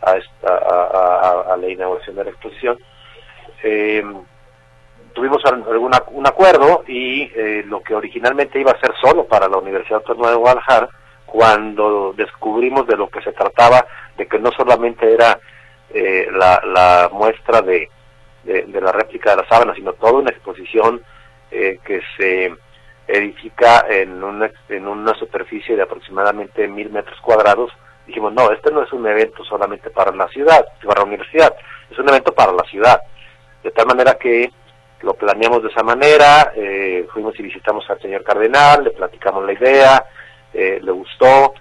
a, 0.04 1.58
la 1.58 1.68
inauguración 1.68 2.16
de 2.16 2.24
la 2.24 2.30
exposición. 2.30 2.78
Eh, 3.64 4.04
tuvimos 5.14 5.44
algún 5.46 5.92
un 6.12 6.28
acuerdo 6.28 6.84
y 6.88 7.24
eh, 7.36 7.64
lo 7.66 7.82
que 7.82 7.96
originalmente 7.96 8.60
iba 8.60 8.72
a 8.72 8.80
ser 8.80 8.94
solo 9.02 9.26
para 9.26 9.48
la 9.48 9.58
Universidad 9.58 10.00
Autónoma 10.00 10.30
de 10.30 10.36
Guadalajara, 10.36 10.90
cuando 11.26 12.14
descubrimos 12.16 12.86
de 12.86 12.98
lo 12.98 13.10
que 13.10 13.22
se 13.22 13.32
trataba, 13.32 13.86
de 14.18 14.28
que 14.28 14.38
no 14.40 14.52
solamente 14.52 15.12
era 15.12 15.40
la, 16.32 17.10
muestra 17.12 17.62
de, 17.62 17.90
de, 18.44 18.82
la 18.82 18.92
réplica 18.92 19.32
de 19.32 19.42
la 19.42 19.48
sábana, 19.48 19.74
sino 19.74 19.94
toda 19.94 20.14
una 20.14 20.30
exposición 20.30 21.02
que 21.50 22.02
se 22.18 22.54
edifica 23.08 23.86
en 23.90 24.24
una, 24.24 24.50
en 24.70 24.88
una 24.88 25.14
superficie 25.16 25.76
de 25.76 25.84
aproximadamente 25.84 26.68
mil 26.68 26.90
metros 26.90 27.20
cuadrados, 27.22 27.72
dijimos, 28.08 28.34
no, 28.34 28.52
este 28.52 28.72
no 28.72 28.84
es 28.84 28.92
un 28.94 29.06
evento 29.08 29.44
solamente 29.44 29.90
para 29.90 30.12
la 30.12 30.28
ciudad, 30.28 30.66
para 30.84 31.02
la 31.02 31.08
universidad, 31.08 31.54
es 31.90 31.98
un 31.98 32.10
evento 32.10 32.34
para 32.34 32.52
la 32.52 32.64
ciudad. 32.64 33.00
De 33.64 33.72
tal 33.72 33.88
manera 33.88 34.16
que 34.16 34.52
lo 35.02 35.14
planeamos 35.14 35.64
de 35.64 35.70
esa 35.70 35.84
manera, 35.84 36.52
eh, 36.56 37.08
fuimos 37.14 37.40
y 37.40 37.44
visitamos 37.44 37.88
al 37.90 38.02
señor 38.02 38.24
cardenal, 38.24 38.84
le 38.84 38.92
platicamos 38.92 39.46
la 39.46 39.54
idea, 39.54 40.06
eh, 40.54 40.80
le 40.82 40.92
gustó, 40.92 41.54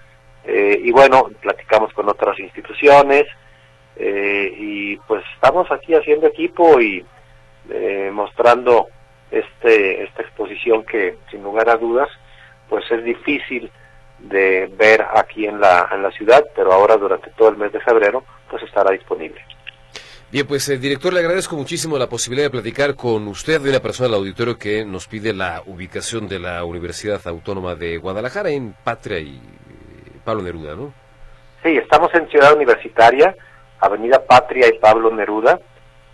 eh, 0.43 0.79
y 0.83 0.91
bueno, 0.91 1.29
platicamos 1.41 1.93
con 1.93 2.09
otras 2.09 2.39
instituciones, 2.39 3.25
y 3.97 4.97
pues 4.97 5.23
estamos 5.35 5.71
aquí 5.71 5.93
haciendo 5.93 6.27
equipo 6.27 6.81
y 6.81 7.05
mostrando 8.11 8.89
este 9.31 10.03
esta 10.03 10.21
exposición 10.21 10.85
que 10.85 11.17
sin 11.31 11.43
lugar 11.43 11.69
a 11.69 11.77
dudas 11.77 12.09
pues 12.69 12.89
es 12.91 13.03
difícil 13.03 13.71
de 14.19 14.71
ver 14.77 15.05
aquí 15.15 15.45
en 15.45 15.59
la 15.59 15.89
en 15.91 16.01
la 16.01 16.11
ciudad, 16.11 16.43
pero 16.55 16.71
ahora 16.73 16.97
durante 16.97 17.29
todo 17.31 17.49
el 17.49 17.57
mes 17.57 17.71
de 17.71 17.79
febrero 17.79 18.23
pues 18.49 18.63
estará 18.63 18.91
disponible. 18.91 19.41
Bien, 20.31 20.47
pues 20.47 20.67
el 20.69 20.81
director, 20.81 21.13
le 21.13 21.19
agradezco 21.19 21.55
muchísimo 21.55 21.97
la 21.97 22.09
posibilidad 22.09 22.47
de 22.47 22.51
platicar 22.51 22.95
con 22.95 23.27
usted 23.27 23.61
de 23.61 23.69
una 23.69 23.79
persona 23.79 24.09
del 24.09 24.17
auditorio 24.17 24.57
que 24.57 24.83
nos 24.83 25.07
pide 25.07 25.33
la 25.33 25.61
ubicación 25.65 26.27
de 26.27 26.39
la 26.39 26.65
Universidad 26.65 27.21
Autónoma 27.25 27.75
de 27.75 27.97
Guadalajara 27.97 28.49
en 28.49 28.73
Patria 28.83 29.19
y 29.19 29.39
Pablo 30.25 30.41
Neruda, 30.41 30.75
¿no? 30.75 30.93
Sí, 31.63 31.77
estamos 31.77 32.13
en 32.15 32.27
Ciudad 32.29 32.55
Universitaria, 32.55 33.35
Avenida 33.79 34.25
Patria 34.25 34.67
y 34.67 34.77
Pablo 34.79 35.09
Neruda. 35.09 35.59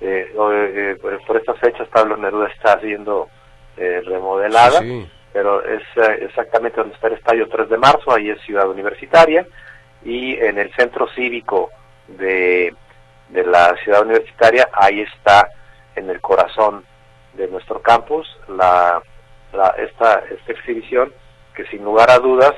Eh, 0.02 0.34
eh, 0.36 0.98
por 1.28 1.38
estas 1.38 1.60
fechas 1.60 1.88
Pablo 1.90 2.18
Neruda 2.18 2.48
está 2.48 2.80
siendo 2.80 3.30
eh, 3.78 4.02
remodelada, 4.04 4.82
pero 5.32 5.64
es 5.64 5.84
exactamente 6.22 6.78
donde 6.78 6.96
está 6.96 7.08
el 7.08 7.14
Estadio 7.14 7.48
3 7.48 7.70
de 7.70 7.78
Marzo, 7.78 8.12
ahí 8.12 8.30
es 8.30 8.42
Ciudad 8.42 8.68
Universitaria, 8.68 9.46
y 10.04 10.36
en 10.36 10.58
el 10.58 10.74
centro 10.74 11.08
cívico 11.16 11.70
de 12.08 12.74
de 13.32 13.46
la 13.46 13.76
ciudad 13.84 14.04
universitaria, 14.04 14.70
ahí 14.74 15.02
está 15.02 15.50
en 15.96 16.10
el 16.10 16.22
corazón 16.22 16.86
de 17.34 17.48
nuestro 17.48 17.82
campus 17.82 18.28
la, 18.50 19.02
esta, 19.78 20.24
esta 20.30 20.52
exhibición 20.52 21.14
que 21.56 21.66
sin 21.68 21.84
lugar 21.84 22.12
a 22.12 22.20
dudas 22.20 22.54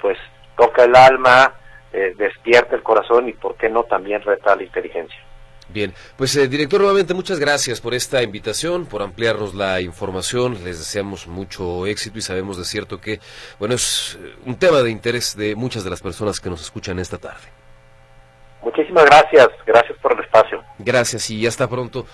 pues 0.00 0.18
toca 0.56 0.84
el 0.84 0.94
alma, 0.96 1.54
eh, 1.92 2.14
despierta 2.16 2.74
el 2.74 2.82
corazón 2.82 3.28
y 3.28 3.32
por 3.32 3.56
qué 3.56 3.68
no 3.68 3.84
también 3.84 4.22
reta 4.22 4.56
la 4.56 4.62
inteligencia. 4.62 5.18
Bien, 5.74 5.92
pues 6.16 6.36
eh, 6.36 6.46
director, 6.46 6.80
nuevamente 6.80 7.14
muchas 7.14 7.40
gracias 7.40 7.80
por 7.80 7.94
esta 7.94 8.22
invitación, 8.22 8.86
por 8.86 9.02
ampliarnos 9.02 9.56
la 9.56 9.80
información. 9.80 10.54
Les 10.62 10.78
deseamos 10.78 11.26
mucho 11.26 11.84
éxito 11.86 12.16
y 12.16 12.22
sabemos 12.22 12.56
de 12.56 12.64
cierto 12.64 13.00
que, 13.00 13.18
bueno, 13.58 13.74
es 13.74 14.16
eh, 14.22 14.36
un 14.46 14.54
tema 14.54 14.82
de 14.82 14.92
interés 14.92 15.36
de 15.36 15.56
muchas 15.56 15.82
de 15.82 15.90
las 15.90 16.00
personas 16.00 16.38
que 16.38 16.48
nos 16.48 16.62
escuchan 16.62 17.00
esta 17.00 17.18
tarde. 17.18 17.48
Muchísimas 18.62 19.04
gracias, 19.04 19.48
gracias 19.66 19.98
por 19.98 20.12
el 20.12 20.20
espacio. 20.20 20.62
Gracias 20.78 21.28
y 21.30 21.44
hasta 21.44 21.68
pronto. 21.68 22.06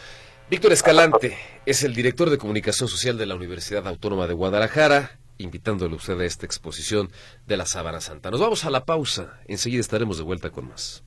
Víctor 0.48 0.72
Escalante 0.72 1.36
es 1.66 1.84
el 1.84 1.94
director 1.94 2.30
de 2.30 2.38
comunicación 2.38 2.88
social 2.88 3.18
de 3.18 3.26
la 3.26 3.34
Universidad 3.34 3.86
Autónoma 3.86 4.26
de 4.26 4.32
Guadalajara, 4.32 5.18
invitándole 5.36 5.92
a 5.92 5.96
usted 5.96 6.18
a 6.18 6.24
esta 6.24 6.46
exposición 6.46 7.10
de 7.46 7.58
la 7.58 7.66
Sábana 7.66 8.00
Santa. 8.00 8.30
Nos 8.30 8.40
vamos 8.40 8.64
a 8.64 8.70
la 8.70 8.86
pausa, 8.86 9.38
enseguida 9.46 9.82
estaremos 9.82 10.16
de 10.16 10.24
vuelta 10.24 10.48
con 10.48 10.68
más. 10.68 11.04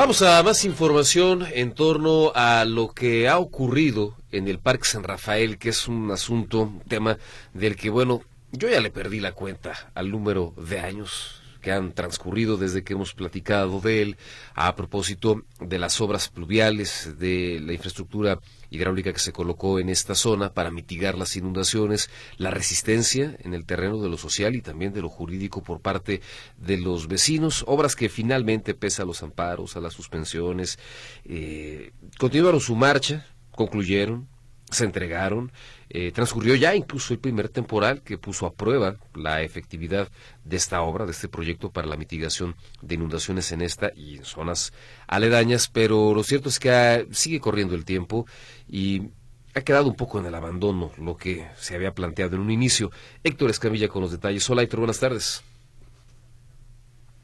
Vamos 0.00 0.22
a 0.22 0.42
más 0.42 0.64
información 0.64 1.46
en 1.52 1.72
torno 1.72 2.32
a 2.34 2.64
lo 2.64 2.88
que 2.88 3.28
ha 3.28 3.36
ocurrido 3.36 4.16
en 4.32 4.48
el 4.48 4.58
Parque 4.58 4.88
San 4.88 5.02
Rafael, 5.02 5.58
que 5.58 5.68
es 5.68 5.88
un 5.88 6.10
asunto, 6.10 6.62
un 6.62 6.80
tema 6.80 7.18
del 7.52 7.76
que, 7.76 7.90
bueno, 7.90 8.22
yo 8.50 8.70
ya 8.70 8.80
le 8.80 8.90
perdí 8.90 9.20
la 9.20 9.32
cuenta 9.32 9.90
al 9.94 10.10
número 10.10 10.54
de 10.56 10.80
años 10.80 11.42
que 11.60 11.70
han 11.70 11.92
transcurrido 11.92 12.56
desde 12.56 12.82
que 12.82 12.94
hemos 12.94 13.12
platicado 13.12 13.78
de 13.82 14.00
él 14.00 14.16
a 14.54 14.74
propósito 14.74 15.42
de 15.60 15.78
las 15.78 16.00
obras 16.00 16.30
pluviales, 16.30 17.18
de 17.18 17.60
la 17.62 17.74
infraestructura 17.74 18.40
hidráulica 18.70 19.12
que 19.12 19.18
se 19.18 19.32
colocó 19.32 19.78
en 19.78 19.88
esta 19.88 20.14
zona 20.14 20.54
para 20.54 20.70
mitigar 20.70 21.16
las 21.18 21.36
inundaciones, 21.36 22.10
la 22.36 22.50
resistencia 22.50 23.36
en 23.40 23.54
el 23.54 23.66
terreno 23.66 24.00
de 24.00 24.08
lo 24.08 24.16
social 24.16 24.54
y 24.54 24.62
también 24.62 24.92
de 24.92 25.02
lo 25.02 25.08
jurídico 25.08 25.62
por 25.62 25.80
parte 25.80 26.20
de 26.56 26.76
los 26.78 27.08
vecinos, 27.08 27.64
obras 27.66 27.96
que 27.96 28.08
finalmente, 28.08 28.74
pese 28.74 29.02
a 29.02 29.04
los 29.04 29.22
amparos, 29.22 29.76
a 29.76 29.80
las 29.80 29.92
suspensiones, 29.92 30.78
eh, 31.24 31.92
continuaron 32.18 32.60
su 32.60 32.76
marcha, 32.76 33.26
concluyeron, 33.52 34.28
se 34.70 34.84
entregaron. 34.84 35.52
Eh, 35.92 36.12
transcurrió 36.12 36.54
ya 36.54 36.76
incluso 36.76 37.12
el 37.12 37.18
primer 37.18 37.48
temporal 37.48 38.02
que 38.02 38.16
puso 38.16 38.46
a 38.46 38.52
prueba 38.52 38.94
la 39.12 39.42
efectividad 39.42 40.06
de 40.44 40.56
esta 40.56 40.82
obra, 40.82 41.04
de 41.04 41.10
este 41.10 41.28
proyecto 41.28 41.70
para 41.70 41.88
la 41.88 41.96
mitigación 41.96 42.54
de 42.80 42.94
inundaciones 42.94 43.50
en 43.50 43.60
esta 43.60 43.90
y 43.96 44.18
en 44.18 44.24
zonas 44.24 44.72
aledañas, 45.08 45.68
pero 45.68 46.14
lo 46.14 46.22
cierto 46.22 46.48
es 46.48 46.60
que 46.60 47.08
sigue 47.10 47.40
corriendo 47.40 47.74
el 47.74 47.84
tiempo 47.84 48.24
y 48.68 49.08
ha 49.56 49.62
quedado 49.62 49.88
un 49.88 49.96
poco 49.96 50.20
en 50.20 50.26
el 50.26 50.34
abandono 50.36 50.92
lo 50.96 51.16
que 51.16 51.48
se 51.56 51.74
había 51.74 51.90
planteado 51.90 52.36
en 52.36 52.42
un 52.42 52.52
inicio. 52.52 52.92
Héctor 53.24 53.50
Escamilla 53.50 53.88
con 53.88 54.02
los 54.02 54.12
detalles. 54.12 54.48
Hola 54.48 54.62
Héctor, 54.62 54.78
buenas 54.78 55.00
tardes. 55.00 55.42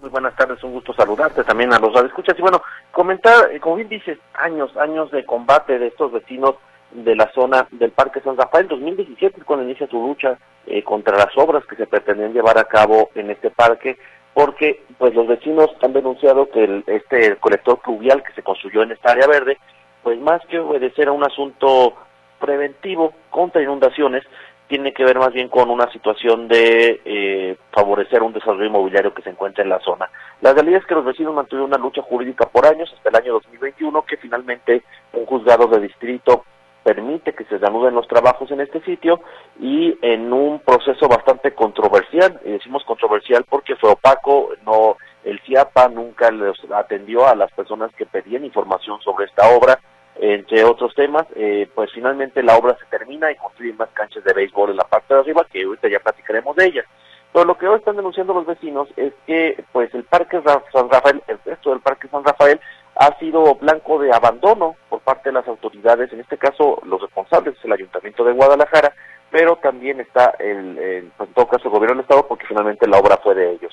Muy 0.01 0.11
buenas 0.11 0.35
tardes, 0.35 0.63
un 0.65 0.73
gusto 0.73 0.93
saludarte 0.93 1.45
también 1.45 1.73
a 1.73 1.79
los 1.79 1.95
radioescuchas. 1.95 2.37
Y 2.37 2.43
bueno, 2.43 2.61
comentar, 2.91 3.53
eh, 3.53 3.61
como 3.61 3.77
bien 3.77 3.89
dices, 3.89 4.19
años, 4.35 4.77
años 4.77 5.09
de 5.13 5.25
combate 5.25 5.79
de 5.79 5.87
estos 5.87 6.11
vecinos 6.11 6.57
de 7.05 7.15
la 7.15 7.31
zona 7.33 7.67
del 7.71 7.91
Parque 7.91 8.21
San 8.21 8.37
Rafael. 8.37 8.69
2017 8.69 9.43
cuando 9.43 9.65
inicia 9.65 9.87
su 9.87 9.97
lucha 10.01 10.39
eh, 10.67 10.83
contra 10.83 11.17
las 11.17 11.37
obras 11.37 11.65
que 11.67 11.77
se 11.77 11.87
pretenden 11.87 12.33
llevar 12.33 12.59
a 12.59 12.65
cabo 12.65 13.11
en 13.15 13.31
este 13.31 13.51
parque, 13.51 13.99
porque 14.35 14.83
pues 14.99 15.15
los 15.15 15.27
vecinos 15.27 15.71
han 15.83 15.93
denunciado 15.93 16.49
que 16.51 16.65
el, 16.65 16.85
este 16.87 17.37
colector 17.37 17.81
pluvial 17.81 18.23
que 18.23 18.33
se 18.33 18.43
construyó 18.43 18.83
en 18.83 18.93
esta 18.93 19.13
área 19.13 19.27
verde, 19.27 19.59
pues 20.03 20.19
más 20.21 20.41
que 20.47 20.59
obedecer 20.59 21.09
a 21.09 21.13
un 21.13 21.25
asunto 21.25 21.95
preventivo 22.41 23.13
contra 23.31 23.63
inundaciones, 23.63 24.25
tiene 24.69 24.93
que 24.93 25.05
ver 25.05 25.19
más 25.19 25.33
bien 25.33 25.49
con 25.49 25.71
una 25.71 25.91
situación 25.93 26.49
de 26.49 27.01
eh, 27.05 27.57
favorecer 27.73 28.23
un 28.23 28.33
desarrollo 28.33 28.65
inmobiliario 28.65 29.15
que 29.15 29.23
se 29.23 29.31
encuentra 29.31 29.63
en 29.63 29.71
la 29.71 29.79
zona. 29.81 30.11
La 30.41 30.53
realidad 30.53 30.81
es 30.81 30.87
que 30.87 30.95
los 30.95 31.05
vecinos 31.05 31.35
mantuvieron 31.35 31.71
una 31.71 31.79
lucha 31.79 32.03
jurídica 32.03 32.47
por 32.47 32.67
años, 32.67 32.93
hasta 32.93 33.11
el 33.11 33.17
año 33.17 33.33
2021, 33.35 34.03
que 34.03 34.17
finalmente 34.17 34.83
un 35.13 35.25
juzgado 35.25 35.69
de 35.69 35.81
distrito 35.81 36.45
permite 36.87 37.35
que 37.35 37.45
se 37.47 37.59
reanuden 37.59 37.97
los 37.97 38.07
trabajos 38.07 38.49
en 38.53 38.61
este 38.61 38.81
sitio 38.83 39.21
y 39.59 39.99
en 40.03 40.33
un 40.33 40.61
proceso 40.61 41.09
bastante 41.09 41.53
controversial, 41.53 42.41
y 42.45 42.53
decimos 42.53 42.85
controversial 42.85 43.45
porque 43.51 43.75
fue 43.75 43.91
opaco, 43.91 44.51
no 44.65 44.97
el 45.25 45.41
CIAPA 45.41 45.89
nunca 45.89 46.31
les 46.31 46.57
atendió 46.73 47.27
a 47.27 47.35
las 47.35 47.51
personas 47.51 47.91
que 47.97 48.07
pedían 48.07 48.45
información 48.45 49.01
sobre 49.01 49.25
esta 49.25 49.49
obra, 49.49 49.81
entre 50.15 50.63
otros 50.63 50.95
temas, 50.95 51.27
eh, 51.35 51.69
pues 51.75 51.91
finalmente 51.93 52.41
la 52.45 52.57
obra 52.57 52.79
se 52.79 52.87
termina 52.87 53.33
y 53.33 53.37
construyen 53.37 53.77
más 53.77 53.89
canchas 53.93 54.23
de 54.23 54.33
béisbol 54.33 54.71
en 54.71 54.77
la 54.77 54.85
parte 54.85 55.13
de 55.13 55.21
arriba, 55.21 55.45
que 55.51 55.65
ahorita 55.65 55.89
ya 55.89 55.99
platicaremos 55.99 56.55
de 56.55 56.67
ellas. 56.67 56.87
Pero 57.33 57.45
lo 57.47 57.59
que 57.59 57.67
hoy 57.67 57.79
están 57.79 57.97
denunciando 57.97 58.33
los 58.33 58.47
vecinos 58.47 58.89
es 58.97 59.13
que 59.27 59.65
pues 59.73 59.93
el 59.93 60.05
Parque 60.05 60.41
San 60.73 60.89
Rafael, 60.89 61.21
el 61.27 61.39
resto 61.45 61.71
del 61.71 61.81
Parque 61.81 62.07
San 62.07 62.23
Rafael, 62.23 62.61
ha 62.97 63.19
sido 63.19 63.55
blanco 63.57 63.99
de 63.99 64.11
abandono 64.13 64.77
por 64.89 65.01
parte 65.01 65.29
de 65.29 65.35
las 65.35 65.47
autoridades, 65.47 66.13
en 66.13 66.21
este 66.21 66.39
caso 66.39 66.81
los 66.85 67.01
responsables 67.01 67.57
es 67.57 67.65
el 67.65 67.73
Ayuntamiento 67.73 68.25
de 68.25 68.33
Guadalajara, 68.33 68.93
pero 69.31 69.57
también 69.57 70.01
está 70.01 70.35
el, 70.39 71.11
pues, 71.17 71.29
en 71.29 71.35
todo 71.35 71.49
caso 71.49 71.65
el 71.65 71.75
gobierno 71.75 71.97
del 71.97 72.05
Estado 72.05 72.27
porque 72.27 72.47
finalmente 72.47 72.89
la 72.89 72.99
obra 72.99 73.19
fue 73.19 73.35
de 73.35 73.53
ellos. 73.53 73.73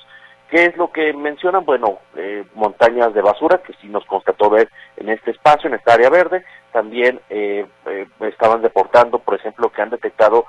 ¿Qué 0.53 0.65
es 0.65 0.77
lo 0.77 0.91
que 0.91 1.13
mencionan? 1.13 1.65
Bueno, 1.65 1.97
eh, 2.15 2.43
montañas 2.53 3.11
de 3.15 3.23
basura 3.23 3.63
que 3.63 3.73
sí 3.81 3.87
nos 3.87 4.05
constató 4.05 4.51
ver 4.51 4.69
en 4.97 5.09
este 5.09 5.31
espacio, 5.31 5.67
en 5.67 5.73
esta 5.73 5.95
área 5.95 6.11
verde. 6.11 6.45
También 6.71 7.19
eh, 7.31 7.65
eh, 7.87 8.07
estaban 8.19 8.61
deportando, 8.61 9.17
por 9.17 9.33
ejemplo, 9.33 9.71
que 9.71 9.81
han 9.81 9.89
detectado 9.89 10.45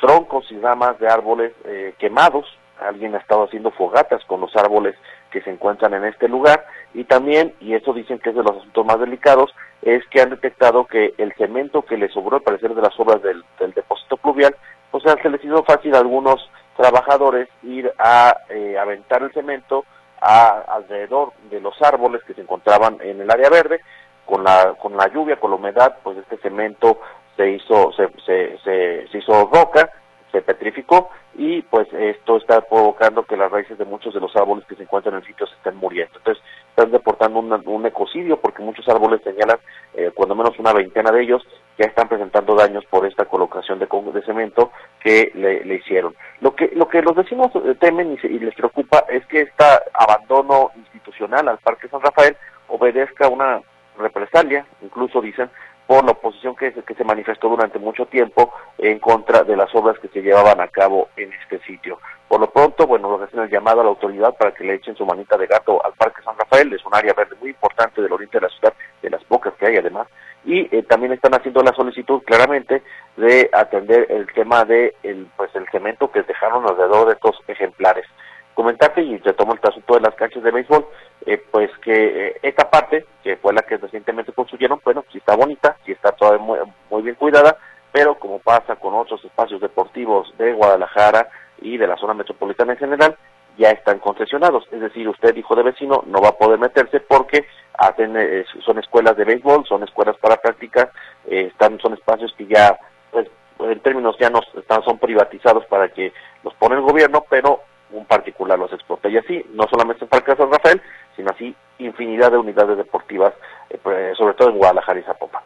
troncos 0.00 0.50
y 0.50 0.58
ramas 0.58 0.98
de 0.98 1.06
árboles 1.06 1.52
quemados. 1.98 2.46
Alguien 2.80 3.14
ha 3.14 3.18
estado 3.18 3.44
haciendo 3.44 3.70
fogatas 3.70 4.24
con 4.24 4.40
los 4.40 4.54
árboles 4.56 4.94
que 5.30 5.42
se 5.42 5.50
encuentran 5.50 5.94
en 5.94 6.04
este 6.04 6.28
lugar. 6.28 6.64
Y 6.92 7.04
también, 7.04 7.54
y 7.60 7.74
eso 7.74 7.92
dicen 7.92 8.18
que 8.18 8.30
es 8.30 8.36
de 8.36 8.42
los 8.42 8.56
asuntos 8.56 8.86
más 8.86 9.00
delicados, 9.00 9.54
es 9.82 10.04
que 10.06 10.20
han 10.20 10.30
detectado 10.30 10.86
que 10.86 11.14
el 11.18 11.32
cemento 11.34 11.82
que 11.82 11.98
les 11.98 12.12
sobró 12.12 12.36
al 12.36 12.42
parecer 12.42 12.74
de 12.74 12.82
las 12.82 12.98
obras 12.98 13.20
del, 13.22 13.44
depósito 13.74 14.16
pluvial, 14.16 14.56
o 14.92 15.00
sea, 15.00 15.16
se 15.20 15.28
les 15.28 15.44
hizo 15.44 15.62
fácil 15.64 15.94
a 15.94 15.98
algunos 15.98 16.48
trabajadores 16.76 17.48
ir 17.62 17.92
a 17.98 18.36
eh, 18.48 18.78
aventar 18.78 19.22
el 19.22 19.32
cemento 19.32 19.84
a, 20.20 20.64
alrededor 20.68 21.32
de 21.50 21.60
los 21.60 21.80
árboles 21.82 22.22
que 22.24 22.34
se 22.34 22.40
encontraban 22.40 22.98
en 23.00 23.20
el 23.20 23.30
área 23.30 23.50
verde, 23.50 23.80
con 24.24 24.42
la, 24.42 24.74
con 24.80 24.96
la 24.96 25.08
lluvia, 25.08 25.36
con 25.36 25.50
la 25.50 25.56
humedad, 25.56 25.98
pues 26.02 26.16
este 26.16 26.38
cemento 26.38 27.00
se 27.36 27.50
hizo, 27.50 27.92
se, 27.92 28.08
se, 28.24 29.08
se 29.08 29.18
hizo 29.18 29.50
roca, 29.52 29.90
se 30.34 30.42
petrificó 30.42 31.10
y 31.36 31.62
pues 31.62 31.86
esto 31.92 32.36
está 32.38 32.60
provocando 32.62 33.22
que 33.22 33.36
las 33.36 33.52
raíces 33.52 33.78
de 33.78 33.84
muchos 33.84 34.12
de 34.12 34.18
los 34.18 34.34
árboles 34.34 34.64
que 34.66 34.74
se 34.74 34.82
encuentran 34.82 35.14
en 35.14 35.20
el 35.20 35.26
sitio 35.26 35.46
se 35.46 35.54
estén 35.54 35.76
muriendo. 35.76 36.18
Entonces 36.18 36.42
están 36.70 36.90
deportando 36.90 37.38
un 37.38 37.86
ecocidio 37.86 38.40
porque 38.40 38.60
muchos 38.60 38.88
árboles 38.88 39.20
señalan, 39.22 39.58
eh, 39.94 40.10
cuando 40.12 40.34
menos 40.34 40.58
una 40.58 40.72
veintena 40.72 41.12
de 41.12 41.22
ellos, 41.22 41.46
ya 41.78 41.86
están 41.86 42.08
presentando 42.08 42.56
daños 42.56 42.84
por 42.86 43.06
esta 43.06 43.26
colocación 43.26 43.78
de, 43.78 43.86
de 43.86 44.22
cemento 44.22 44.72
que 45.00 45.30
le, 45.34 45.74
hicieron. 45.76 46.16
Lo 46.40 46.54
que, 46.56 46.72
lo 46.74 46.88
que 46.88 47.00
los 47.00 47.14
vecinos 47.14 47.52
eh, 47.54 47.76
temen 47.78 48.18
y, 48.20 48.26
y 48.26 48.38
les 48.40 48.54
preocupa 48.56 49.04
es 49.08 49.24
que 49.26 49.42
este 49.42 49.64
abandono 49.92 50.72
institucional 50.74 51.48
al 51.48 51.58
Parque 51.58 51.88
San 51.88 52.00
Rafael 52.00 52.36
obedezca 52.66 53.28
una 53.28 53.60
represalia, 53.96 54.66
incluso 54.82 55.20
dicen, 55.20 55.48
por 55.86 56.04
la 56.04 56.12
oposición 56.12 56.56
que, 56.56 56.72
que 56.72 56.94
se 56.94 57.04
manifestó 57.04 57.48
durante 57.48 57.78
mucho 57.78 58.06
tiempo 58.06 58.52
en 58.78 58.98
contra 58.98 59.42
de 59.42 59.56
las 59.56 59.74
obras 59.74 59.98
que 59.98 60.08
se 60.08 60.22
llevaban 60.22 60.60
a 60.60 60.68
cabo 60.68 61.08
en 61.16 61.32
este 61.32 61.58
sitio. 61.60 61.98
Por 62.28 62.40
lo 62.40 62.50
pronto, 62.50 62.86
bueno, 62.86 63.10
lo 63.10 63.22
hacen 63.22 63.40
el 63.40 63.50
llamado 63.50 63.80
a 63.80 63.84
la 63.84 63.90
autoridad 63.90 64.34
para 64.36 64.52
que 64.52 64.64
le 64.64 64.74
echen 64.74 64.96
su 64.96 65.04
manita 65.04 65.36
de 65.36 65.46
gato 65.46 65.84
al 65.84 65.92
Parque 65.92 66.22
San 66.22 66.36
Rafael, 66.38 66.72
es 66.72 66.84
un 66.84 66.94
área 66.94 67.12
verde 67.12 67.36
muy 67.40 67.50
importante 67.50 68.00
del 68.00 68.12
oriente 68.12 68.38
de 68.38 68.46
la 68.46 68.48
ciudad, 68.48 68.72
de 69.02 69.10
las 69.10 69.22
pocas 69.24 69.52
que 69.54 69.66
hay 69.66 69.76
además, 69.76 70.08
y 70.44 70.74
eh, 70.74 70.82
también 70.82 71.12
están 71.12 71.34
haciendo 71.34 71.62
la 71.62 71.72
solicitud 71.74 72.22
claramente 72.22 72.82
de 73.16 73.48
atender 73.52 74.06
el 74.10 74.26
tema 74.32 74.64
de 74.64 74.94
el, 75.02 75.26
pues 75.36 75.54
el 75.54 75.68
cemento 75.70 76.10
que 76.10 76.22
dejaron 76.22 76.64
alrededor 76.64 77.06
de 77.06 77.14
estos 77.14 77.36
ejemplares. 77.46 78.06
Comentarte, 78.54 79.02
y 79.02 79.18
retomo 79.18 79.54
el 79.54 79.60
asunto 79.62 79.94
de 79.94 80.00
las 80.00 80.14
canchas 80.14 80.42
de 80.42 80.50
béisbol, 80.50 80.86
eh, 81.26 81.42
pues 81.50 81.70
que 81.82 82.28
eh, 82.28 82.36
esta 82.42 82.70
parte, 82.70 83.04
que 83.22 83.36
fue 83.36 83.52
la 83.52 83.62
que 83.62 83.76
recientemente 83.76 84.32
construyeron, 84.32 84.80
bueno, 84.84 85.04
sí 85.10 85.18
está 85.18 85.34
bonita, 85.34 85.76
sí 85.84 85.92
está 85.92 86.12
todavía 86.12 86.44
muy, 86.44 86.58
muy 86.90 87.02
bien 87.02 87.16
cuidada, 87.16 87.58
pero 87.90 88.16
como 88.16 88.38
pasa 88.38 88.76
con 88.76 88.94
otros 88.94 89.24
espacios 89.24 89.60
deportivos 89.60 90.32
de 90.38 90.52
Guadalajara 90.52 91.28
y 91.60 91.76
de 91.76 91.86
la 91.86 91.96
zona 91.96 92.14
metropolitana 92.14 92.72
en 92.72 92.78
general, 92.78 93.16
ya 93.56 93.70
están 93.70 93.98
concesionados. 93.98 94.66
Es 94.70 94.80
decir, 94.80 95.08
usted, 95.08 95.34
hijo 95.36 95.54
de 95.54 95.62
vecino, 95.62 96.02
no 96.06 96.20
va 96.20 96.30
a 96.30 96.38
poder 96.38 96.58
meterse 96.58 97.00
porque 97.00 97.46
hacen 97.78 98.16
eh, 98.16 98.44
son 98.64 98.78
escuelas 98.78 99.16
de 99.16 99.24
béisbol, 99.24 99.64
son 99.66 99.82
escuelas 99.82 100.16
para 100.18 100.36
prácticas, 100.36 100.88
eh, 101.26 101.48
están 101.50 101.78
son 101.80 101.94
espacios 101.94 102.32
que 102.36 102.46
ya, 102.46 102.78
pues, 103.10 103.28
en 103.60 103.80
términos 103.80 104.16
ya 104.18 104.30
no 104.30 104.40
están, 104.56 104.82
son 104.82 104.98
privatizados 104.98 105.64
para 105.66 105.88
que 105.88 106.12
los 106.42 106.54
pone 106.54 106.76
el 106.76 106.82
gobierno, 106.82 107.24
pero 107.28 107.60
un 107.90 108.04
particular 108.06 108.58
los 108.58 108.72
explota. 108.72 109.08
Y 109.08 109.16
así, 109.16 109.44
no 109.52 109.66
solamente 109.70 110.04
en 110.04 110.08
Parque 110.08 110.36
San 110.36 110.50
Rafael, 110.50 110.80
sino 111.16 111.30
así 111.30 111.54
infinidad 111.78 112.30
de 112.32 112.38
unidades 112.38 112.76
deportivas, 112.76 113.34
eh, 113.70 113.78
pues, 113.82 114.16
sobre 114.16 114.34
todo 114.34 114.50
en 114.50 114.58
Guadalajara 114.58 115.00
y 115.00 115.02
Zapopan. 115.02 115.42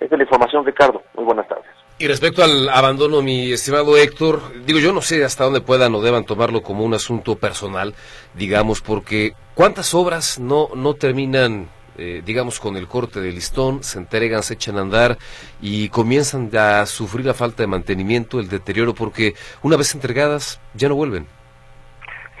Esta 0.00 0.14
es 0.14 0.18
la 0.18 0.24
información, 0.24 0.64
Ricardo. 0.64 1.02
Muy 1.14 1.24
buenas 1.24 1.48
tardes. 1.48 1.66
Y 2.00 2.06
respecto 2.06 2.44
al 2.44 2.68
abandono, 2.68 3.22
mi 3.22 3.52
estimado 3.52 3.96
Héctor, 3.96 4.64
digo, 4.64 4.78
yo 4.78 4.92
no 4.92 5.02
sé 5.02 5.24
hasta 5.24 5.42
dónde 5.42 5.60
puedan 5.60 5.94
o 5.96 6.00
deban 6.00 6.24
tomarlo 6.24 6.62
como 6.62 6.84
un 6.84 6.94
asunto 6.94 7.34
personal, 7.34 7.92
digamos, 8.34 8.80
porque 8.80 9.34
¿cuántas 9.54 9.94
obras 9.94 10.38
no, 10.38 10.68
no 10.76 10.94
terminan, 10.94 11.68
eh, 11.96 12.22
digamos, 12.24 12.60
con 12.60 12.76
el 12.76 12.86
corte 12.86 13.20
de 13.20 13.32
listón, 13.32 13.82
se 13.82 13.98
entregan, 13.98 14.44
se 14.44 14.54
echan 14.54 14.78
a 14.78 14.82
andar 14.82 15.18
y 15.60 15.88
comienzan 15.88 16.48
a 16.56 16.86
sufrir 16.86 17.26
la 17.26 17.34
falta 17.34 17.64
de 17.64 17.66
mantenimiento, 17.66 18.38
el 18.38 18.48
deterioro, 18.48 18.94
porque 18.94 19.34
una 19.64 19.76
vez 19.76 19.92
entregadas 19.92 20.60
ya 20.74 20.88
no 20.88 20.94
vuelven? 20.94 21.26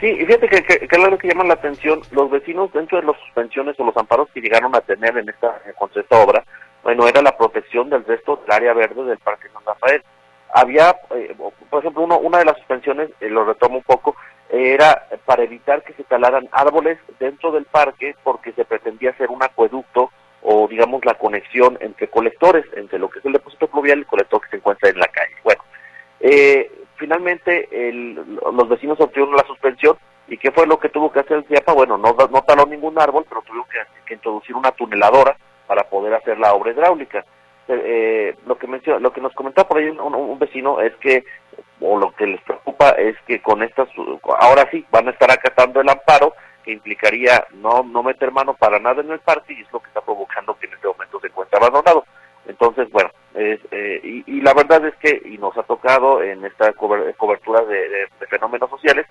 Sí, 0.00 0.14
fíjate 0.14 0.48
que, 0.48 0.62
que, 0.62 0.86
que 0.86 0.98
lo 0.98 1.18
que 1.18 1.28
llama 1.28 1.44
la 1.44 1.54
atención, 1.54 2.02
los 2.12 2.30
vecinos 2.30 2.72
dentro 2.72 3.00
de 3.00 3.06
las 3.06 3.16
suspensiones 3.20 3.78
o 3.80 3.84
los 3.84 3.96
amparos 3.96 4.28
que 4.32 4.40
llegaron 4.40 4.74
a 4.76 4.80
tener 4.80 5.16
en 5.18 5.28
esta, 5.28 5.60
con 5.76 5.90
esta 5.92 6.22
obra, 6.22 6.44
bueno, 6.84 7.08
era 7.08 7.20
la 7.20 7.36
protección 7.36 7.90
del 7.90 8.04
resto 8.04 8.36
del 8.36 8.52
área 8.52 8.74
verde 8.74 9.02
del 9.04 9.18
Parque 9.18 9.48
San 9.52 9.64
Rafael. 9.64 10.02
Había, 10.54 10.96
eh, 11.14 11.34
por 11.68 11.80
ejemplo, 11.80 12.02
uno, 12.02 12.18
una 12.18 12.38
de 12.38 12.44
las 12.44 12.56
suspensiones, 12.58 13.10
eh, 13.20 13.28
lo 13.28 13.44
retomo 13.44 13.78
un 13.78 13.82
poco, 13.82 14.14
era 14.50 15.08
para 15.26 15.42
evitar 15.42 15.82
que 15.82 15.92
se 15.94 16.04
talaran 16.04 16.48
árboles 16.52 16.98
dentro 17.18 17.50
del 17.50 17.64
parque 17.64 18.14
porque 18.22 18.52
se 18.52 18.64
pretendía 18.64 19.10
hacer 19.10 19.28
un 19.30 19.42
acueducto 19.42 20.10
o 20.42 20.68
digamos 20.68 21.04
la 21.04 21.14
conexión 21.14 21.76
entre 21.80 22.08
colectores, 22.08 22.64
entre 22.76 22.98
lo 22.98 23.10
que 23.10 23.18
es 23.18 23.24
el 23.24 23.32
depósito 23.32 23.66
pluvial 23.66 23.98
y 23.98 24.02
el 24.02 24.06
colector 24.06 24.40
que 24.40 24.48
se 24.50 24.56
encuentra 24.56 24.88
en 24.88 24.98
la 24.98 25.08
calle. 25.08 25.34
Bueno, 25.42 25.62
eh, 26.20 26.70
finalmente 26.98 27.68
el, 27.70 28.14
los 28.14 28.68
vecinos 28.68 29.00
obtuvieron 29.00 29.36
la 29.36 29.46
suspensión 29.46 29.96
y 30.28 30.36
¿qué 30.36 30.50
fue 30.50 30.66
lo 30.66 30.78
que 30.78 30.90
tuvo 30.90 31.10
que 31.10 31.20
hacer 31.20 31.38
el 31.38 31.46
CIAPA? 31.46 31.72
Bueno, 31.72 31.96
no, 31.96 32.14
taló 32.14 32.66
ningún 32.66 33.00
árbol, 33.00 33.24
pero 33.28 33.42
tuvieron 33.42 33.66
que, 34.04 34.14
introducir 34.14 34.54
una 34.54 34.72
tuneladora 34.72 35.36
para 35.66 35.88
poder 35.88 36.14
hacer 36.14 36.38
la 36.38 36.52
obra 36.52 36.72
hidráulica. 36.72 37.24
Eh, 37.68 38.34
lo 38.46 38.56
que 38.56 38.66
menciona, 38.66 38.98
lo 38.98 39.12
que 39.12 39.20
nos 39.20 39.34
comentaba 39.34 39.68
por 39.68 39.78
ahí 39.78 39.88
un, 39.88 40.38
vecino 40.38 40.80
es 40.80 40.94
que 40.96 41.24
o 41.80 41.98
lo 41.98 42.12
que 42.12 42.26
les 42.26 42.40
preocupa 42.40 42.90
es 42.90 43.14
que 43.26 43.42
con 43.42 43.62
estas 43.62 43.88
ahora 44.40 44.66
sí 44.70 44.86
van 44.90 45.08
a 45.08 45.10
estar 45.10 45.30
acatando 45.30 45.80
el 45.80 45.88
amparo 45.88 46.32
que 46.64 46.72
implicaría 46.72 47.46
no 47.52 47.82
no 47.82 48.02
meter 48.02 48.32
mano 48.32 48.54
para 48.54 48.78
nada 48.78 49.02
en 49.02 49.10
el 49.10 49.20
parque 49.20 49.52
y 49.52 49.60
es 49.60 49.70
lo 49.70 49.80
que 49.80 49.88
está 49.88 50.00
provocando 50.00 50.58
que 50.58 50.66
en 50.66 50.72
este 50.72 50.88
momento 50.88 51.20
se 51.20 51.26
encuentre 51.26 51.58
abandonado 51.58 52.06
entonces 52.46 52.90
bueno 52.90 53.10
eh, 53.38 54.00
y, 54.02 54.24
y, 54.26 54.40
la 54.40 54.54
verdad 54.54 54.84
es 54.86 54.94
que 54.96 55.22
y 55.24 55.38
nos 55.38 55.56
ha 55.56 55.62
tocado 55.62 56.22
en 56.22 56.44
esta 56.44 56.72
cobertura 56.72 57.62
de, 57.64 58.08
fenómenos 58.28 58.70
sociales 58.70 59.06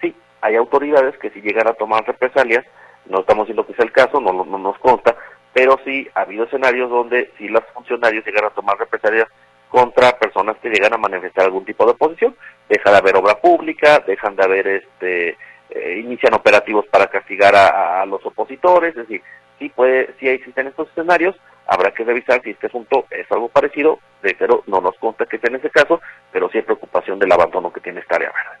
sí 0.00 0.14
hay 0.40 0.56
autoridades 0.56 1.16
que 1.18 1.30
si 1.30 1.40
llegan 1.40 1.68
a 1.68 1.74
tomar 1.74 2.06
represalias 2.06 2.64
no 3.06 3.20
estamos 3.20 3.46
diciendo 3.46 3.66
que 3.66 3.74
sea 3.74 3.84
el 3.84 3.92
caso 3.92 4.20
no, 4.20 4.32
no 4.32 4.58
nos 4.58 4.78
consta 4.78 5.16
pero 5.52 5.78
sí 5.84 6.08
ha 6.14 6.22
habido 6.22 6.44
escenarios 6.44 6.90
donde 6.90 7.30
sí 7.38 7.48
los 7.48 7.64
funcionarios 7.74 8.24
llegan 8.24 8.44
a 8.44 8.50
tomar 8.50 8.78
represalias 8.78 9.28
contra 9.70 10.18
personas 10.18 10.56
que 10.58 10.68
llegan 10.68 10.92
a 10.92 10.98
manifestar 10.98 11.44
algún 11.44 11.64
tipo 11.64 11.84
de 11.84 11.92
oposición, 11.92 12.36
deja 12.68 12.90
de 12.90 12.96
haber 12.98 13.16
obra 13.16 13.40
pública, 13.40 14.02
dejan 14.04 14.34
de 14.36 14.44
haber 14.44 14.66
este 14.66 15.38
eh, 15.70 16.00
inician 16.04 16.34
operativos 16.34 16.84
para 16.88 17.06
castigar 17.06 17.54
a, 17.54 18.02
a, 18.02 18.06
los 18.06 18.24
opositores, 18.26 18.90
es 18.90 19.06
decir, 19.08 19.22
sí 19.58 19.68
puede, 19.68 20.12
sí 20.18 20.28
existen 20.28 20.66
estos 20.66 20.88
escenarios, 20.88 21.36
habrá 21.70 21.92
que 21.92 22.02
revisar 22.02 22.42
si 22.42 22.50
este 22.50 22.66
asunto 22.66 23.06
es 23.10 23.30
algo 23.30 23.48
parecido, 23.48 24.00
pero 24.20 24.64
no 24.66 24.80
nos 24.80 24.96
consta 24.96 25.24
que 25.24 25.38
sea 25.38 25.50
en 25.50 25.56
ese 25.56 25.70
caso, 25.70 26.00
pero 26.32 26.50
sí 26.50 26.58
hay 26.58 26.64
preocupación 26.64 27.18
del 27.18 27.30
abandono 27.30 27.72
que 27.72 27.80
tiene 27.80 28.00
esta 28.00 28.16
área 28.16 28.32
verde. 28.32 28.58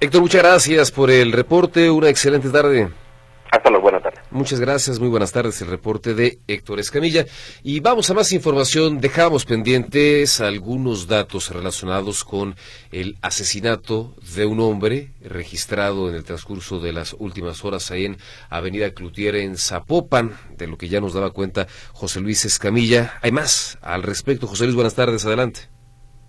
Héctor, 0.00 0.20
muchas 0.20 0.42
gracias 0.42 0.90
por 0.90 1.10
el 1.10 1.32
reporte, 1.32 1.88
una 1.88 2.08
excelente 2.08 2.50
tarde. 2.50 2.88
Hasta 3.50 3.70
luego, 3.70 3.84
buenas 3.84 4.02
tardes. 4.02 4.20
Muchas 4.30 4.60
gracias, 4.60 5.00
muy 5.00 5.08
buenas 5.08 5.32
tardes. 5.32 5.60
El 5.62 5.68
reporte 5.68 6.14
de 6.14 6.38
Héctor 6.46 6.78
Escamilla. 6.80 7.24
Y 7.62 7.80
vamos 7.80 8.10
a 8.10 8.14
más 8.14 8.32
información. 8.32 9.00
Dejamos 9.00 9.44
pendientes 9.44 10.40
algunos 10.40 11.06
datos 11.06 11.50
relacionados 11.50 12.24
con 12.24 12.54
el 12.92 13.16
asesinato 13.22 14.14
de 14.36 14.46
un 14.46 14.60
hombre 14.60 15.10
registrado 15.22 16.08
en 16.08 16.16
el 16.16 16.24
transcurso 16.24 16.80
de 16.80 16.92
las 16.92 17.14
últimas 17.18 17.64
horas 17.64 17.90
ahí 17.90 18.04
en 18.04 18.16
Avenida 18.50 18.90
Clutier 18.90 19.36
en 19.36 19.56
Zapopan, 19.56 20.32
de 20.56 20.66
lo 20.66 20.76
que 20.76 20.88
ya 20.88 21.00
nos 21.00 21.14
daba 21.14 21.30
cuenta 21.30 21.66
José 21.92 22.20
Luis 22.20 22.44
Escamilla. 22.44 23.14
Hay 23.22 23.32
más 23.32 23.78
al 23.82 24.02
respecto. 24.02 24.46
José 24.46 24.64
Luis, 24.64 24.74
buenas 24.74 24.94
tardes. 24.94 25.24
Adelante. 25.24 25.60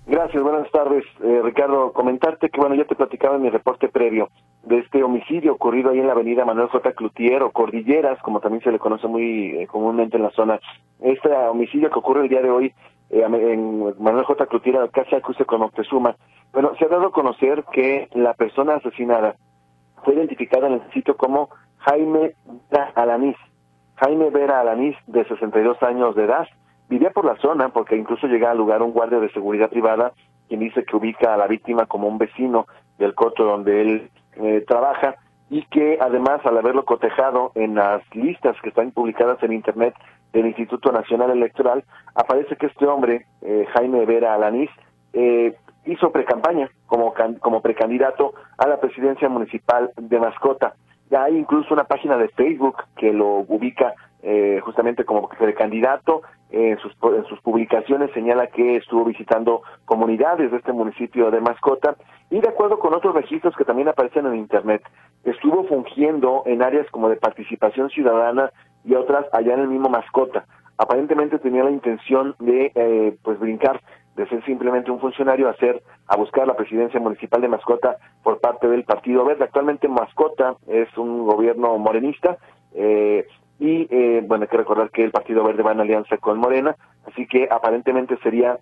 Gracias, 0.05 0.41
buenas 0.41 0.71
tardes, 0.71 1.03
eh, 1.21 1.41
Ricardo. 1.43 1.91
Comentarte 1.91 2.49
que, 2.49 2.57
bueno, 2.57 2.75
ya 2.75 2.85
te 2.85 2.95
platicaba 2.95 3.35
en 3.35 3.41
mi 3.41 3.49
reporte 3.49 3.89
previo 3.89 4.29
de 4.67 4.79
este 4.79 5.01
homicidio 5.01 5.53
ocurrido 5.53 5.91
ahí 5.91 5.99
en 5.99 6.07
la 6.07 6.13
avenida 6.13 6.43
Manuel 6.43 6.67
J. 6.67 6.91
Clutier 6.91 7.41
o 7.41 7.51
Cordilleras, 7.51 8.19
como 8.21 8.41
también 8.41 8.63
se 8.63 8.71
le 8.71 8.79
conoce 8.79 9.07
muy 9.07 9.51
eh, 9.51 9.67
comúnmente 9.67 10.17
en 10.17 10.23
la 10.23 10.31
zona. 10.31 10.59
Este 10.99 11.33
homicidio 11.33 11.89
que 11.89 11.99
ocurre 11.99 12.23
el 12.23 12.29
día 12.29 12.41
de 12.41 12.49
hoy 12.49 12.73
eh, 13.09 13.23
en 13.23 13.79
Manuel 13.99 14.25
J. 14.25 14.45
Clutier, 14.47 14.89
casi 14.91 15.15
acuse 15.15 15.45
con 15.45 15.61
Moctezuma. 15.61 16.15
Bueno, 16.51 16.71
se 16.77 16.85
ha 16.85 16.89
dado 16.89 17.07
a 17.07 17.11
conocer 17.11 17.63
que 17.71 18.09
la 18.13 18.33
persona 18.33 18.75
asesinada 18.75 19.35
fue 20.03 20.15
identificada 20.15 20.67
en 20.67 20.73
el 20.73 20.91
sitio 20.91 21.15
como 21.15 21.49
Jaime 21.77 22.33
Vera 22.69 22.91
Alanís. 22.95 23.37
Jaime 23.95 24.29
Vera 24.29 24.59
Alanís, 24.59 24.97
de 25.07 25.25
62 25.25 25.81
años 25.81 26.15
de 26.15 26.25
edad, 26.25 26.47
vivía 26.89 27.11
por 27.11 27.25
la 27.25 27.37
zona 27.37 27.69
porque 27.69 27.95
incluso 27.95 28.27
llega 28.27 28.51
al 28.51 28.57
lugar 28.57 28.81
un 28.81 28.91
guardia 28.91 29.19
de 29.19 29.31
seguridad 29.31 29.69
privada 29.69 30.11
quien 30.47 30.59
dice 30.61 30.85
que 30.85 30.95
ubica 30.95 31.33
a 31.33 31.37
la 31.37 31.47
víctima 31.47 31.85
como 31.85 32.07
un 32.07 32.17
vecino 32.17 32.67
del 32.97 33.13
coto 33.13 33.43
donde 33.43 33.81
él 33.81 34.09
eh, 34.39 34.63
trabaja 34.67 35.15
y 35.49 35.63
que 35.67 35.97
además 36.01 36.41
al 36.45 36.57
haberlo 36.57 36.85
cotejado 36.85 37.51
en 37.55 37.75
las 37.75 38.01
listas 38.13 38.55
que 38.61 38.69
están 38.69 38.91
publicadas 38.91 39.41
en 39.43 39.53
internet 39.53 39.93
del 40.33 40.47
Instituto 40.47 40.91
Nacional 40.91 41.31
Electoral 41.31 41.83
aparece 42.15 42.57
que 42.57 42.67
este 42.67 42.85
hombre 42.85 43.25
eh, 43.41 43.65
Jaime 43.73 44.05
Vera 44.05 44.33
Alanís 44.33 44.69
eh, 45.13 45.55
hizo 45.85 46.11
precampaña 46.11 46.69
como 46.85 47.13
como 47.39 47.61
precandidato 47.61 48.33
a 48.57 48.67
la 48.67 48.79
presidencia 48.79 49.29
municipal 49.29 49.91
de 49.95 50.19
Mascota 50.19 50.73
ya 51.09 51.23
hay 51.23 51.37
incluso 51.37 51.73
una 51.73 51.85
página 51.85 52.17
de 52.17 52.27
Facebook 52.29 52.83
que 52.97 53.13
lo 53.13 53.45
ubica 53.47 53.93
eh, 54.23 54.59
justamente 54.63 55.05
como 55.05 55.29
precandidato. 55.29 56.21
En 56.49 56.77
sus, 56.79 56.93
en 57.03 57.25
sus 57.25 57.41
publicaciones 57.41 58.09
señala 58.13 58.47
que 58.47 58.77
estuvo 58.77 59.03
visitando 59.03 59.63
comunidades 59.83 60.49
de 60.49 60.57
este 60.57 60.71
municipio 60.71 61.29
de 61.29 61.41
Mascota 61.41 61.97
y 62.29 62.39
de 62.39 62.47
acuerdo 62.47 62.79
con 62.79 62.93
otros 62.93 63.13
registros 63.13 63.53
que 63.57 63.65
también 63.65 63.89
aparecen 63.89 64.25
en 64.25 64.35
Internet, 64.35 64.81
estuvo 65.25 65.65
fungiendo 65.65 66.43
en 66.45 66.61
áreas 66.61 66.89
como 66.89 67.09
de 67.09 67.17
participación 67.17 67.89
ciudadana 67.89 68.51
y 68.85 68.95
otras 68.95 69.25
allá 69.33 69.55
en 69.55 69.61
el 69.61 69.67
mismo 69.67 69.89
Mascota. 69.89 70.45
Aparentemente 70.77 71.39
tenía 71.39 71.63
la 71.63 71.71
intención 71.71 72.35
de 72.39 72.71
eh, 72.75 73.17
pues 73.23 73.39
brincar 73.39 73.81
de 74.15 74.27
ser 74.27 74.43
simplemente 74.45 74.89
un 74.89 74.99
funcionario 74.99 75.49
a 75.49 75.55
ser 75.57 75.81
a 76.07 76.15
buscar 76.17 76.47
la 76.47 76.55
presidencia 76.55 76.99
municipal 76.99 77.41
de 77.41 77.47
Mascota 77.47 77.97
por 78.23 78.39
parte 78.39 78.67
del 78.67 78.83
Partido 78.83 79.25
Verde. 79.25 79.43
Actualmente 79.43 79.87
Mascota 79.87 80.55
es 80.67 80.95
un 80.97 81.25
gobierno 81.25 81.77
morenista 81.77 82.37
eh, 82.73 83.25
y 83.59 83.87
eh, 83.89 84.23
bueno, 84.25 84.43
hay 84.43 84.49
que 84.49 84.57
recordar 84.57 84.91
que 84.91 85.03
el 85.03 85.11
Partido 85.11 85.43
Verde 85.43 85.63
va 85.63 85.71
en 85.71 85.79
alianza 85.79 86.17
con 86.17 86.37
Morena, 86.37 86.75
así 87.07 87.25
que 87.25 87.47
aparentemente 87.49 88.17
sería 88.17 88.59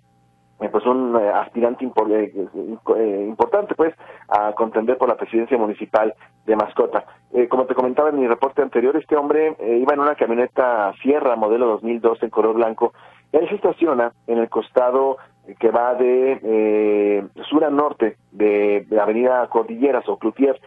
eh, 0.60 0.68
pues 0.70 0.86
un 0.86 1.14
eh, 1.16 1.28
aspirante 1.28 1.84
importante 1.84 3.74
pues 3.74 3.94
a 4.28 4.52
contender 4.52 4.96
por 4.96 5.08
la 5.08 5.16
presidencia 5.16 5.58
municipal 5.58 6.14
de 6.46 6.56
Mascota. 6.56 7.04
como 7.50 7.66
te 7.66 7.74
comentaba 7.74 8.08
en 8.08 8.20
mi 8.20 8.26
reporte 8.26 8.62
anterior, 8.62 8.96
este 8.96 9.16
hombre 9.16 9.54
iba 9.60 9.92
en 9.92 10.00
una 10.00 10.14
camioneta 10.14 10.94
Sierra 11.02 11.36
modelo 11.36 11.66
2002 11.66 12.22
en 12.22 12.30
color 12.30 12.54
blanco. 12.54 12.94
Él 13.32 13.46
se 13.48 13.56
estaciona 13.56 14.12
en 14.26 14.38
el 14.38 14.48
costado 14.48 15.18
que 15.58 15.70
va 15.70 15.94
de 15.94 17.28
sur 17.50 17.64
a 17.64 17.70
norte 17.70 18.16
de, 18.32 18.86
la 18.88 19.02
avenida 19.02 19.46
Cordilleras 19.48 20.08
o 20.08 20.16
Cloutier. 20.16 20.58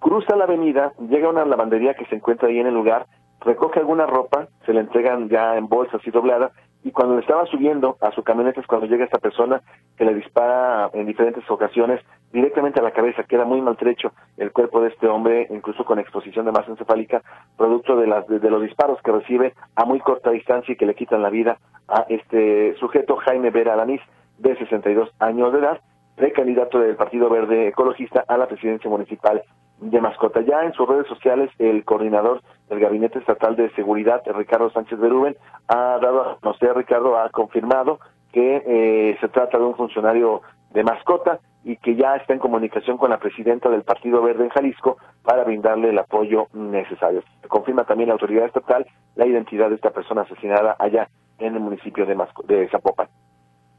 Cruza 0.00 0.34
la 0.34 0.44
avenida, 0.44 0.92
llega 1.08 1.28
a 1.28 1.30
una 1.30 1.44
lavandería 1.44 1.94
que 1.94 2.06
se 2.06 2.16
encuentra 2.16 2.48
ahí 2.48 2.58
en 2.58 2.66
el 2.66 2.74
lugar, 2.74 3.06
recoge 3.40 3.80
alguna 3.80 4.06
ropa, 4.06 4.48
se 4.64 4.72
le 4.72 4.80
entregan 4.80 5.28
ya 5.28 5.56
en 5.56 5.68
bolsas 5.68 6.00
y 6.06 6.10
dobladas, 6.10 6.52
y 6.86 6.92
cuando 6.92 7.16
le 7.16 7.20
estaba 7.22 7.44
subiendo 7.46 7.96
a 8.00 8.12
su 8.12 8.22
camioneta 8.22 8.60
es 8.60 8.66
cuando 8.68 8.86
llega 8.86 9.04
esta 9.04 9.18
persona 9.18 9.60
que 9.96 10.04
le 10.04 10.14
dispara 10.14 10.88
en 10.92 11.04
diferentes 11.04 11.42
ocasiones 11.50 12.00
directamente 12.32 12.78
a 12.78 12.82
la 12.84 12.92
cabeza, 12.92 13.24
queda 13.24 13.44
muy 13.44 13.60
maltrecho 13.60 14.12
el 14.36 14.52
cuerpo 14.52 14.80
de 14.80 14.90
este 14.90 15.08
hombre, 15.08 15.48
incluso 15.50 15.84
con 15.84 15.98
exposición 15.98 16.46
de 16.46 16.52
masa 16.52 16.70
encefálica, 16.70 17.22
producto 17.56 17.96
de, 17.96 18.06
las, 18.06 18.26
de, 18.28 18.50
los 18.50 18.62
disparos 18.62 19.02
que 19.02 19.10
recibe 19.10 19.54
a 19.74 19.84
muy 19.84 19.98
corta 19.98 20.30
distancia 20.30 20.72
y 20.72 20.76
que 20.76 20.86
le 20.86 20.94
quitan 20.94 21.22
la 21.22 21.30
vida 21.30 21.58
a 21.88 22.06
este 22.08 22.76
sujeto, 22.78 23.16
Jaime 23.16 23.50
Vera 23.50 23.72
Alanís, 23.72 24.00
de 24.38 24.56
62 24.56 25.10
años 25.18 25.52
de 25.52 25.58
edad, 25.58 25.80
precandidato 26.14 26.78
del 26.78 26.94
Partido 26.94 27.28
Verde 27.28 27.66
Ecologista 27.66 28.24
a 28.28 28.38
la 28.38 28.46
presidencia 28.46 28.88
municipal 28.88 29.42
de 29.80 30.00
Mascota. 30.00 30.40
Ya 30.40 30.62
en 30.62 30.72
sus 30.72 30.88
redes 30.88 31.06
sociales, 31.06 31.50
el 31.58 31.84
coordinador 31.84 32.42
del 32.68 32.80
Gabinete 32.80 33.18
Estatal 33.18 33.56
de 33.56 33.70
Seguridad, 33.70 34.22
Ricardo 34.26 34.70
Sánchez 34.70 34.98
Berúben, 34.98 35.36
ha 35.68 35.98
dado 36.00 36.22
a 36.22 36.38
conocer, 36.40 36.74
Ricardo 36.76 37.18
ha 37.18 37.28
confirmado 37.30 37.98
que 38.32 38.62
eh, 38.66 39.16
se 39.20 39.28
trata 39.28 39.58
de 39.58 39.64
un 39.64 39.76
funcionario 39.76 40.42
de 40.70 40.84
mascota 40.84 41.40
y 41.64 41.76
que 41.78 41.96
ya 41.96 42.16
está 42.16 42.32
en 42.32 42.38
comunicación 42.38 42.96
con 42.96 43.10
la 43.10 43.18
presidenta 43.18 43.68
del 43.68 43.82
Partido 43.82 44.22
Verde 44.22 44.44
en 44.44 44.50
Jalisco 44.50 44.98
para 45.22 45.42
brindarle 45.42 45.90
el 45.90 45.98
apoyo 45.98 46.46
necesario. 46.52 47.22
confirma 47.48 47.84
también 47.84 48.08
la 48.08 48.14
autoridad 48.14 48.44
estatal 48.44 48.86
la 49.16 49.26
identidad 49.26 49.68
de 49.70 49.74
esta 49.74 49.90
persona 49.90 50.22
asesinada 50.22 50.76
allá 50.78 51.08
en 51.38 51.54
el 51.54 51.60
municipio 51.60 52.06
de, 52.06 52.16
de 52.44 52.68
Zapopan. 52.68 53.08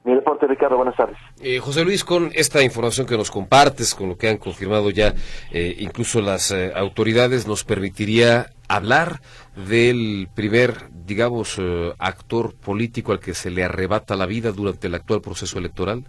Mi 0.08 0.16
deporte, 0.16 0.48
Ricardo, 0.48 0.78
buenas 0.78 0.96
tardes. 0.96 1.18
Eh, 1.44 1.60
José 1.60 1.84
Luis, 1.84 2.06
con 2.06 2.30
esta 2.34 2.64
información 2.64 3.06
que 3.06 3.18
nos 3.18 3.30
compartes, 3.30 3.94
con 3.94 4.08
lo 4.08 4.18
que 4.18 4.30
han 4.30 4.38
confirmado 4.38 4.90
ya 4.90 5.14
eh, 5.52 5.76
incluso 5.80 6.22
las 6.22 6.50
eh, 6.52 6.72
autoridades, 6.74 7.46
nos 7.46 7.66
permitiría 7.66 8.46
hablar 8.70 9.20
del 9.68 10.30
primer, 10.34 10.76
digamos, 11.06 11.62
actor 12.00 12.56
político 12.56 13.12
al 13.12 13.20
que 13.20 13.34
se 13.34 13.52
le 13.52 13.66
arrebata 13.66 14.16
la 14.16 14.26
vida 14.26 14.54
durante 14.54 14.88
el 14.88 14.96
actual 14.96 15.20
proceso 15.20 15.60
electoral. 15.60 16.06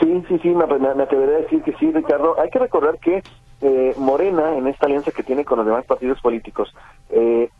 Sí, 0.00 0.22
sí, 0.28 0.38
sí, 0.40 0.48
me, 0.50 0.64
me 0.64 1.02
atrevería 1.02 1.38
a 1.38 1.40
decir 1.40 1.62
que 1.62 1.72
sí, 1.80 1.90
Ricardo. 1.90 2.38
Hay 2.40 2.50
que 2.50 2.60
recordar 2.60 3.00
que 3.00 3.24
Morena, 3.96 4.56
en 4.56 4.68
esta 4.68 4.86
alianza 4.86 5.10
que 5.10 5.24
tiene 5.24 5.44
con 5.44 5.58
los 5.58 5.66
demás 5.66 5.84
partidos 5.84 6.20
políticos, 6.20 6.72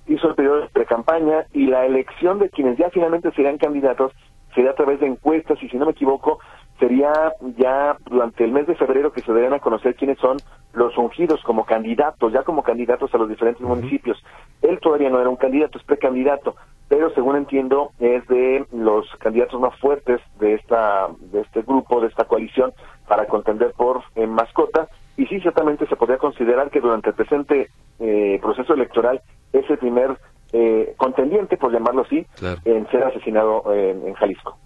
hizo 0.07 0.29
el 0.29 0.35
periodo 0.37 0.61
de 0.61 0.69
pre-campaña 0.69 1.47
y 1.53 1.67
la 1.67 1.87
elección 1.87 2.39
de 2.39 2.51
quienes 2.51 2.79
ya 2.79 2.91
finalmente 2.91 3.33
serán 3.33 3.59
candidatos 3.59 4.13
sería 4.57 4.71
a 4.73 4.75
través 4.75 4.99
de 4.99 5.07
encuestas 5.07 5.63
y 5.63 5.69
si 5.69 5.77
no 5.77 5.85
me 5.85 5.93
equivoco 5.93 6.41
sería 6.81 7.13
ya 7.57 7.97
durante 8.07 8.45
el 8.45 8.53
mes 8.53 8.67
de 8.67 8.75
febrero 8.75 9.13
que 9.13 9.23
se 9.23 9.33
deberán 9.33 9.55
a 9.55 9.61
conocer 9.61 9.95
quiénes 9.95 10.19
son 10.19 10.39
los 10.73 10.97
ungidos 10.99 11.43
como 11.43 11.65
candidatos, 11.65 12.33
ya 12.33 12.43
como 12.43 12.63
candidatos 12.63 13.15
a 13.15 13.19
los 13.19 13.29
diferentes 13.29 13.63
municipios. 13.63 14.23
Él 14.63 14.79
todavía 14.81 15.09
no 15.09 15.21
era 15.21 15.31
un 15.31 15.37
candidato, 15.37 15.79
es 15.79 15.85
precandidato, 15.85 16.55
pero 16.89 17.11
según 17.11 17.37
entiendo 17.37 17.93
es 17.99 18.27
de 18.29 18.67
los 18.73 19.09
candidatos 19.19 19.61
más 19.61 19.79
fuertes 19.79 20.21
de 20.39 20.55
esta 20.55 21.09
de 21.19 21.43
este 21.43 21.63
grupo, 21.63 22.01
de 22.01 22.09
esta 22.09 22.25
coalición 22.25 22.73
para 23.09 23.27
contender 23.27 23.73
por 23.77 24.03
en 24.15 24.31
mascota 24.31 24.89
y 25.17 25.27
sí 25.27 25.41
ciertamente 25.41 25.87
se 25.87 25.97
podría 25.97 26.19
considerar 26.19 26.71
que 26.71 26.81
durante 26.81 27.11
el 27.11 27.17
presente 27.17 27.71
eh, 28.01 28.39
proceso 28.43 28.75
electoral 28.75 29.23
es 29.53 29.69
el 29.71 29.79
primer 29.79 30.19
eh, 30.59 30.95
contendiente, 30.97 31.59
por 31.59 31.71
llamarlo 31.71 32.03
así, 32.03 32.27
en 32.65 32.89
ser 32.91 33.05
asesinado 33.05 33.63
en, 33.75 34.15
Jalisco. 34.15 34.57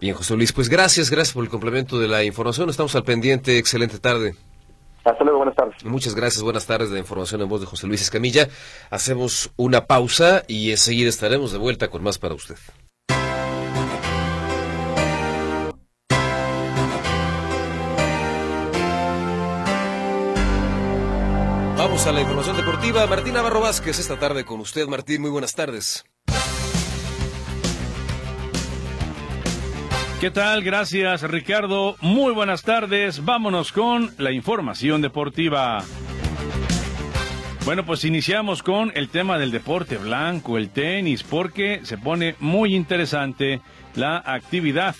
Bien, 0.00 0.14
José 0.14 0.34
Luis, 0.34 0.52
pues 0.52 0.68
gracias, 0.68 1.10
gracias 1.10 1.32
por 1.32 1.44
el 1.44 1.50
complemento 1.50 1.98
de 1.98 2.08
la 2.08 2.24
información. 2.24 2.68
Estamos 2.68 2.96
al 2.96 3.04
pendiente. 3.04 3.56
Excelente 3.56 4.00
tarde. 4.00 4.34
Hasta 5.04 5.22
luego, 5.22 5.38
buenas 5.38 5.54
tardes. 5.54 5.84
Muchas 5.84 6.16
gracias, 6.16 6.42
buenas 6.42 6.66
tardes. 6.66 6.90
La 6.90 6.98
información 6.98 7.40
en 7.40 7.48
voz 7.48 7.60
de 7.60 7.66
José 7.66 7.86
Luis 7.86 8.02
Escamilla. 8.02 8.48
Hacemos 8.90 9.52
una 9.56 9.86
pausa 9.86 10.42
y 10.48 10.72
enseguida 10.72 11.08
estaremos 11.08 11.52
de 11.52 11.58
vuelta 11.58 11.88
con 11.88 12.02
más 12.02 12.18
para 12.18 12.34
usted. 12.34 12.56
Vamos 21.88 22.06
a 22.06 22.12
la 22.12 22.20
información 22.20 22.54
deportiva. 22.54 23.06
Martín 23.06 23.32
Navarro 23.32 23.62
Vázquez 23.62 23.98
esta 23.98 24.18
tarde 24.18 24.44
con 24.44 24.60
usted. 24.60 24.86
Martín, 24.88 25.22
muy 25.22 25.30
buenas 25.30 25.54
tardes. 25.54 26.04
¿Qué 30.20 30.30
tal? 30.30 30.62
Gracias, 30.62 31.22
Ricardo. 31.22 31.96
Muy 32.02 32.34
buenas 32.34 32.62
tardes. 32.62 33.24
Vámonos 33.24 33.72
con 33.72 34.12
la 34.18 34.32
información 34.32 35.00
deportiva. 35.00 35.82
Bueno, 37.64 37.86
pues 37.86 38.04
iniciamos 38.04 38.62
con 38.62 38.92
el 38.94 39.08
tema 39.08 39.38
del 39.38 39.50
deporte 39.50 39.96
blanco, 39.96 40.58
el 40.58 40.68
tenis, 40.68 41.22
porque 41.22 41.80
se 41.84 41.96
pone 41.96 42.36
muy 42.38 42.74
interesante 42.74 43.62
la 43.94 44.18
actividad 44.18 44.94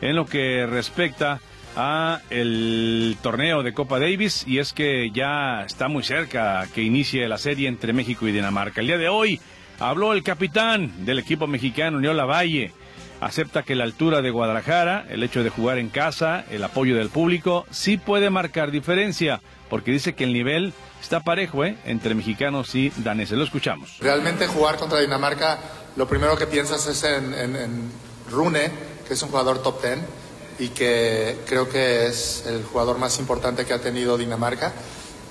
en 0.00 0.16
lo 0.16 0.24
que 0.24 0.66
respecta 0.66 1.38
a 1.76 2.20
el 2.30 3.16
torneo 3.22 3.62
de 3.62 3.72
Copa 3.72 3.98
Davis 3.98 4.44
y 4.46 4.58
es 4.58 4.72
que 4.72 5.10
ya 5.10 5.62
está 5.64 5.88
muy 5.88 6.02
cerca 6.02 6.66
que 6.74 6.82
inicie 6.82 7.28
la 7.28 7.38
serie 7.38 7.68
entre 7.68 7.92
México 7.92 8.26
y 8.26 8.32
Dinamarca. 8.32 8.80
El 8.80 8.88
día 8.88 8.98
de 8.98 9.08
hoy 9.08 9.40
habló 9.78 10.12
el 10.12 10.22
capitán 10.22 11.04
del 11.04 11.18
equipo 11.18 11.46
mexicano, 11.46 12.00
Neo 12.00 12.12
Lavalle. 12.12 12.72
Acepta 13.20 13.62
que 13.62 13.74
la 13.74 13.84
altura 13.84 14.22
de 14.22 14.30
Guadalajara, 14.30 15.04
el 15.10 15.22
hecho 15.22 15.44
de 15.44 15.50
jugar 15.50 15.78
en 15.78 15.90
casa, 15.90 16.44
el 16.50 16.64
apoyo 16.64 16.96
del 16.96 17.10
público, 17.10 17.66
sí 17.70 17.98
puede 17.98 18.30
marcar 18.30 18.70
diferencia, 18.70 19.42
porque 19.68 19.92
dice 19.92 20.14
que 20.14 20.24
el 20.24 20.32
nivel 20.32 20.72
está 21.02 21.20
parejo 21.20 21.66
¿eh? 21.66 21.76
entre 21.84 22.14
mexicanos 22.14 22.74
y 22.74 22.90
daneses. 22.96 23.36
Lo 23.36 23.44
escuchamos. 23.44 23.98
Realmente 24.00 24.46
jugar 24.46 24.76
contra 24.76 25.00
Dinamarca, 25.00 25.58
lo 25.96 26.08
primero 26.08 26.34
que 26.38 26.46
piensas 26.46 26.86
es 26.86 27.04
en, 27.04 27.34
en 27.34 27.90
Rune, 28.30 28.70
que 29.06 29.12
es 29.12 29.22
un 29.22 29.28
jugador 29.28 29.62
top 29.62 29.82
ten 29.82 30.00
y 30.60 30.68
que 30.68 31.38
creo 31.46 31.68
que 31.70 32.06
es 32.06 32.44
el 32.46 32.62
jugador 32.64 32.98
más 32.98 33.18
importante 33.18 33.64
que 33.64 33.72
ha 33.72 33.80
tenido 33.80 34.18
Dinamarca. 34.18 34.72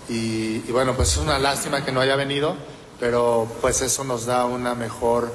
Y, 0.10 0.60
bueno, 0.72 0.96
pues 0.96 1.10
es 1.10 1.18
una 1.18 1.38
lástima 1.38 1.86
que 1.86 1.92
no 1.92 2.02
haya 2.02 2.16
venido, 2.16 2.58
pero 3.00 3.48
pues 3.62 3.82
eso 3.82 4.04
nos 4.04 4.26
da 4.26 4.46
una 4.46 4.74
mejor 4.74 5.32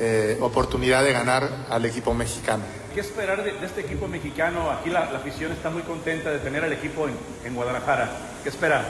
eh, 0.00 0.36
oportunidad 0.40 1.04
de 1.04 1.12
ganar 1.12 1.66
al 1.70 1.84
equipo 1.84 2.12
mexicano. 2.12 2.64
¿Qué 2.92 3.00
esperar 3.00 3.44
de, 3.44 3.64
este 3.64 3.82
equipo 3.82 4.08
mexicano? 4.08 4.68
Aquí 4.68 4.90
la, 4.90 5.04
afición 5.04 5.52
está 5.52 5.70
muy 5.70 5.82
contenta 5.82 6.30
de 6.30 6.40
tener 6.40 6.64
al 6.64 6.72
equipo 6.72 7.06
en, 7.44 7.54
Guadalajara. 7.54 8.10
¿Qué 8.42 8.48
espera? 8.48 8.84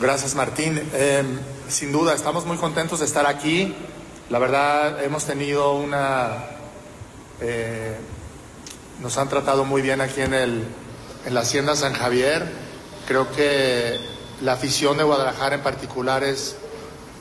Gracias 0.00 0.34
Martín. 0.34 0.82
Em, 0.92 1.38
sin 1.68 1.92
duda, 1.92 2.14
estamos 2.14 2.44
muy 2.46 2.56
contentos 2.56 2.98
de 2.98 3.06
estar 3.06 3.28
aquí. 3.28 3.72
La 4.28 4.40
verdad, 4.40 5.04
hemos 5.04 5.24
tenido 5.24 5.76
una... 5.76 6.46
Eh, 7.40 7.96
nos 9.00 9.18
han 9.18 9.28
tratado 9.28 9.64
muy 9.64 9.82
bien 9.82 10.00
aquí 10.00 10.20
en, 10.20 10.34
el, 10.34 10.64
en 11.26 11.34
la 11.34 11.40
Hacienda 11.40 11.76
San 11.76 11.92
Javier. 11.94 12.46
Creo 13.06 13.30
que 13.32 13.98
la 14.42 14.54
afición 14.54 14.96
de 14.96 15.04
Guadalajara 15.04 15.56
en 15.56 15.62
particular 15.62 16.24
es 16.24 16.56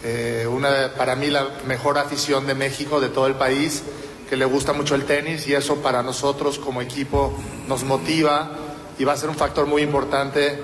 eh, 0.04 0.48
una, 0.50 0.94
para 0.98 1.16
mí 1.16 1.28
la 1.28 1.48
mejor 1.66 1.98
afición 1.98 2.46
de 2.48 2.56
México, 2.56 3.00
de 3.00 3.10
todo 3.10 3.28
el 3.28 3.36
país, 3.36 3.84
que 4.30 4.38
le 4.38 4.46
gusta 4.46 4.74
mucho 4.74 4.96
el 4.96 5.06
tenis 5.06 5.48
y 5.48 5.54
eso 5.54 5.78
para 5.78 6.04
nosotros 6.04 6.60
como 6.60 6.82
equipo 6.82 7.38
nos 7.68 7.84
motiva 7.84 8.52
y 8.98 9.04
va 9.04 9.14
a 9.14 9.18
ser 9.18 9.30
un 9.30 9.36
factor 9.36 9.66
muy 9.66 9.82
importante 9.82 10.60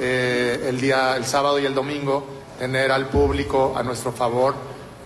eh, 0.00 0.66
el 0.68 0.80
día, 0.80 1.16
el 1.16 1.24
sábado 1.24 1.58
y 1.58 1.66
el 1.66 1.74
domingo, 1.74 2.26
tener 2.58 2.90
al 2.92 3.08
público 3.08 3.74
a 3.76 3.82
nuestro 3.82 4.12
favor, 4.12 4.54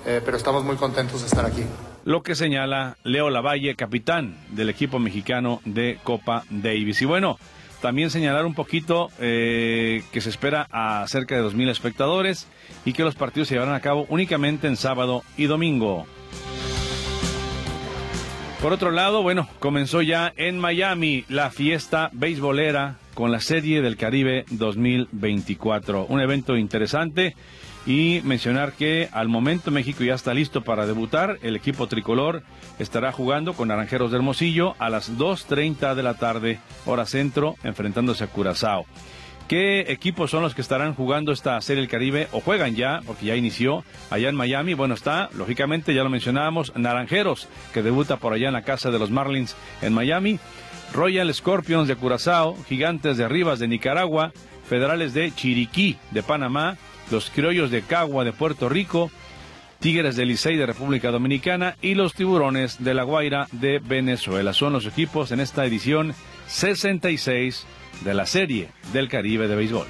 eh, 0.07 0.21
pero 0.25 0.37
estamos 0.37 0.65
muy 0.65 0.77
contentos 0.77 1.21
de 1.21 1.27
estar 1.27 1.45
aquí 1.45 1.65
lo 2.09 2.23
que 2.23 2.35
señala 2.35 2.97
Leo 3.05 3.29
Lavalle, 3.29 3.75
capitán 3.75 4.35
del 4.49 4.71
equipo 4.71 4.99
mexicano 4.99 5.61
de 5.67 5.99
Copa 6.05 6.45
Davis. 6.49 7.03
Y 7.03 7.05
bueno, 7.05 7.39
también 7.83 8.09
señalar 8.09 8.47
un 8.47 8.55
poquito 8.55 9.11
eh, 9.21 10.03
que 10.11 10.23
se 10.23 10.31
espera 10.31 10.67
a 10.71 11.05
cerca 11.07 11.37
de 11.37 11.43
2.000 11.43 11.69
espectadores 11.69 12.49
y 12.87 12.95
que 12.95 13.05
los 13.05 13.15
partidos 13.15 13.49
se 13.49 13.57
llevarán 13.57 13.75
a 13.75 13.81
cabo 13.81 14.07
únicamente 14.09 14.69
en 14.69 14.77
sábado 14.77 15.23
y 15.37 15.49
domingo. 15.49 16.07
Por 18.63 18.73
otro 18.73 18.91
lado, 18.91 19.23
bueno, 19.23 19.47
comenzó 19.59 20.01
ya 20.01 20.33
en 20.39 20.59
Miami 20.59 21.27
la 21.29 21.51
fiesta 21.51 22.09
beisbolera 22.15 22.97
con 23.13 23.33
la 23.33 23.41
Serie 23.41 23.83
del 23.83 23.99
Caribe 23.99 24.47
2024. 24.49 26.07
Un 26.07 26.23
evento 26.23 26.57
interesante 26.57 27.37
y 27.89 28.21
mencionar 28.23 28.75
que 28.75 29.09
al 29.13 29.29
momento 29.29 29.71
México 29.71 30.05
ya 30.05 30.13
está 30.13 30.35
listo 30.35 30.63
para 30.63 30.87
debutar. 30.87 31.39
El 31.41 31.57
equipo 31.57 31.87
tricolor 31.87 32.43
estará 32.79 33.13
jugando 33.13 33.55
con 33.55 33.69
Naranjeros 33.69 34.11
de 34.11 34.19
Hermosillo 34.19 34.75
a 34.79 34.91
las 34.91 35.17
2.30 35.17 35.95
de 35.95 36.03
la 36.03 36.13
tarde, 36.13 36.61
hora 36.85 37.07
centro, 37.07 37.57
enfrentándose 37.65 38.25
a 38.25 38.27
Curazao. 38.27 38.85
¿Qué 39.49 39.91
equipos 39.91 40.31
son 40.31 40.43
los 40.43 40.55
que 40.55 40.61
estarán 40.61 40.93
jugando 40.93 41.33
esta 41.33 41.59
Serie 41.63 41.81
del 41.81 41.91
Caribe 41.91 42.29
o 42.33 42.41
juegan 42.41 42.77
ya, 42.77 43.01
porque 43.07 43.25
ya 43.25 43.37
inició 43.37 43.83
allá 44.11 44.29
en 44.29 44.37
Miami? 44.37 44.75
Bueno, 44.75 44.93
está, 44.93 45.31
lógicamente, 45.33 45.95
ya 45.95 46.05
lo 46.05 46.11
mencionábamos, 46.11 46.77
Naranjeros, 46.77 47.49
que 47.73 47.83
debuta 47.83 48.19
por 48.19 48.35
allá 48.35 48.49
en 48.49 48.53
la 48.53 48.65
casa 48.65 48.91
de 48.91 48.99
los 48.99 49.11
Marlins 49.11 49.57
en 49.81 49.95
Miami. 49.95 50.39
Royal 50.93 51.33
Scorpions 51.33 51.89
de 51.89 51.97
Curazao, 51.97 52.55
Gigantes 52.69 53.17
de 53.17 53.29
Rivas 53.29 53.59
de 53.59 53.69
Nicaragua, 53.69 54.33
Federales 54.69 55.15
de 55.15 55.35
Chiriquí 55.35 55.97
de 56.11 56.23
Panamá, 56.23 56.77
los 57.11 57.31
Criollos 57.31 57.71
de 57.71 57.83
Cagua 57.83 58.25
de 58.25 58.33
Puerto 58.33 58.69
Rico, 58.69 59.11
Tigres 59.81 60.17
de 60.17 60.27
Licey 60.27 60.57
de 60.57 60.67
República 60.67 61.11
Dominicana 61.11 61.77
y 61.81 61.95
los 61.95 62.15
Tiburones 62.15 62.83
de 62.83 62.95
La 62.95 63.05
Guaira 63.05 63.47
de 63.53 63.79
Venezuela. 63.79 64.53
Son 64.53 64.73
los 64.73 64.87
equipos 64.87 65.31
en 65.31 65.41
esta 65.41 65.65
edición 65.65 66.15
66 66.49 67.67
de 68.05 68.15
la 68.15 68.27
Serie 68.27 68.69
del 68.93 69.09
Caribe 69.09 69.49
de 69.49 69.57
Béisbol. 69.57 69.87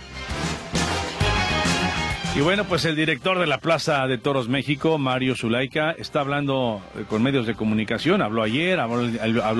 Y 2.37 2.41
bueno, 2.41 2.65
pues 2.65 2.85
el 2.85 2.95
director 2.95 3.39
de 3.41 3.47
la 3.47 3.59
Plaza 3.59 4.07
de 4.07 4.17
Toros 4.17 4.49
México, 4.49 4.97
Mario 4.97 5.35
Zulaika, 5.35 5.91
está 5.93 6.21
hablando 6.21 6.81
eh, 6.97 7.05
con 7.09 7.23
medios 7.23 7.47
de 7.49 7.55
comunicación, 7.55 8.23
habló 8.23 8.45
ayer, 8.45 8.79
habló, 8.79 9.01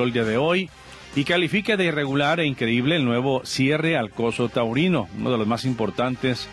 el 0.05 0.13
día 0.13 0.25
de 0.25 0.37
hoy, 0.37 0.71
y 1.17 1.25
califica 1.25 1.77
de 1.77 1.87
irregular 1.87 2.39
e 2.39 2.47
increíble 2.47 2.95
el 2.95 3.05
nuevo 3.05 3.45
cierre 3.45 3.97
al 3.97 4.11
coso 4.11 4.49
taurino, 4.49 5.09
uno 5.19 5.33
de 5.33 5.39
los 5.39 5.47
más 5.49 5.65
importantes 5.65 6.49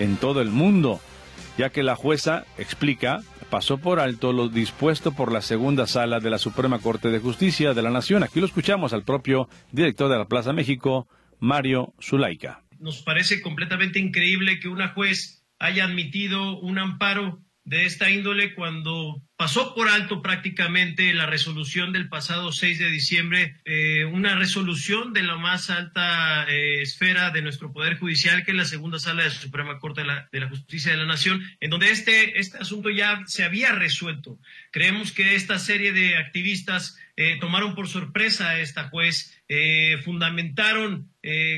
en 0.00 0.16
todo 0.16 0.40
el 0.40 0.50
mundo, 0.50 1.00
ya 1.56 1.70
que 1.70 1.84
la 1.84 1.94
jueza 1.94 2.44
explica 2.58 3.20
pasó 3.50 3.78
por 3.78 4.00
alto 4.00 4.32
lo 4.32 4.48
dispuesto 4.48 5.12
por 5.12 5.30
la 5.30 5.42
segunda 5.42 5.86
sala 5.86 6.20
de 6.20 6.30
la 6.30 6.38
Suprema 6.38 6.78
Corte 6.78 7.10
de 7.10 7.18
Justicia 7.18 7.74
de 7.74 7.82
la 7.82 7.90
Nación. 7.90 8.22
Aquí 8.22 8.40
lo 8.40 8.46
escuchamos 8.46 8.92
al 8.92 9.04
propio 9.04 9.48
director 9.72 10.10
de 10.10 10.18
la 10.18 10.26
Plaza 10.26 10.52
México, 10.52 11.06
Mario 11.38 11.94
Zulaika. 12.00 12.62
Nos 12.78 13.02
parece 13.02 13.42
completamente 13.42 13.98
increíble 13.98 14.58
que 14.58 14.68
una 14.68 14.88
juez 14.88 15.44
haya 15.58 15.84
admitido 15.84 16.58
un 16.60 16.78
amparo 16.78 17.42
de 17.70 17.86
esta 17.86 18.10
índole 18.10 18.52
cuando 18.56 19.22
pasó 19.36 19.76
por 19.76 19.88
alto 19.88 20.22
prácticamente 20.22 21.14
la 21.14 21.26
resolución 21.26 21.92
del 21.92 22.08
pasado 22.08 22.50
6 22.50 22.80
de 22.80 22.90
diciembre, 22.90 23.54
eh, 23.64 24.04
una 24.06 24.34
resolución 24.34 25.12
de 25.12 25.22
la 25.22 25.36
más 25.36 25.70
alta 25.70 26.50
eh, 26.50 26.82
esfera 26.82 27.30
de 27.30 27.42
nuestro 27.42 27.72
Poder 27.72 27.96
Judicial, 27.96 28.44
que 28.44 28.50
es 28.50 28.56
la 28.56 28.64
segunda 28.64 28.98
sala 28.98 29.22
de 29.22 29.28
la 29.28 29.34
Suprema 29.36 29.78
Corte 29.78 30.00
de 30.00 30.40
la, 30.40 30.48
Justicia 30.48 30.90
de 30.90 30.98
la 30.98 31.06
Nación, 31.06 31.44
en 31.60 31.70
donde 31.70 31.92
este, 31.92 32.40
este 32.40 32.58
asunto 32.58 32.90
ya 32.90 33.22
se 33.26 33.44
había 33.44 33.70
resuelto. 33.70 34.40
Creemos 34.72 35.12
que 35.12 35.36
esta 35.36 35.60
serie 35.60 35.92
de 35.92 36.16
activistas 36.16 36.98
eh, 37.14 37.38
tomaron 37.38 37.76
por 37.76 37.86
sorpresa 37.86 38.48
a 38.48 38.58
esta 38.58 38.88
juez, 38.88 39.40
fundamentaron 40.04 41.10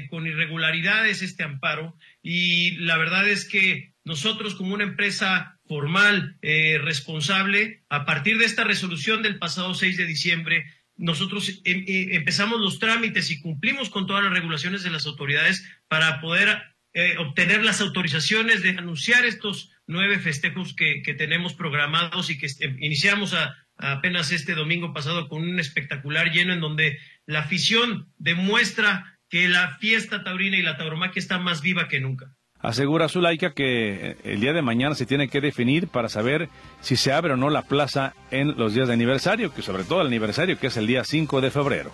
con 0.08 0.26
irregularidades 0.26 1.20
este 1.20 1.42
amparo 1.42 1.94
y 2.22 2.76
la 2.76 2.96
verdad 2.96 3.28
es 3.28 3.46
que 3.46 3.92
nosotros 4.04 4.54
como 4.54 4.74
una 4.74 4.84
empresa 4.84 5.60
formal, 5.72 6.36
eh, 6.42 6.78
responsable, 6.84 7.82
a 7.88 8.04
partir 8.04 8.36
de 8.36 8.44
esta 8.44 8.62
resolución 8.62 9.22
del 9.22 9.38
pasado 9.38 9.72
6 9.72 9.96
de 9.96 10.04
diciembre, 10.04 10.66
nosotros 10.98 11.62
em, 11.64 11.86
eh, 11.88 12.08
empezamos 12.10 12.60
los 12.60 12.78
trámites 12.78 13.30
y 13.30 13.40
cumplimos 13.40 13.88
con 13.88 14.06
todas 14.06 14.22
las 14.22 14.34
regulaciones 14.34 14.82
de 14.82 14.90
las 14.90 15.06
autoridades 15.06 15.66
para 15.88 16.20
poder 16.20 16.62
eh, 16.92 17.16
obtener 17.16 17.64
las 17.64 17.80
autorizaciones 17.80 18.62
de 18.62 18.76
anunciar 18.76 19.24
estos 19.24 19.70
nueve 19.86 20.18
festejos 20.18 20.74
que, 20.74 21.00
tenemos 21.16 21.54
programados 21.54 22.28
y 22.28 22.36
que 22.36 22.48
iniciamos 22.80 23.34
apenas 23.78 24.30
este 24.30 24.54
domingo 24.54 24.92
pasado 24.92 25.26
con 25.30 25.40
un 25.40 25.58
espectacular 25.58 26.32
lleno 26.32 26.52
en 26.52 26.60
donde 26.60 26.98
la 27.24 27.40
afición 27.40 28.12
demuestra 28.18 29.18
que 29.30 29.48
la 29.48 29.78
fiesta 29.78 30.22
taurina 30.22 30.58
y 30.58 30.62
la 30.62 30.76
tauromaquia 30.76 31.20
está 31.20 31.38
más 31.38 31.62
viva 31.62 31.88
que 31.88 32.00
nunca. 32.00 32.36
Asegura 32.62 33.08
Zulaika 33.08 33.50
que 33.50 34.10
eh, 34.10 34.16
el 34.24 34.40
día 34.40 34.52
de 34.52 34.62
mañana 34.62 34.94
se 34.94 35.04
tiene 35.04 35.28
que 35.28 35.40
definir 35.40 35.88
para 35.88 36.08
saber 36.08 36.48
si 36.80 36.96
se 36.96 37.12
abre 37.12 37.32
o 37.32 37.36
no 37.36 37.50
la 37.50 37.62
plaza 37.62 38.14
en 38.30 38.56
los 38.56 38.72
días 38.74 38.86
de 38.86 38.94
aniversario, 38.94 39.52
que 39.52 39.62
sobre 39.62 39.84
todo 39.84 40.00
el 40.00 40.06
aniversario 40.06 40.58
que 40.58 40.68
es 40.68 40.76
el 40.76 40.86
día 40.86 41.04
5 41.04 41.40
de 41.40 41.50
febrero. 41.50 41.90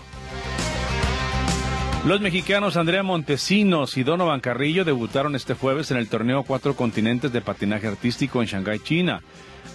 Los 2.06 2.20
mexicanos 2.20 2.76
Andrea 2.76 3.02
Montesinos 3.02 3.96
y 3.96 4.04
Donovan 4.04 4.40
Carrillo 4.40 4.84
debutaron 4.84 5.34
este 5.34 5.54
jueves 5.54 5.90
en 5.90 5.96
el 5.96 6.08
torneo 6.08 6.44
Cuatro 6.44 6.76
Continentes 6.76 7.32
de 7.32 7.40
Patinaje 7.40 7.88
Artístico 7.88 8.40
en 8.40 8.48
Shanghái, 8.48 8.78
China. 8.78 9.20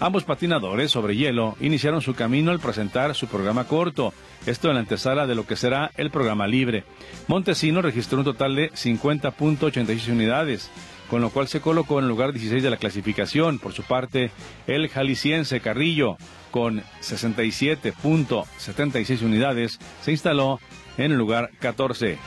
Ambos 0.00 0.24
patinadores 0.24 0.90
sobre 0.90 1.16
hielo 1.16 1.56
iniciaron 1.60 2.02
su 2.02 2.14
camino 2.14 2.50
al 2.50 2.60
presentar 2.60 3.14
su 3.14 3.28
programa 3.28 3.64
corto, 3.64 4.12
esto 4.44 4.68
en 4.68 4.74
la 4.74 4.80
antesala 4.80 5.26
de 5.26 5.34
lo 5.34 5.46
que 5.46 5.56
será 5.56 5.90
el 5.96 6.10
programa 6.10 6.46
libre. 6.46 6.84
Montesino 7.28 7.80
registró 7.80 8.18
un 8.18 8.24
total 8.24 8.56
de 8.56 8.70
50.86 8.72 10.10
unidades, 10.10 10.70
con 11.08 11.20
lo 11.20 11.30
cual 11.30 11.48
se 11.48 11.60
colocó 11.60 11.98
en 11.98 12.04
el 12.04 12.10
lugar 12.10 12.32
16 12.32 12.62
de 12.62 12.70
la 12.70 12.76
clasificación. 12.76 13.58
Por 13.58 13.72
su 13.72 13.82
parte, 13.84 14.30
el 14.66 14.88
jalisciense 14.88 15.60
Carrillo, 15.60 16.16
con 16.50 16.82
67.76 17.00 19.22
unidades, 19.22 19.78
se 20.02 20.10
instaló 20.10 20.60
en 20.98 21.12
el 21.12 21.18
lugar 21.18 21.50
14. 21.60 22.18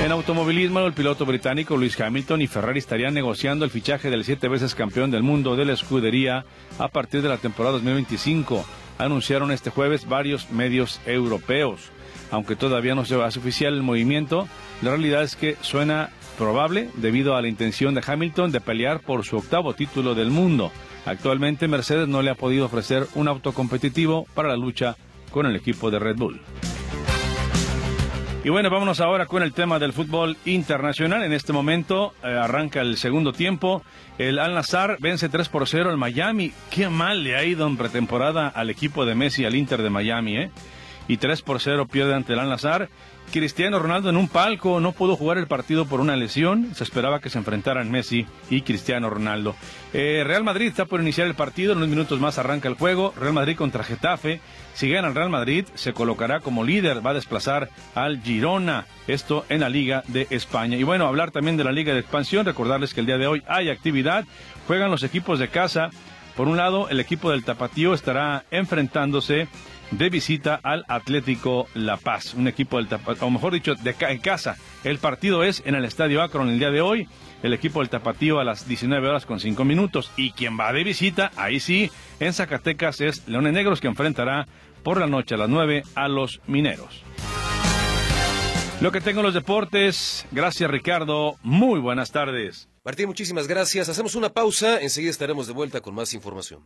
En 0.00 0.12
automovilismo, 0.12 0.78
el 0.80 0.92
piloto 0.92 1.26
británico 1.26 1.76
Lewis 1.76 2.00
Hamilton 2.00 2.40
y 2.40 2.46
Ferrari 2.46 2.78
estarían 2.78 3.14
negociando 3.14 3.64
el 3.64 3.70
fichaje 3.72 4.10
del 4.10 4.24
siete 4.24 4.46
veces 4.46 4.76
campeón 4.76 5.10
del 5.10 5.24
mundo 5.24 5.56
de 5.56 5.64
la 5.64 5.72
escudería 5.72 6.44
a 6.78 6.88
partir 6.88 7.20
de 7.20 7.28
la 7.28 7.38
temporada 7.38 7.74
2025. 7.74 8.64
Anunciaron 8.98 9.50
este 9.50 9.70
jueves 9.70 10.08
varios 10.08 10.50
medios 10.52 11.00
europeos. 11.04 11.90
Aunque 12.30 12.54
todavía 12.54 12.94
no 12.94 13.04
se 13.04 13.20
hace 13.20 13.40
oficial 13.40 13.74
el 13.74 13.82
movimiento, 13.82 14.46
la 14.82 14.90
realidad 14.90 15.24
es 15.24 15.34
que 15.34 15.56
suena 15.62 16.10
probable 16.38 16.90
debido 16.94 17.34
a 17.34 17.42
la 17.42 17.48
intención 17.48 17.94
de 17.94 18.02
Hamilton 18.06 18.52
de 18.52 18.60
pelear 18.60 19.00
por 19.00 19.24
su 19.24 19.36
octavo 19.36 19.74
título 19.74 20.14
del 20.14 20.30
mundo. 20.30 20.70
Actualmente 21.06 21.66
Mercedes 21.66 22.06
no 22.06 22.22
le 22.22 22.30
ha 22.30 22.36
podido 22.36 22.66
ofrecer 22.66 23.08
un 23.16 23.26
auto 23.26 23.52
competitivo 23.52 24.28
para 24.34 24.48
la 24.48 24.56
lucha 24.56 24.96
con 25.32 25.46
el 25.46 25.56
equipo 25.56 25.90
de 25.90 25.98
Red 25.98 26.16
Bull. 26.16 26.40
Y 28.48 28.50
bueno, 28.50 28.70
vámonos 28.70 29.02
ahora 29.02 29.26
con 29.26 29.42
el 29.42 29.52
tema 29.52 29.78
del 29.78 29.92
fútbol 29.92 30.38
internacional. 30.46 31.22
En 31.22 31.34
este 31.34 31.52
momento 31.52 32.14
eh, 32.24 32.28
arranca 32.28 32.80
el 32.80 32.96
segundo 32.96 33.34
tiempo. 33.34 33.82
El 34.16 34.38
Al 34.38 34.54
Nazar 34.54 34.96
vence 35.00 35.28
3 35.28 35.50
por 35.50 35.68
0 35.68 35.90
al 35.90 35.98
Miami. 35.98 36.54
Qué 36.70 36.88
mal 36.88 37.22
le 37.22 37.36
ha 37.36 37.44
ido 37.44 37.66
en 37.66 37.76
pretemporada 37.76 38.48
al 38.48 38.70
equipo 38.70 39.04
de 39.04 39.14
Messi, 39.14 39.44
al 39.44 39.54
Inter 39.54 39.82
de 39.82 39.90
Miami, 39.90 40.38
¿eh? 40.38 40.50
Y 41.08 41.18
3 41.18 41.42
por 41.42 41.60
0 41.60 41.88
pierde 41.88 42.14
ante 42.14 42.32
el 42.32 42.38
Al 42.38 42.48
Nazar. 42.48 42.88
Cristiano 43.32 43.78
Ronaldo 43.78 44.08
en 44.10 44.16
un 44.16 44.28
palco 44.28 44.80
no 44.80 44.92
pudo 44.92 45.14
jugar 45.14 45.38
el 45.38 45.46
partido 45.46 45.86
por 45.86 46.00
una 46.00 46.16
lesión. 46.16 46.74
Se 46.74 46.84
esperaba 46.84 47.20
que 47.20 47.30
se 47.30 47.38
enfrentaran 47.38 47.90
Messi 47.90 48.26
y 48.48 48.62
Cristiano 48.62 49.10
Ronaldo. 49.10 49.54
Eh, 49.92 50.24
Real 50.26 50.44
Madrid 50.44 50.68
está 50.68 50.86
por 50.86 51.00
iniciar 51.00 51.26
el 51.26 51.34
partido. 51.34 51.72
En 51.72 51.78
unos 51.78 51.90
minutos 51.90 52.20
más 52.20 52.38
arranca 52.38 52.68
el 52.68 52.74
juego. 52.74 53.12
Real 53.18 53.34
Madrid 53.34 53.56
contra 53.56 53.84
Getafe. 53.84 54.40
Si 54.74 54.88
gana 54.88 55.08
el 55.08 55.14
Real 55.14 55.30
Madrid, 55.30 55.66
se 55.74 55.92
colocará 55.92 56.40
como 56.40 56.64
líder. 56.64 57.04
Va 57.04 57.10
a 57.10 57.14
desplazar 57.14 57.68
al 57.94 58.22
Girona. 58.22 58.86
Esto 59.06 59.44
en 59.48 59.60
la 59.60 59.68
Liga 59.68 60.02
de 60.08 60.26
España. 60.30 60.76
Y 60.76 60.82
bueno, 60.82 61.06
hablar 61.06 61.30
también 61.30 61.56
de 61.56 61.64
la 61.64 61.72
Liga 61.72 61.92
de 61.92 62.00
Expansión. 62.00 62.46
Recordarles 62.46 62.94
que 62.94 63.00
el 63.00 63.06
día 63.06 63.18
de 63.18 63.26
hoy 63.26 63.42
hay 63.46 63.68
actividad. 63.68 64.24
Juegan 64.66 64.90
los 64.90 65.02
equipos 65.02 65.38
de 65.38 65.48
casa. 65.48 65.90
Por 66.36 66.48
un 66.48 66.56
lado, 66.56 66.88
el 66.88 67.00
equipo 67.00 67.30
del 67.32 67.44
Tapatío 67.44 67.94
estará 67.94 68.44
enfrentándose 68.52 69.48
de 69.90 70.10
visita 70.10 70.60
al 70.62 70.84
Atlético 70.88 71.66
La 71.74 71.96
Paz, 71.96 72.34
un 72.34 72.48
equipo 72.48 72.76
del 72.82 72.88
o 73.20 73.30
mejor 73.30 73.52
dicho, 73.52 73.74
de 73.74 73.94
en 74.00 74.18
casa. 74.18 74.56
El 74.84 74.98
partido 74.98 75.42
es 75.42 75.62
en 75.66 75.74
el 75.74 75.84
Estadio 75.84 76.22
Akron 76.22 76.48
el 76.48 76.58
día 76.58 76.70
de 76.70 76.80
hoy. 76.80 77.08
El 77.42 77.52
equipo 77.52 77.80
del 77.80 77.88
Tapatío 77.88 78.40
a 78.40 78.44
las 78.44 78.66
19 78.66 79.08
horas 79.08 79.24
con 79.24 79.38
5 79.38 79.64
minutos. 79.64 80.10
Y 80.16 80.32
quien 80.32 80.58
va 80.58 80.72
de 80.72 80.84
visita, 80.84 81.30
ahí 81.36 81.60
sí, 81.60 81.90
en 82.20 82.32
Zacatecas 82.32 83.00
es 83.00 83.28
Leones 83.28 83.52
Negros 83.52 83.80
que 83.80 83.86
enfrentará 83.86 84.46
por 84.82 84.98
la 84.98 85.06
noche 85.06 85.34
a 85.34 85.38
las 85.38 85.48
9 85.48 85.82
a 85.94 86.08
los 86.08 86.40
Mineros. 86.46 87.04
Lo 88.80 88.92
que 88.92 89.00
tengo 89.00 89.20
en 89.20 89.26
los 89.26 89.34
deportes. 89.34 90.26
Gracias, 90.30 90.70
Ricardo. 90.70 91.36
Muy 91.42 91.80
buenas 91.80 92.12
tardes. 92.12 92.68
Martín, 92.88 93.06
muchísimas 93.06 93.46
gracias. 93.46 93.90
Hacemos 93.90 94.14
una 94.14 94.32
pausa. 94.32 94.80
Enseguida 94.80 95.10
estaremos 95.10 95.46
de 95.46 95.52
vuelta 95.52 95.82
con 95.82 95.94
más 95.94 96.14
información 96.14 96.62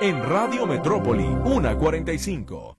en 0.00 0.20
Radio 0.20 0.66
Metrópoli, 0.66 1.22
145. 1.22 2.76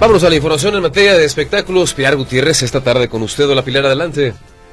Vámonos 0.00 0.24
a 0.24 0.30
la 0.30 0.36
información 0.36 0.74
en 0.74 0.80
materia 0.80 1.18
de 1.18 1.26
espectáculos. 1.26 1.92
Pilar 1.92 2.16
Gutiérrez, 2.16 2.62
esta 2.62 2.82
tarde 2.82 3.10
con 3.10 3.20
usted. 3.20 3.46
Hola 3.46 3.62
Pilar, 3.62 3.84
adelante. 3.84 4.32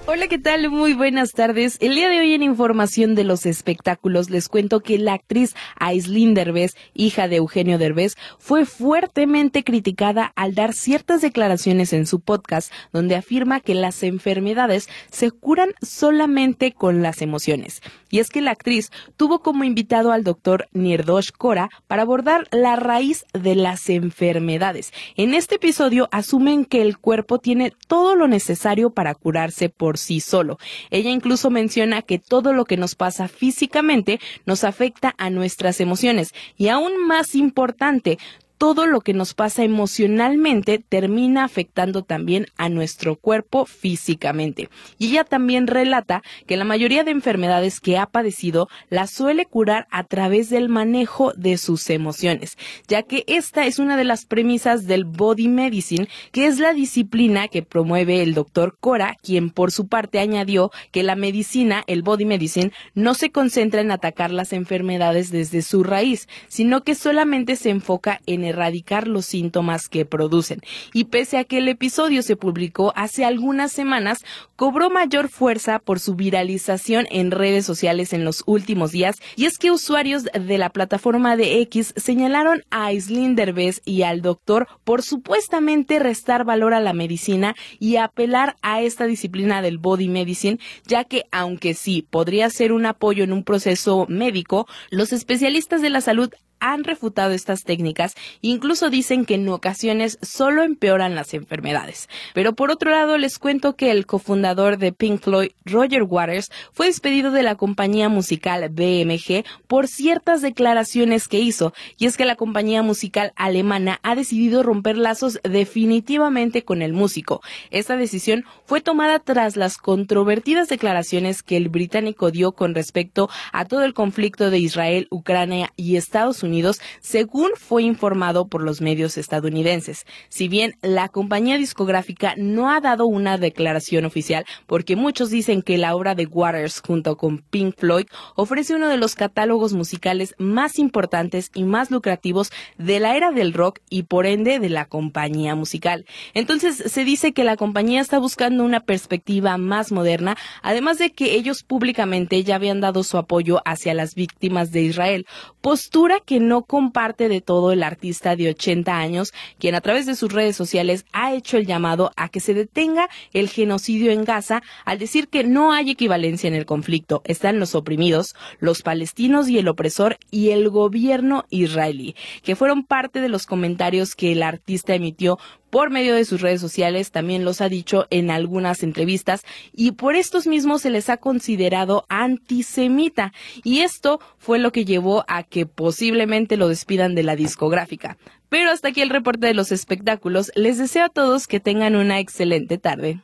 Hola, 0.10 0.28
¿qué 0.30 0.40
tal? 0.40 0.70
Muy 0.70 0.94
buenas 0.94 1.34
tardes. 1.34 1.76
El 1.82 1.96
día 1.96 2.08
de 2.08 2.22
hoy 2.22 2.34
en 2.34 2.42
Información 2.42 3.14
de 3.14 3.26
los 3.26 3.46
Espectáculos 3.46 4.30
les 4.30 4.48
cuento 4.48 4.80
que 4.80 4.98
la 4.98 5.12
actriz 5.12 5.54
Aislinn 5.82 6.34
Derbez, 6.34 6.78
hija 6.94 7.28
de 7.28 7.36
Eugenio 7.36 7.78
Derbez, 7.78 8.16
fue 8.40 8.64
fuertemente 8.66 9.66
criticada 9.66 10.32
al 10.38 10.56
dar 10.56 10.72
ciertas 10.72 11.20
declaraciones 11.20 11.92
en 11.92 12.06
su 12.06 12.22
podcast 12.22 12.72
donde 12.94 13.18
afirma 13.18 13.60
que 13.60 13.76
las 13.76 14.02
enfermedades 14.02 14.88
se 15.12 15.30
curan 15.30 15.72
solamente 15.82 16.72
con 16.72 17.02
las 17.02 17.22
emociones. 17.22 17.82
Y 18.10 18.20
es 18.20 18.30
que 18.30 18.40
la 18.40 18.52
actriz 18.52 18.92
tuvo 19.18 19.40
como 19.40 19.66
invitado 19.66 20.14
al 20.14 20.24
doctor 20.24 20.70
Nirdosh 20.72 21.32
Kora 21.38 21.70
para 21.88 22.04
abordar 22.04 22.48
la 22.52 22.78
raíz 22.78 23.26
de 23.34 23.56
las 23.56 23.90
enfermedades. 23.90 24.94
En 25.18 25.34
este 25.34 25.56
episodio 25.56 26.08
asumen 26.14 26.64
que 26.64 26.82
el 26.82 26.98
cuerpo 26.98 27.40
tiene 27.40 27.74
todo 27.90 28.16
lo 28.16 28.30
necesario 28.30 28.92
para 28.92 29.14
curarse 29.14 29.68
por 29.68 29.97
sí 29.98 30.20
solo. 30.20 30.58
Ella 30.90 31.10
incluso 31.10 31.50
menciona 31.50 32.02
que 32.02 32.20
todo 32.20 32.54
lo 32.54 32.66
que 32.66 32.78
nos 32.78 32.96
pasa 32.96 33.28
físicamente 33.28 34.20
nos 34.46 34.64
afecta 34.64 35.14
a 35.18 35.30
nuestras 35.30 35.82
emociones 35.82 36.34
y 36.58 36.70
aún 36.70 37.06
más 37.06 37.36
importante, 37.36 38.18
todo 38.58 38.88
lo 38.88 39.02
que 39.02 39.14
nos 39.14 39.34
pasa 39.34 39.64
emocionalmente 39.64 40.80
termina 40.80 41.44
afectando 41.44 42.04
también 42.04 42.48
a 42.58 42.70
nuestro 42.70 43.16
cuerpo 43.16 43.66
físicamente. 43.66 44.70
Y 44.98 45.10
ella 45.10 45.24
también 45.24 45.68
relata 45.68 46.24
que 46.46 46.58
la 46.58 46.64
mayoría 46.64 47.04
de 47.04 47.12
enfermedades 47.12 47.80
que 47.80 47.98
ha 47.98 48.08
padecido 48.08 48.68
las 48.90 49.12
suele 49.12 49.46
curar 49.46 49.88
a 49.92 50.04
través 50.04 50.50
del 50.50 50.70
manejo 50.70 51.34
de 51.34 51.58
sus 51.58 51.90
emociones, 51.90 52.58
ya 52.88 53.04
que 53.04 53.24
esta 53.28 53.66
es 53.66 53.80
una 53.80 53.98
de 53.98 54.04
las 54.04 54.26
premisas 54.26 54.88
del 54.88 55.06
body 55.06 55.48
medicine, 55.48 56.08
que 56.32 56.48
es 56.48 56.60
la 56.60 56.74
disciplina 56.74 57.48
que 57.48 57.64
promueve 57.64 58.22
el 58.22 58.34
doctor 58.34 58.78
Cora, 58.80 59.16
quien 59.22 59.50
por 59.50 59.72
su 59.72 59.88
parte 59.88 60.20
añadió 60.20 60.72
que 60.92 61.04
la 61.04 61.16
medicina, 61.16 61.84
el 61.88 62.02
body 62.02 62.26
medicine, 62.26 62.72
no 62.96 63.14
se 63.14 63.32
concentra 63.32 63.82
en 63.82 63.92
atacar 63.92 64.32
las 64.32 64.54
enfermedades 64.54 65.32
desde 65.32 65.62
su 65.62 65.84
raíz, 65.84 66.28
sino 66.48 66.84
que 66.84 66.96
solamente 66.96 67.56
se 67.56 67.70
enfoca 67.70 68.20
en 68.26 68.47
erradicar 68.48 69.08
los 69.08 69.26
síntomas 69.26 69.88
que 69.90 70.06
producen. 70.06 70.62
Y 70.94 71.06
pese 71.06 71.38
a 71.38 71.44
que 71.44 71.60
el 71.60 71.68
episodio 71.68 72.24
se 72.24 72.36
publicó 72.36 72.94
hace 72.96 73.26
algunas 73.26 73.72
semanas, 73.72 74.26
cobró 74.56 74.90
mayor 74.90 75.30
fuerza 75.30 75.80
por 75.80 76.00
su 76.00 76.16
viralización 76.16 77.08
en 77.12 77.32
redes 77.32 77.66
sociales 77.66 78.14
en 78.14 78.26
los 78.26 78.44
últimos 78.46 78.92
días. 78.92 79.18
Y 79.36 79.46
es 79.46 79.58
que 79.58 79.72
usuarios 79.72 80.24
de 80.24 80.58
la 80.58 80.70
plataforma 80.70 81.38
de 81.38 81.62
X 81.62 81.94
señalaron 81.96 82.64
a 82.72 82.86
Aislinn 82.86 83.36
Derbez 83.36 83.82
y 83.86 84.02
al 84.02 84.22
doctor 84.22 84.68
por 84.84 85.02
supuestamente 85.04 86.00
restar 86.00 86.44
valor 86.44 86.74
a 86.74 86.80
la 86.80 86.94
medicina 86.94 87.56
y 87.80 87.98
apelar 87.98 88.56
a 88.62 88.82
esta 88.82 89.06
disciplina 89.06 89.62
del 89.62 89.78
body 89.78 90.10
medicine, 90.10 90.60
ya 90.86 91.04
que 91.04 91.26
aunque 91.32 91.74
sí 91.74 92.06
podría 92.10 92.50
ser 92.50 92.72
un 92.72 92.86
apoyo 92.86 93.24
en 93.24 93.34
un 93.34 93.44
proceso 93.44 94.06
médico, 94.10 94.68
los 94.90 95.14
especialistas 95.14 95.82
de 95.82 95.90
la 95.90 96.02
salud 96.02 96.30
han 96.60 96.84
refutado 96.84 97.32
estas 97.32 97.64
técnicas 97.64 98.16
incluso 98.42 98.90
dicen 98.90 99.26
que 99.26 99.36
en 99.36 99.48
ocasiones 99.50 100.18
solo 100.22 100.64
empeoran 100.64 101.16
las 101.16 101.34
enfermedades. 101.34 102.10
Pero 102.34 102.54
por 102.54 102.72
otro 102.72 102.92
lado, 102.92 103.18
les 103.18 103.40
cuento 103.40 103.76
que 103.76 103.92
el 103.92 104.06
cofundador 104.06 104.78
de 104.78 104.92
Pink 104.92 105.22
Floyd, 105.22 105.52
Roger 105.66 106.04
Waters, 106.04 106.52
fue 106.74 106.88
despedido 106.88 107.32
de 107.32 107.44
la 107.44 107.56
compañía 107.56 108.10
musical 108.10 108.68
BMG 108.70 109.46
por 109.68 109.88
ciertas 109.88 110.42
declaraciones 110.42 111.28
que 111.28 111.40
hizo. 111.40 111.74
Y 111.98 112.06
es 112.06 112.18
que 112.18 112.26
la 112.26 112.36
compañía 112.36 112.82
musical 112.82 113.34
alemana 113.36 114.00
ha 114.04 114.16
decidido 114.16 114.64
romper 114.64 114.98
lazos 114.98 115.40
definitivamente 115.44 116.64
con 116.64 116.82
el 116.82 116.94
músico. 116.94 117.42
Esta 117.70 117.96
decisión 117.96 118.46
fue 118.66 118.82
tomada 118.82 119.20
tras 119.20 119.56
las 119.56 119.78
controvertidas 119.78 120.70
declaraciones 120.70 121.44
que 121.44 121.58
el 121.58 121.70
británico 121.70 122.32
dio 122.32 122.52
con 122.52 122.76
respecto 122.76 123.30
a 123.52 123.66
todo 123.66 123.84
el 123.84 123.94
conflicto 123.94 124.50
de 124.50 124.60
Israel, 124.60 125.08
Ucrania 125.12 125.72
y 125.76 125.96
Estados 125.96 126.44
Unidos 126.44 126.47
Unidos, 126.48 126.80
según 127.02 127.52
fue 127.56 127.84
informado 127.84 128.48
por 128.48 128.64
los 128.64 128.82
medios 128.82 129.18
estadounidenses. 129.18 130.06
Si 130.30 130.48
bien 130.48 130.76
la 130.82 131.10
compañía 131.10 131.58
discográfica 131.58 132.34
no 132.38 132.72
ha 132.72 132.82
dado 132.82 133.06
una 133.06 133.38
declaración 133.38 134.06
oficial, 134.06 134.46
porque 134.66 134.96
muchos 134.96 135.30
dicen 135.30 135.62
que 135.62 135.78
la 135.78 135.96
obra 135.96 136.16
de 136.16 136.26
Waters 136.26 136.82
junto 136.82 137.18
con 137.18 137.40
Pink 137.40 137.76
Floyd 137.78 138.06
ofrece 138.36 138.76
uno 138.76 138.88
de 138.88 138.98
los 138.98 139.16
catálogos 139.16 139.74
musicales 139.74 140.34
más 140.38 140.80
importantes 140.80 141.52
y 141.54 141.64
más 141.64 141.92
lucrativos 141.92 142.52
de 142.78 143.00
la 143.00 143.16
era 143.16 143.32
del 143.32 143.54
rock 143.54 143.80
y 143.90 144.04
por 144.04 144.26
ende 144.26 144.60
de 144.60 144.70
la 144.70 144.86
compañía 144.86 145.56
musical. 145.56 146.06
Entonces 146.34 146.78
se 146.78 147.04
dice 147.04 147.34
que 147.34 147.44
la 147.44 147.58
compañía 147.58 148.02
está 148.02 148.20
buscando 148.20 148.64
una 148.64 148.82
perspectiva 148.82 149.58
más 149.58 149.92
moderna, 149.92 150.38
además 150.62 150.98
de 150.98 151.12
que 151.12 151.36
ellos 151.36 151.64
públicamente 151.64 152.44
ya 152.44 152.56
habían 152.56 152.82
dado 152.82 153.04
su 153.04 153.18
apoyo 153.18 153.62
hacia 153.66 153.94
las 153.94 154.16
víctimas 154.16 154.72
de 154.72 154.82
Israel, 154.82 155.26
postura 155.62 156.20
que 156.26 156.37
no 156.40 156.64
comparte 156.64 157.30
de 157.30 157.42
todo 157.42 157.72
el 157.72 157.84
artista 157.84 158.36
de 158.36 158.50
80 158.50 158.98
años, 158.98 159.34
quien 159.60 159.76
a 159.76 159.82
través 159.82 160.06
de 160.06 160.16
sus 160.16 160.32
redes 160.32 160.56
sociales 160.56 161.06
ha 161.14 161.34
hecho 161.34 161.58
el 161.58 161.66
llamado 161.66 162.12
a 162.16 162.30
que 162.30 162.40
se 162.40 162.54
detenga 162.54 163.10
el 163.34 163.50
genocidio 163.50 164.12
en 164.12 164.24
Gaza 164.24 164.62
al 164.86 165.00
decir 165.00 165.28
que 165.28 165.44
no 165.44 165.74
hay 165.74 165.92
equivalencia 165.92 166.48
en 166.48 166.54
el 166.54 166.66
conflicto. 166.66 167.22
Están 167.26 167.60
los 167.60 167.76
oprimidos, 167.76 168.36
los 168.60 168.82
palestinos 168.82 169.50
y 169.50 169.58
el 169.58 169.68
opresor 169.68 170.18
y 170.32 170.50
el 170.50 170.70
gobierno 170.70 171.46
israelí, 171.50 172.16
que 172.44 172.56
fueron 172.56 172.84
parte 172.84 173.22
de 173.22 173.30
los 173.30 173.46
comentarios 173.46 174.16
que 174.16 174.32
el 174.32 174.44
artista 174.44 174.96
emitió 174.96 175.38
por 175.70 175.90
medio 175.90 176.16
de 176.16 176.26
sus 176.26 176.42
redes 176.42 176.62
sociales, 176.62 177.12
también 177.12 177.46
los 177.46 177.62
ha 177.62 177.70
dicho 177.70 178.08
en 178.10 178.32
algunas 178.32 178.84
entrevistas, 178.84 179.44
y 179.74 179.92
por 179.92 180.16
estos 180.16 180.48
mismos 180.48 180.82
se 180.82 180.90
les 180.90 181.10
ha 181.10 181.18
considerado 181.18 182.06
antisemita. 182.10 183.34
Y 183.64 183.80
esto 183.80 184.20
fue 184.38 184.60
lo 184.60 184.72
que 184.72 184.86
llevó 184.86 185.26
a 185.28 185.44
que 185.44 185.66
posiblemente 185.66 186.58
lo 186.58 186.68
despidan 186.68 187.16
de 187.16 187.24
la 187.24 187.36
discográfica. 187.36 188.18
Pero 188.50 188.72
hasta 188.72 188.90
aquí 188.90 189.02
el 189.02 189.10
reporte 189.10 189.48
de 189.48 189.54
los 189.54 189.72
espectáculos. 189.72 190.52
Les 190.56 190.78
deseo 190.78 191.06
a 191.06 191.10
todos 191.10 191.48
que 191.48 191.60
tengan 191.60 191.96
una 191.96 192.20
excelente 192.20 192.78
tarde. 192.78 193.22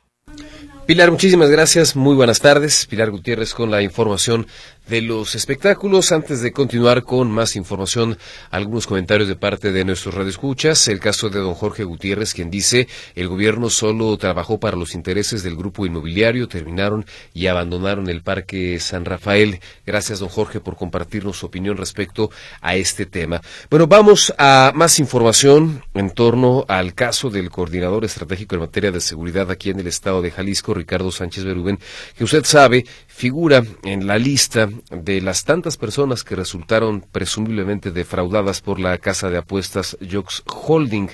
Pilar, 0.85 1.11
muchísimas 1.11 1.49
gracias. 1.49 1.95
Muy 1.95 2.13
buenas 2.13 2.41
tardes. 2.41 2.85
Pilar 2.87 3.09
Gutiérrez 3.09 3.53
con 3.53 3.71
la 3.71 3.81
información 3.81 4.47
de 4.87 5.01
los 5.01 5.35
espectáculos. 5.35 6.11
Antes 6.11 6.41
de 6.41 6.51
continuar 6.51 7.03
con 7.03 7.31
más 7.31 7.55
información, 7.55 8.17
algunos 8.51 8.87
comentarios 8.87 9.27
de 9.27 9.35
parte 9.35 9.71
de 9.71 9.85
nuestros 9.85 10.13
radioescuchas. 10.13 10.87
El 10.87 10.99
caso 10.99 11.29
de 11.29 11.39
don 11.39 11.53
Jorge 11.53 11.83
Gutiérrez, 11.83 12.33
quien 12.33 12.49
dice 12.49 12.87
el 13.15 13.27
gobierno 13.27 13.69
solo 13.69 14.17
trabajó 14.17 14.59
para 14.59 14.77
los 14.77 14.95
intereses 14.95 15.43
del 15.43 15.55
grupo 15.55 15.85
inmobiliario, 15.85 16.47
terminaron 16.47 17.05
y 17.33 17.47
abandonaron 17.47 18.09
el 18.09 18.21
Parque 18.21 18.79
San 18.79 19.05
Rafael. 19.05 19.59
Gracias, 19.85 20.19
don 20.19 20.29
Jorge, 20.29 20.59
por 20.59 20.75
compartirnos 20.75 21.37
su 21.37 21.45
opinión 21.45 21.77
respecto 21.77 22.29
a 22.61 22.75
este 22.75 23.05
tema. 23.05 23.41
Bueno, 23.69 23.87
vamos 23.87 24.33
a 24.37 24.71
más 24.75 24.99
información 24.99 25.83
en 25.93 26.09
torno 26.09 26.65
al 26.67 26.93
caso 26.93 27.29
del 27.29 27.49
coordinador 27.49 28.05
estratégico 28.05 28.55
en 28.55 28.61
materia 28.61 28.91
de 28.91 29.01
seguridad 29.01 29.49
aquí 29.49 29.69
en 29.69 29.79
el 29.79 29.87
estado 29.87 30.21
de 30.21 30.31
Jalisco, 30.31 30.73
Ricardo 30.73 31.11
Sánchez 31.11 31.43
Berúben, 31.43 31.79
que 32.17 32.23
usted 32.23 32.43
sabe 32.43 32.85
figura 33.07 33.63
en 33.83 34.07
la 34.07 34.17
lista 34.17 34.69
de 34.89 35.21
las 35.21 35.43
tantas 35.43 35.77
personas 35.77 36.23
que 36.23 36.35
resultaron 36.35 37.01
presumiblemente 37.11 37.91
defraudadas 37.91 38.61
por 38.61 38.79
la 38.79 38.97
casa 38.97 39.29
de 39.29 39.37
apuestas 39.37 39.97
Jox 40.11 40.43
Holding. 40.45 41.09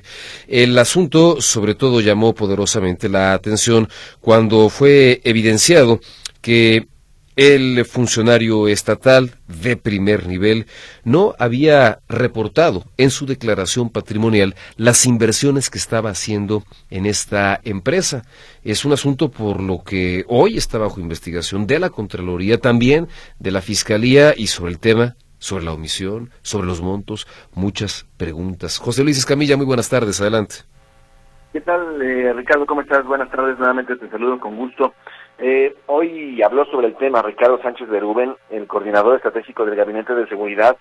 El 0.47 0.77
asunto 0.77 1.41
sobre 1.41 1.75
todo 1.75 2.01
llamó 2.01 2.33
poderosamente 2.33 3.09
la 3.09 3.33
atención 3.33 3.89
cuando 4.21 4.69
fue 4.69 5.21
evidenciado 5.23 5.99
que 6.41 6.87
el 7.39 7.85
funcionario 7.85 8.67
estatal 8.67 9.31
de 9.47 9.77
primer 9.77 10.27
nivel 10.27 10.65
no 11.05 11.35
había 11.39 11.99
reportado 12.09 12.83
en 12.97 13.11
su 13.11 13.25
declaración 13.25 13.89
patrimonial 13.89 14.55
las 14.75 15.05
inversiones 15.05 15.69
que 15.69 15.77
estaba 15.77 16.09
haciendo 16.09 16.63
en 16.89 17.05
esta 17.05 17.61
empresa. 17.63 18.23
Es 18.65 18.83
un 18.83 18.91
asunto 18.91 19.31
por 19.31 19.61
lo 19.61 19.85
que 19.85 20.25
hoy 20.27 20.57
está 20.57 20.79
bajo 20.79 20.99
investigación 20.99 21.65
de 21.65 21.79
la 21.79 21.89
Contraloría, 21.89 22.57
también 22.57 23.07
de 23.39 23.51
la 23.51 23.61
Fiscalía 23.61 24.33
y 24.35 24.47
sobre 24.47 24.73
el 24.73 24.79
tema 24.79 25.15
sobre 25.37 25.63
la 25.63 25.71
omisión, 25.71 26.31
sobre 26.41 26.67
los 26.67 26.81
montos, 26.81 27.25
muchas 27.55 28.05
preguntas. 28.17 28.77
José 28.77 29.05
Luis 29.05 29.17
Escamilla, 29.17 29.55
muy 29.55 29.65
buenas 29.65 29.89
tardes, 29.89 30.19
adelante. 30.19 30.55
¿Qué 31.53 31.61
tal, 31.61 32.01
eh, 32.01 32.33
Ricardo? 32.33 32.65
¿Cómo 32.65 32.81
estás? 32.81 33.05
Buenas 33.05 33.31
tardes, 33.31 33.57
nuevamente 33.57 33.95
te 33.95 34.09
saludo 34.09 34.37
con 34.41 34.57
gusto. 34.57 34.93
Eh, 35.41 35.73
hoy 35.85 36.41
habló 36.43 36.65
sobre 36.65 36.87
el 36.87 36.97
tema 36.97 37.21
Ricardo 37.21 37.61
Sánchez 37.61 37.87
de 37.87 37.99
el 38.49 38.67
coordinador 38.67 39.15
estratégico 39.15 39.65
del 39.65 39.75
Gabinete 39.75 40.13
de 40.13 40.27
Seguridad, 40.27 40.75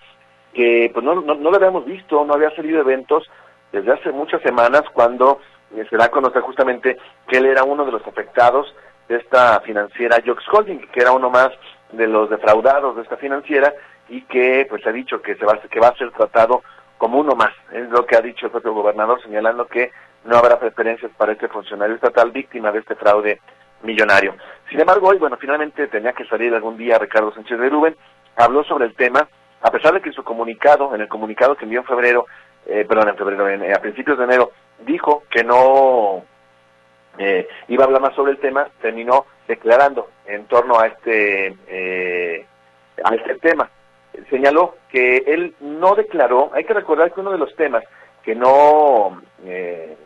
que 0.53 0.91
pues 0.93 1.05
no, 1.05 1.15
no, 1.15 1.35
lo 1.35 1.55
habíamos 1.55 1.85
visto, 1.85 2.25
no 2.25 2.33
había 2.33 2.53
salido 2.55 2.81
eventos 2.81 3.29
desde 3.71 3.93
hace 3.93 4.11
muchas 4.11 4.41
semanas 4.41 4.83
cuando 4.93 5.39
eh, 5.73 5.85
se 5.89 5.95
da 5.95 6.05
a 6.05 6.11
conocer 6.11 6.41
justamente 6.41 6.97
que 7.29 7.37
él 7.37 7.45
era 7.45 7.63
uno 7.63 7.85
de 7.85 7.93
los 7.93 8.05
afectados 8.05 8.75
de 9.07 9.15
esta 9.15 9.61
financiera 9.61 10.21
Jox 10.25 10.43
Holding, 10.51 10.89
que 10.91 10.99
era 10.99 11.13
uno 11.13 11.29
más 11.29 11.51
de 11.93 12.07
los 12.07 12.29
defraudados 12.29 12.97
de 12.97 13.03
esta 13.03 13.15
financiera 13.15 13.73
y 14.09 14.23
que 14.23 14.67
pues 14.69 14.85
ha 14.85 14.91
dicho 14.91 15.21
que 15.21 15.35
se 15.35 15.45
va 15.45 15.57
que 15.61 15.79
va 15.79 15.87
a 15.87 15.97
ser 15.97 16.11
tratado 16.11 16.63
como 16.97 17.19
uno 17.19 17.33
más, 17.33 17.53
es 17.71 17.89
lo 17.89 18.05
que 18.05 18.17
ha 18.17 18.21
dicho 18.21 18.47
el 18.47 18.51
propio 18.51 18.73
gobernador 18.73 19.21
señalando 19.21 19.67
que 19.67 19.91
no 20.25 20.35
habrá 20.35 20.59
preferencias 20.59 21.11
para 21.17 21.31
este 21.31 21.47
funcionario 21.47 21.95
estatal 21.95 22.31
víctima 22.31 22.73
de 22.73 22.79
este 22.79 22.95
fraude 22.95 23.39
millonario. 23.83 24.35
Sin 24.69 24.79
embargo, 24.79 25.07
hoy, 25.07 25.17
bueno, 25.17 25.37
finalmente 25.37 25.87
tenía 25.87 26.13
que 26.13 26.25
salir 26.25 26.53
algún 26.53 26.77
día 26.77 26.97
Ricardo 26.99 27.33
Sánchez 27.33 27.59
de 27.59 27.69
Rubén, 27.69 27.95
habló 28.35 28.63
sobre 28.63 28.85
el 28.85 28.95
tema, 28.95 29.27
a 29.61 29.71
pesar 29.71 29.93
de 29.93 30.01
que 30.01 30.11
su 30.11 30.23
comunicado, 30.23 30.93
en 30.95 31.01
el 31.01 31.07
comunicado 31.07 31.55
que 31.55 31.65
envió 31.65 31.79
en 31.79 31.85
febrero, 31.85 32.25
eh, 32.65 32.85
perdón, 32.87 33.09
en 33.09 33.17
febrero, 33.17 33.49
en, 33.49 33.73
a 33.73 33.79
principios 33.79 34.17
de 34.17 34.23
enero, 34.25 34.51
dijo 34.85 35.23
que 35.29 35.43
no 35.43 36.23
eh, 37.17 37.47
iba 37.67 37.83
a 37.83 37.87
hablar 37.87 38.01
más 38.01 38.15
sobre 38.15 38.31
el 38.31 38.39
tema, 38.39 38.67
terminó 38.81 39.25
declarando 39.47 40.09
en 40.25 40.45
torno 40.45 40.79
a 40.79 40.87
este, 40.87 41.55
eh, 41.67 42.45
a 43.03 43.15
este 43.15 43.35
tema. 43.35 43.69
Señaló 44.29 44.75
que 44.89 45.17
él 45.27 45.55
no 45.59 45.95
declaró, 45.95 46.51
hay 46.53 46.63
que 46.63 46.73
recordar 46.73 47.13
que 47.13 47.19
uno 47.21 47.31
de 47.31 47.37
los 47.37 47.55
temas 47.55 47.83
que 48.23 48.35
no, 48.35 49.21
eh, 49.45 49.97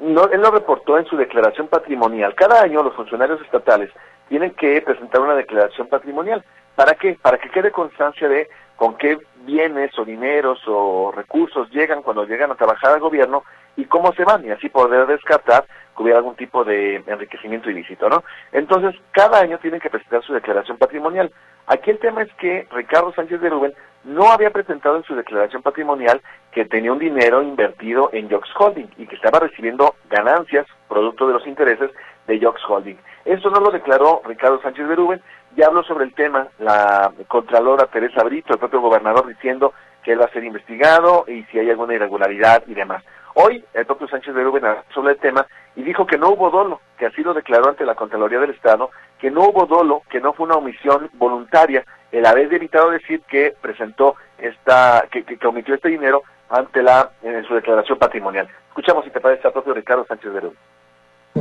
no, 0.00 0.28
él 0.30 0.40
lo 0.40 0.50
reportó 0.50 0.98
en 0.98 1.06
su 1.06 1.16
declaración 1.16 1.68
patrimonial. 1.68 2.34
Cada 2.34 2.62
año 2.62 2.82
los 2.82 2.94
funcionarios 2.94 3.40
estatales 3.40 3.90
tienen 4.28 4.52
que 4.52 4.80
presentar 4.82 5.20
una 5.20 5.34
declaración 5.34 5.86
patrimonial. 5.88 6.44
¿Para 6.74 6.94
qué? 6.94 7.18
Para 7.20 7.38
que 7.38 7.50
quede 7.50 7.70
constancia 7.70 8.28
de 8.28 8.48
con 8.76 8.96
qué 8.96 9.18
bienes 9.44 9.96
o 9.98 10.04
dineros 10.04 10.60
o 10.66 11.12
recursos 11.14 11.70
llegan 11.70 12.02
cuando 12.02 12.24
llegan 12.24 12.50
a 12.50 12.56
trabajar 12.56 12.92
al 12.92 13.00
gobierno 13.00 13.44
y 13.76 13.84
cómo 13.86 14.12
se 14.12 14.24
van 14.24 14.44
y 14.44 14.50
así 14.50 14.68
poder 14.68 15.06
descartar 15.06 15.66
que 15.96 16.02
hubiera 16.02 16.18
algún 16.18 16.34
tipo 16.34 16.64
de 16.64 16.96
enriquecimiento 17.06 17.70
ilícito, 17.70 18.08
¿no? 18.08 18.24
Entonces, 18.52 18.94
cada 19.12 19.40
año 19.40 19.58
tienen 19.58 19.80
que 19.80 19.90
presentar 19.90 20.22
su 20.22 20.32
declaración 20.32 20.76
patrimonial. 20.76 21.30
Aquí 21.66 21.90
el 21.90 21.98
tema 21.98 22.22
es 22.22 22.32
que 22.34 22.66
Ricardo 22.70 23.12
Sánchez 23.14 23.40
de 23.40 23.50
Rubén 23.50 23.74
no 24.04 24.30
había 24.30 24.50
presentado 24.50 24.96
en 24.96 25.04
su 25.04 25.14
declaración 25.14 25.62
patrimonial 25.62 26.20
que 26.52 26.66
tenía 26.66 26.92
un 26.92 26.98
dinero 26.98 27.42
invertido 27.42 28.10
en 28.12 28.30
Jox 28.30 28.48
Holding 28.58 28.88
y 28.98 29.06
que 29.06 29.16
estaba 29.16 29.40
recibiendo 29.40 29.94
ganancias 30.10 30.66
producto 30.88 31.26
de 31.26 31.32
los 31.32 31.46
intereses 31.46 31.90
de 32.26 32.40
Jox 32.40 32.60
Holding. 32.68 32.98
Eso 33.24 33.50
no 33.50 33.60
lo 33.60 33.70
declaró 33.70 34.20
Ricardo 34.24 34.60
Sánchez 34.60 34.88
de 34.88 34.96
Rubén, 34.96 35.22
ya 35.56 35.66
habló 35.66 35.82
sobre 35.84 36.04
el 36.04 36.14
tema 36.14 36.48
la 36.58 37.12
Contralora 37.28 37.86
Teresa 37.86 38.22
Brito, 38.24 38.52
el 38.52 38.58
propio 38.58 38.80
gobernador, 38.80 39.26
diciendo 39.26 39.72
que 40.02 40.12
él 40.12 40.20
va 40.20 40.26
a 40.26 40.32
ser 40.32 40.44
investigado 40.44 41.24
y 41.26 41.42
si 41.44 41.58
hay 41.58 41.70
alguna 41.70 41.94
irregularidad 41.94 42.62
y 42.66 42.74
demás. 42.74 43.02
Hoy 43.34 43.64
el 43.74 43.84
propio 43.84 44.08
Sánchez 44.08 44.34
de 44.34 44.44
Rubén 44.44 44.64
habló 44.64 44.82
sobre 44.94 45.14
el 45.14 45.18
tema 45.18 45.46
y 45.74 45.82
dijo 45.82 46.06
que 46.06 46.18
no 46.18 46.30
hubo 46.30 46.50
dolo, 46.50 46.80
que 46.96 47.06
así 47.06 47.22
lo 47.22 47.34
declaró 47.34 47.68
ante 47.68 47.84
la 47.84 47.96
Contraloría 47.96 48.38
del 48.38 48.50
Estado, 48.50 48.90
que 49.18 49.30
no 49.30 49.48
hubo 49.48 49.66
dolo, 49.66 50.02
que 50.08 50.20
no 50.20 50.32
fue 50.32 50.46
una 50.46 50.56
omisión 50.56 51.10
voluntaria 51.14 51.84
el 52.12 52.26
haber 52.26 52.52
evitado 52.54 52.90
decir 52.90 53.22
que 53.28 53.54
presentó 53.60 54.14
esta, 54.38 55.04
que, 55.10 55.24
que, 55.24 55.46
omitió 55.46 55.74
este 55.74 55.88
dinero 55.88 56.22
ante 56.48 56.80
la, 56.80 57.10
en 57.22 57.44
su 57.44 57.54
declaración 57.54 57.98
patrimonial. 57.98 58.48
Escuchamos 58.68 59.04
si 59.04 59.10
te 59.10 59.20
parece 59.20 59.48
al 59.48 59.52
propio 59.52 59.74
Ricardo 59.74 60.06
Sánchez 60.06 60.32
de 60.32 60.40
Rubén. 60.40 60.58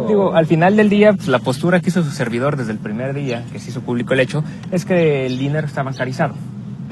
Digo, 0.08 0.34
al 0.34 0.48
final 0.48 0.76
del 0.76 0.90
día, 0.90 1.14
pues, 1.14 1.28
la 1.28 1.38
postura 1.38 1.80
que 1.80 1.90
hizo 1.90 2.02
su 2.02 2.10
servidor 2.10 2.58
desde 2.58 2.72
el 2.72 2.80
primer 2.80 3.14
día 3.14 3.44
que 3.52 3.60
se 3.60 3.70
hizo 3.70 3.82
público 3.82 4.16
el 4.16 4.22
hecho 4.22 4.44
es 4.72 4.86
que 4.86 5.28
el 5.28 5.38
dinero 5.38 5.68
está 5.68 5.84
bancarizado. 5.84 6.34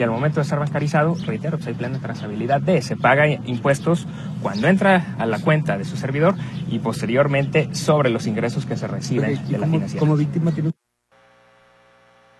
Y 0.01 0.03
al 0.03 0.09
momento 0.09 0.37
de 0.37 0.41
estar 0.41 0.57
bancarizado, 0.57 1.13
reitero, 1.27 1.57
pues 1.57 1.67
hay 1.67 1.75
plena 1.75 1.99
trazabilidad 1.99 2.59
de, 2.59 2.81
se 2.81 2.97
paga 2.97 3.27
impuestos 3.27 4.07
cuando 4.41 4.67
entra 4.67 5.15
a 5.19 5.27
la 5.27 5.37
cuenta 5.39 5.77
de 5.77 5.83
su 5.83 5.95
servidor 5.95 6.33
y 6.67 6.79
posteriormente 6.79 7.75
sobre 7.75 8.09
los 8.09 8.25
ingresos 8.25 8.65
que 8.65 8.77
se 8.77 8.87
reciben 8.87 9.47
de 9.47 9.57
la 9.59 9.67
financiación. 9.67 9.99
Como 9.99 10.17
víctima 10.17 10.49
tiene 10.51 10.71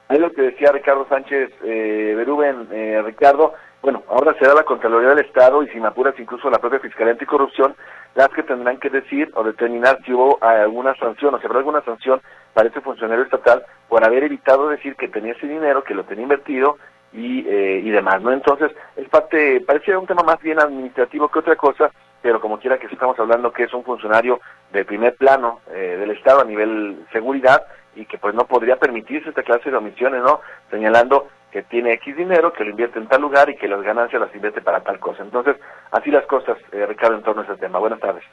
es 0.10 0.20
lo 0.20 0.32
que 0.34 0.42
decía 0.42 0.72
Ricardo 0.72 1.06
Sánchez 1.08 1.52
eh, 1.64 2.14
Berúben, 2.18 2.68
eh, 2.72 3.00
Ricardo, 3.06 3.54
bueno, 3.84 4.02
ahora 4.10 4.36
será 4.40 4.56
la 4.56 4.64
Contraloría 4.64 5.10
del 5.10 5.26
Estado 5.26 5.62
y 5.62 5.68
sin 5.70 5.86
apuras 5.86 6.16
incluso 6.18 6.50
la 6.50 6.58
propia 6.58 6.80
Fiscalía 6.80 7.14
Anticorrupción 7.14 7.76
las 8.16 8.30
que 8.30 8.42
tendrán 8.42 8.78
que 8.78 8.90
decir 8.90 9.32
o 9.36 9.44
determinar 9.44 10.00
si 10.04 10.14
hubo 10.14 10.40
alguna 10.42 10.96
sanción 10.96 11.36
o 11.36 11.40
si 11.40 11.46
habrá 11.46 11.60
alguna 11.60 11.82
sanción 11.84 12.22
para 12.54 12.68
este 12.68 12.82
funcionario 12.82 13.24
estatal 13.24 13.64
por 13.88 14.04
haber 14.04 14.24
evitado 14.24 14.68
decir 14.68 14.96
que 14.96 15.08
tenía 15.08 15.34
ese 15.34 15.48
dinero, 15.48 15.84
que 15.84 15.94
lo 15.94 16.04
tenía 16.04 16.24
invertido 16.24 16.78
y, 17.14 17.46
eh, 17.48 17.82
y 17.84 17.90
demás, 17.90 18.22
¿no? 18.22 18.32
Entonces, 18.32 18.72
es 18.96 19.08
parte, 19.10 19.62
parece 19.62 19.96
un 19.96 20.08
tema 20.08 20.24
más 20.24 20.40
bien 20.42 20.60
administrativo 20.60 21.30
que 21.30 21.40
otra 21.40 21.56
cosa, 21.56 21.92
pero 22.22 22.40
como 22.40 22.60
quiera 22.60 22.78
que 22.78 22.88
estamos 22.88 23.20
hablando 23.20 23.52
que 23.52 23.64
es 23.64 23.74
un 23.74 23.84
funcionario 23.84 24.40
de 24.72 24.86
primer 24.86 25.16
plano 25.16 25.62
eh, 25.72 25.98
del 26.00 26.12
Estado 26.12 26.42
a 26.42 26.46
nivel 26.46 27.06
seguridad 27.12 27.66
y 27.96 28.06
que 28.06 28.18
pues 28.18 28.34
no 28.34 28.46
podría 28.46 28.78
permitirse 28.78 29.30
esta 29.30 29.44
clase 29.44 29.70
de 29.70 29.78
omisiones, 29.78 30.22
¿no? 30.22 30.40
Señalando 30.70 31.28
que 31.52 31.64
tiene 31.64 31.94
X 31.94 32.16
dinero, 32.16 32.54
que 32.54 32.64
lo 32.64 32.70
invierte 32.70 33.00
en 33.00 33.08
tal 33.08 33.22
lugar 33.22 33.50
y 33.50 33.58
que 33.58 33.68
las 33.68 33.82
ganancias 33.82 34.22
las 34.22 34.34
invierte 34.34 34.62
para 34.62 34.82
tal 34.82 35.00
cosa. 35.00 35.22
Entonces, 35.24 35.58
así 35.92 36.10
las 36.10 36.26
cosas, 36.26 36.58
eh, 36.72 36.86
Ricardo, 36.86 37.16
en 37.16 37.24
torno 37.24 37.42
a 37.42 37.46
ese 37.46 37.58
tema. 37.58 37.80
Buenas 37.80 38.00
tardes. 38.00 38.24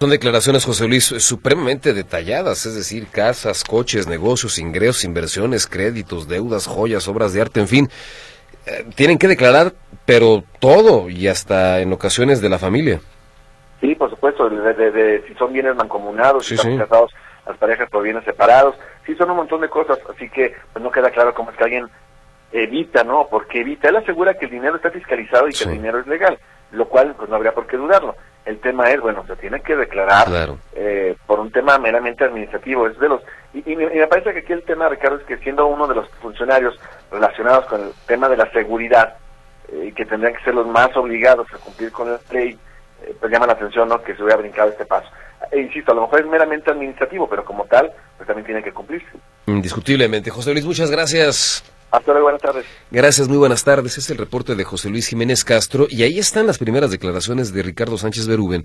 Son 0.00 0.08
declaraciones, 0.08 0.64
José 0.64 0.88
Luis, 0.88 1.04
supremamente 1.04 1.92
detalladas, 1.92 2.64
es 2.64 2.74
decir, 2.74 3.08
casas, 3.08 3.62
coches, 3.62 4.08
negocios, 4.08 4.58
ingresos, 4.58 5.04
inversiones, 5.04 5.66
créditos, 5.66 6.26
deudas, 6.26 6.66
joyas, 6.66 7.06
obras 7.06 7.34
de 7.34 7.42
arte, 7.42 7.60
en 7.60 7.68
fin. 7.68 7.88
Eh, 8.64 8.86
tienen 8.94 9.18
que 9.18 9.28
declarar, 9.28 9.74
pero 10.06 10.42
todo 10.58 11.10
y 11.10 11.28
hasta 11.28 11.80
en 11.80 11.92
ocasiones 11.92 12.40
de 12.40 12.48
la 12.48 12.58
familia. 12.58 13.00
Sí, 13.82 13.94
por 13.94 14.08
supuesto, 14.08 14.48
de, 14.48 15.22
si 15.28 15.34
son 15.34 15.52
bienes 15.52 15.76
mancomunados, 15.76 16.46
si 16.46 16.54
están 16.54 16.78
casados 16.78 17.12
las 17.46 17.58
parejas 17.58 17.90
por 17.90 18.02
bienes 18.02 18.24
separados, 18.24 18.76
sí 19.04 19.14
son 19.16 19.28
un 19.32 19.36
montón 19.36 19.60
de 19.60 19.68
cosas, 19.68 19.98
así 20.14 20.30
que 20.30 20.54
pues 20.72 20.82
no 20.82 20.90
queda 20.90 21.10
claro 21.10 21.34
cómo 21.34 21.50
es 21.50 21.58
que 21.58 21.64
alguien 21.64 21.90
evita, 22.52 23.04
¿no? 23.04 23.26
Porque 23.30 23.60
evita, 23.60 23.90
él 23.90 23.96
asegura 23.96 24.32
que 24.32 24.46
el 24.46 24.50
dinero 24.50 24.76
está 24.76 24.90
fiscalizado 24.90 25.46
y 25.46 25.52
que 25.52 25.64
el 25.64 25.72
dinero 25.72 26.00
es 26.00 26.06
legal, 26.06 26.38
lo 26.72 26.88
cual 26.88 27.14
pues 27.16 27.28
no 27.28 27.36
habría 27.36 27.52
por 27.52 27.66
qué 27.66 27.76
dudarlo. 27.76 28.16
El 28.44 28.58
tema 28.60 28.90
es, 28.90 29.00
bueno, 29.00 29.24
se 29.26 29.36
tiene 29.36 29.60
que 29.60 29.76
declarar 29.76 30.28
eh, 30.74 31.14
por 31.26 31.40
un 31.40 31.52
tema 31.52 31.78
meramente 31.78 32.24
administrativo, 32.24 32.86
es 32.86 32.98
de 32.98 33.08
los 33.08 33.22
y, 33.52 33.74
me 33.74 34.06
parece 34.06 34.32
que 34.32 34.38
aquí 34.40 34.52
el 34.52 34.62
tema, 34.62 34.88
Ricardo, 34.88 35.16
es 35.16 35.24
que 35.24 35.36
siendo 35.38 35.66
uno 35.66 35.88
de 35.88 35.96
los 35.96 36.08
funcionarios 36.22 36.78
relacionados 37.10 37.66
con 37.66 37.80
el 37.80 37.92
tema 38.06 38.28
de 38.28 38.36
la 38.36 38.50
seguridad, 38.52 39.16
y 39.72 39.88
eh, 39.88 39.92
que 39.92 40.04
tendrían 40.04 40.34
que 40.34 40.44
ser 40.44 40.54
los 40.54 40.66
más 40.66 40.96
obligados 40.96 41.48
a 41.52 41.58
cumplir 41.58 41.90
con 41.90 42.10
la 42.10 42.20
ley, 42.30 42.56
eh, 43.02 43.14
pues 43.18 43.32
llama 43.32 43.46
la 43.46 43.54
atención 43.54 43.88
¿no? 43.88 44.02
que 44.02 44.14
se 44.14 44.22
hubiera 44.22 44.40
brincado 44.40 44.70
este 44.70 44.86
paso. 44.86 45.08
E 45.50 45.60
insisto, 45.60 45.90
a 45.90 45.94
lo 45.94 46.02
mejor 46.02 46.20
es 46.20 46.26
meramente 46.26 46.70
administrativo, 46.70 47.28
pero 47.28 47.44
como 47.44 47.64
tal, 47.64 47.90
pues 48.16 48.26
también 48.26 48.46
tiene 48.46 48.62
que 48.62 48.72
cumplirse. 48.72 49.08
Indiscutiblemente. 49.46 50.30
José 50.30 50.52
Luis, 50.52 50.64
muchas 50.64 50.90
gracias. 50.90 51.64
Hasta 51.90 52.12
luego, 52.12 52.26
buenas 52.26 52.42
tardes. 52.42 52.66
Gracias, 52.90 53.28
muy 53.28 53.36
buenas 53.36 53.64
tardes. 53.64 53.98
Es 53.98 54.10
el 54.10 54.18
reporte 54.18 54.54
de 54.54 54.62
José 54.62 54.90
Luis 54.90 55.08
Jiménez 55.08 55.44
Castro 55.44 55.88
y 55.90 56.04
ahí 56.04 56.18
están 56.18 56.46
las 56.46 56.58
primeras 56.58 56.92
declaraciones 56.92 57.52
de 57.52 57.62
Ricardo 57.62 57.98
Sánchez 57.98 58.28
Berúben, 58.28 58.64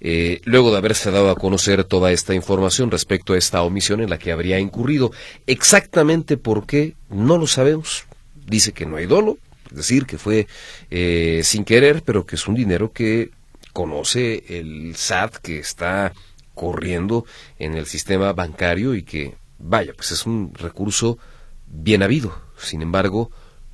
eh, 0.00 0.40
luego 0.44 0.70
de 0.70 0.78
haberse 0.78 1.10
dado 1.10 1.30
a 1.30 1.34
conocer 1.34 1.82
toda 1.82 2.12
esta 2.12 2.32
información 2.32 2.90
respecto 2.90 3.32
a 3.32 3.38
esta 3.38 3.62
omisión 3.62 4.00
en 4.00 4.10
la 4.10 4.18
que 4.18 4.30
habría 4.30 4.60
incurrido. 4.60 5.10
Exactamente 5.46 6.36
por 6.36 6.66
qué, 6.66 6.94
no 7.08 7.38
lo 7.38 7.48
sabemos. 7.48 8.06
Dice 8.34 8.72
que 8.72 8.86
no 8.86 8.96
hay 8.96 9.06
dolo, 9.06 9.38
es 9.70 9.76
decir, 9.76 10.06
que 10.06 10.18
fue 10.18 10.46
eh, 10.90 11.40
sin 11.42 11.64
querer, 11.64 12.02
pero 12.04 12.24
que 12.24 12.36
es 12.36 12.46
un 12.46 12.54
dinero 12.54 12.92
que 12.92 13.30
conoce 13.72 14.44
el 14.48 14.94
SAT 14.94 15.36
que 15.36 15.58
está 15.58 16.12
corriendo 16.54 17.24
en 17.58 17.74
el 17.74 17.86
sistema 17.86 18.32
bancario 18.32 18.94
y 18.94 19.02
que, 19.02 19.34
vaya, 19.58 19.92
pues 19.94 20.12
es 20.12 20.26
un 20.26 20.52
recurso 20.54 21.18
bien 21.66 22.02
habido, 22.02 22.34
sin 22.60 22.82
embargo, 22.82 23.30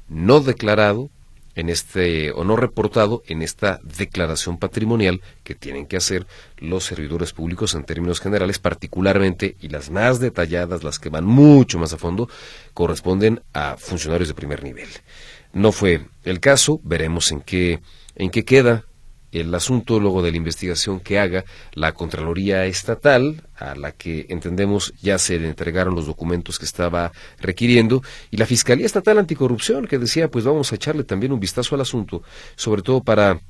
no 0.08 0.40
declarado 0.40 1.10
en 1.54 1.70
este 1.70 2.30
o 2.32 2.44
no 2.44 2.54
reportado 2.54 3.22
en 3.26 3.42
esta 3.42 3.80
declaración 3.82 4.58
patrimonial 4.58 5.22
que 5.42 5.54
tienen 5.54 5.86
que 5.86 5.96
hacer 5.96 6.26
los 6.58 6.84
servidores 6.84 7.32
públicos 7.32 7.74
en 7.74 7.84
términos 7.84 8.20
generales, 8.20 8.58
particularmente 8.58 9.56
y 9.60 9.68
las 9.68 9.90
más 9.90 10.20
detalladas, 10.20 10.84
las 10.84 10.98
que 10.98 11.08
van 11.08 11.24
mucho 11.24 11.78
más 11.78 11.94
a 11.94 11.96
fondo, 11.96 12.28
corresponden 12.74 13.42
a 13.54 13.76
funcionarios 13.78 14.28
de 14.28 14.34
primer 14.34 14.62
nivel. 14.62 14.88
No 15.54 15.72
fue 15.72 16.06
el 16.24 16.40
caso, 16.40 16.80
veremos 16.84 17.32
en 17.32 17.40
qué 17.40 17.80
en 18.16 18.30
qué 18.30 18.44
queda 18.44 18.84
el 19.32 19.54
asunto 19.54 20.00
luego 20.00 20.22
de 20.22 20.30
la 20.30 20.36
investigación 20.36 21.00
que 21.00 21.18
haga 21.18 21.44
la 21.72 21.92
Contraloría 21.92 22.64
Estatal, 22.66 23.42
a 23.56 23.74
la 23.74 23.92
que 23.92 24.26
entendemos 24.28 24.92
ya 25.00 25.18
se 25.18 25.38
le 25.38 25.48
entregaron 25.48 25.94
los 25.94 26.06
documentos 26.06 26.58
que 26.58 26.64
estaba 26.64 27.12
requiriendo, 27.40 28.02
y 28.30 28.36
la 28.36 28.46
Fiscalía 28.46 28.86
Estatal 28.86 29.18
Anticorrupción, 29.18 29.86
que 29.86 29.98
decía, 29.98 30.30
pues 30.30 30.44
vamos 30.44 30.72
a 30.72 30.76
echarle 30.76 31.04
también 31.04 31.32
un 31.32 31.40
vistazo 31.40 31.74
al 31.74 31.80
asunto, 31.80 32.22
sobre 32.56 32.82
todo 32.82 33.02
para 33.02 33.40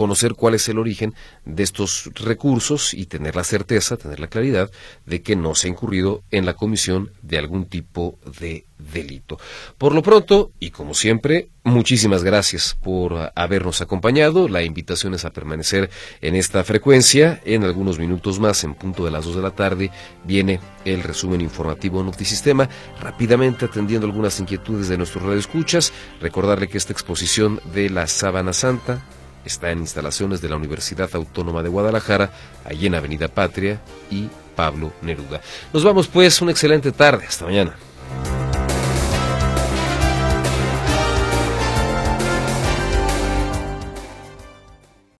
conocer 0.00 0.32
cuál 0.32 0.54
es 0.54 0.66
el 0.70 0.78
origen 0.78 1.12
de 1.44 1.62
estos 1.62 2.08
recursos 2.14 2.94
y 2.94 3.04
tener 3.04 3.36
la 3.36 3.44
certeza, 3.44 3.98
tener 3.98 4.18
la 4.18 4.28
claridad 4.28 4.70
de 5.04 5.20
que 5.20 5.36
no 5.36 5.54
se 5.54 5.66
ha 5.66 5.72
incurrido 5.72 6.22
en 6.30 6.46
la 6.46 6.54
comisión 6.54 7.10
de 7.20 7.36
algún 7.36 7.66
tipo 7.66 8.18
de 8.40 8.64
delito. 8.78 9.36
Por 9.76 9.94
lo 9.94 10.02
pronto, 10.02 10.52
y 10.58 10.70
como 10.70 10.94
siempre, 10.94 11.50
muchísimas 11.64 12.24
gracias 12.24 12.78
por 12.82 13.30
habernos 13.34 13.82
acompañado. 13.82 14.48
La 14.48 14.62
invitación 14.62 15.12
es 15.12 15.26
a 15.26 15.34
permanecer 15.34 15.90
en 16.22 16.34
esta 16.34 16.64
frecuencia. 16.64 17.42
En 17.44 17.64
algunos 17.64 17.98
minutos 17.98 18.40
más, 18.40 18.64
en 18.64 18.72
punto 18.72 19.04
de 19.04 19.10
las 19.10 19.26
dos 19.26 19.36
de 19.36 19.42
la 19.42 19.50
tarde, 19.50 19.90
viene 20.24 20.60
el 20.86 21.02
resumen 21.02 21.42
informativo 21.42 22.02
Notisistema, 22.02 22.70
rápidamente 23.02 23.66
atendiendo 23.66 24.06
algunas 24.06 24.40
inquietudes 24.40 24.88
de 24.88 24.96
nuestros 24.96 25.22
radioescuchas. 25.22 25.92
Recordarle 26.22 26.68
que 26.68 26.78
esta 26.78 26.94
exposición 26.94 27.60
de 27.74 27.90
la 27.90 28.06
Sábana 28.06 28.54
Santa 28.54 29.04
está 29.44 29.70
en 29.70 29.80
instalaciones 29.80 30.40
de 30.40 30.48
la 30.48 30.56
Universidad 30.56 31.10
Autónoma 31.14 31.62
de 31.62 31.68
Guadalajara, 31.68 32.30
allí 32.64 32.86
en 32.86 32.94
Avenida 32.94 33.28
Patria 33.28 33.80
y 34.10 34.28
Pablo 34.54 34.92
Neruda. 35.02 35.40
Nos 35.72 35.84
vamos 35.84 36.08
pues, 36.08 36.40
una 36.42 36.50
excelente 36.50 36.92
tarde, 36.92 37.24
hasta 37.26 37.44
mañana. 37.44 37.74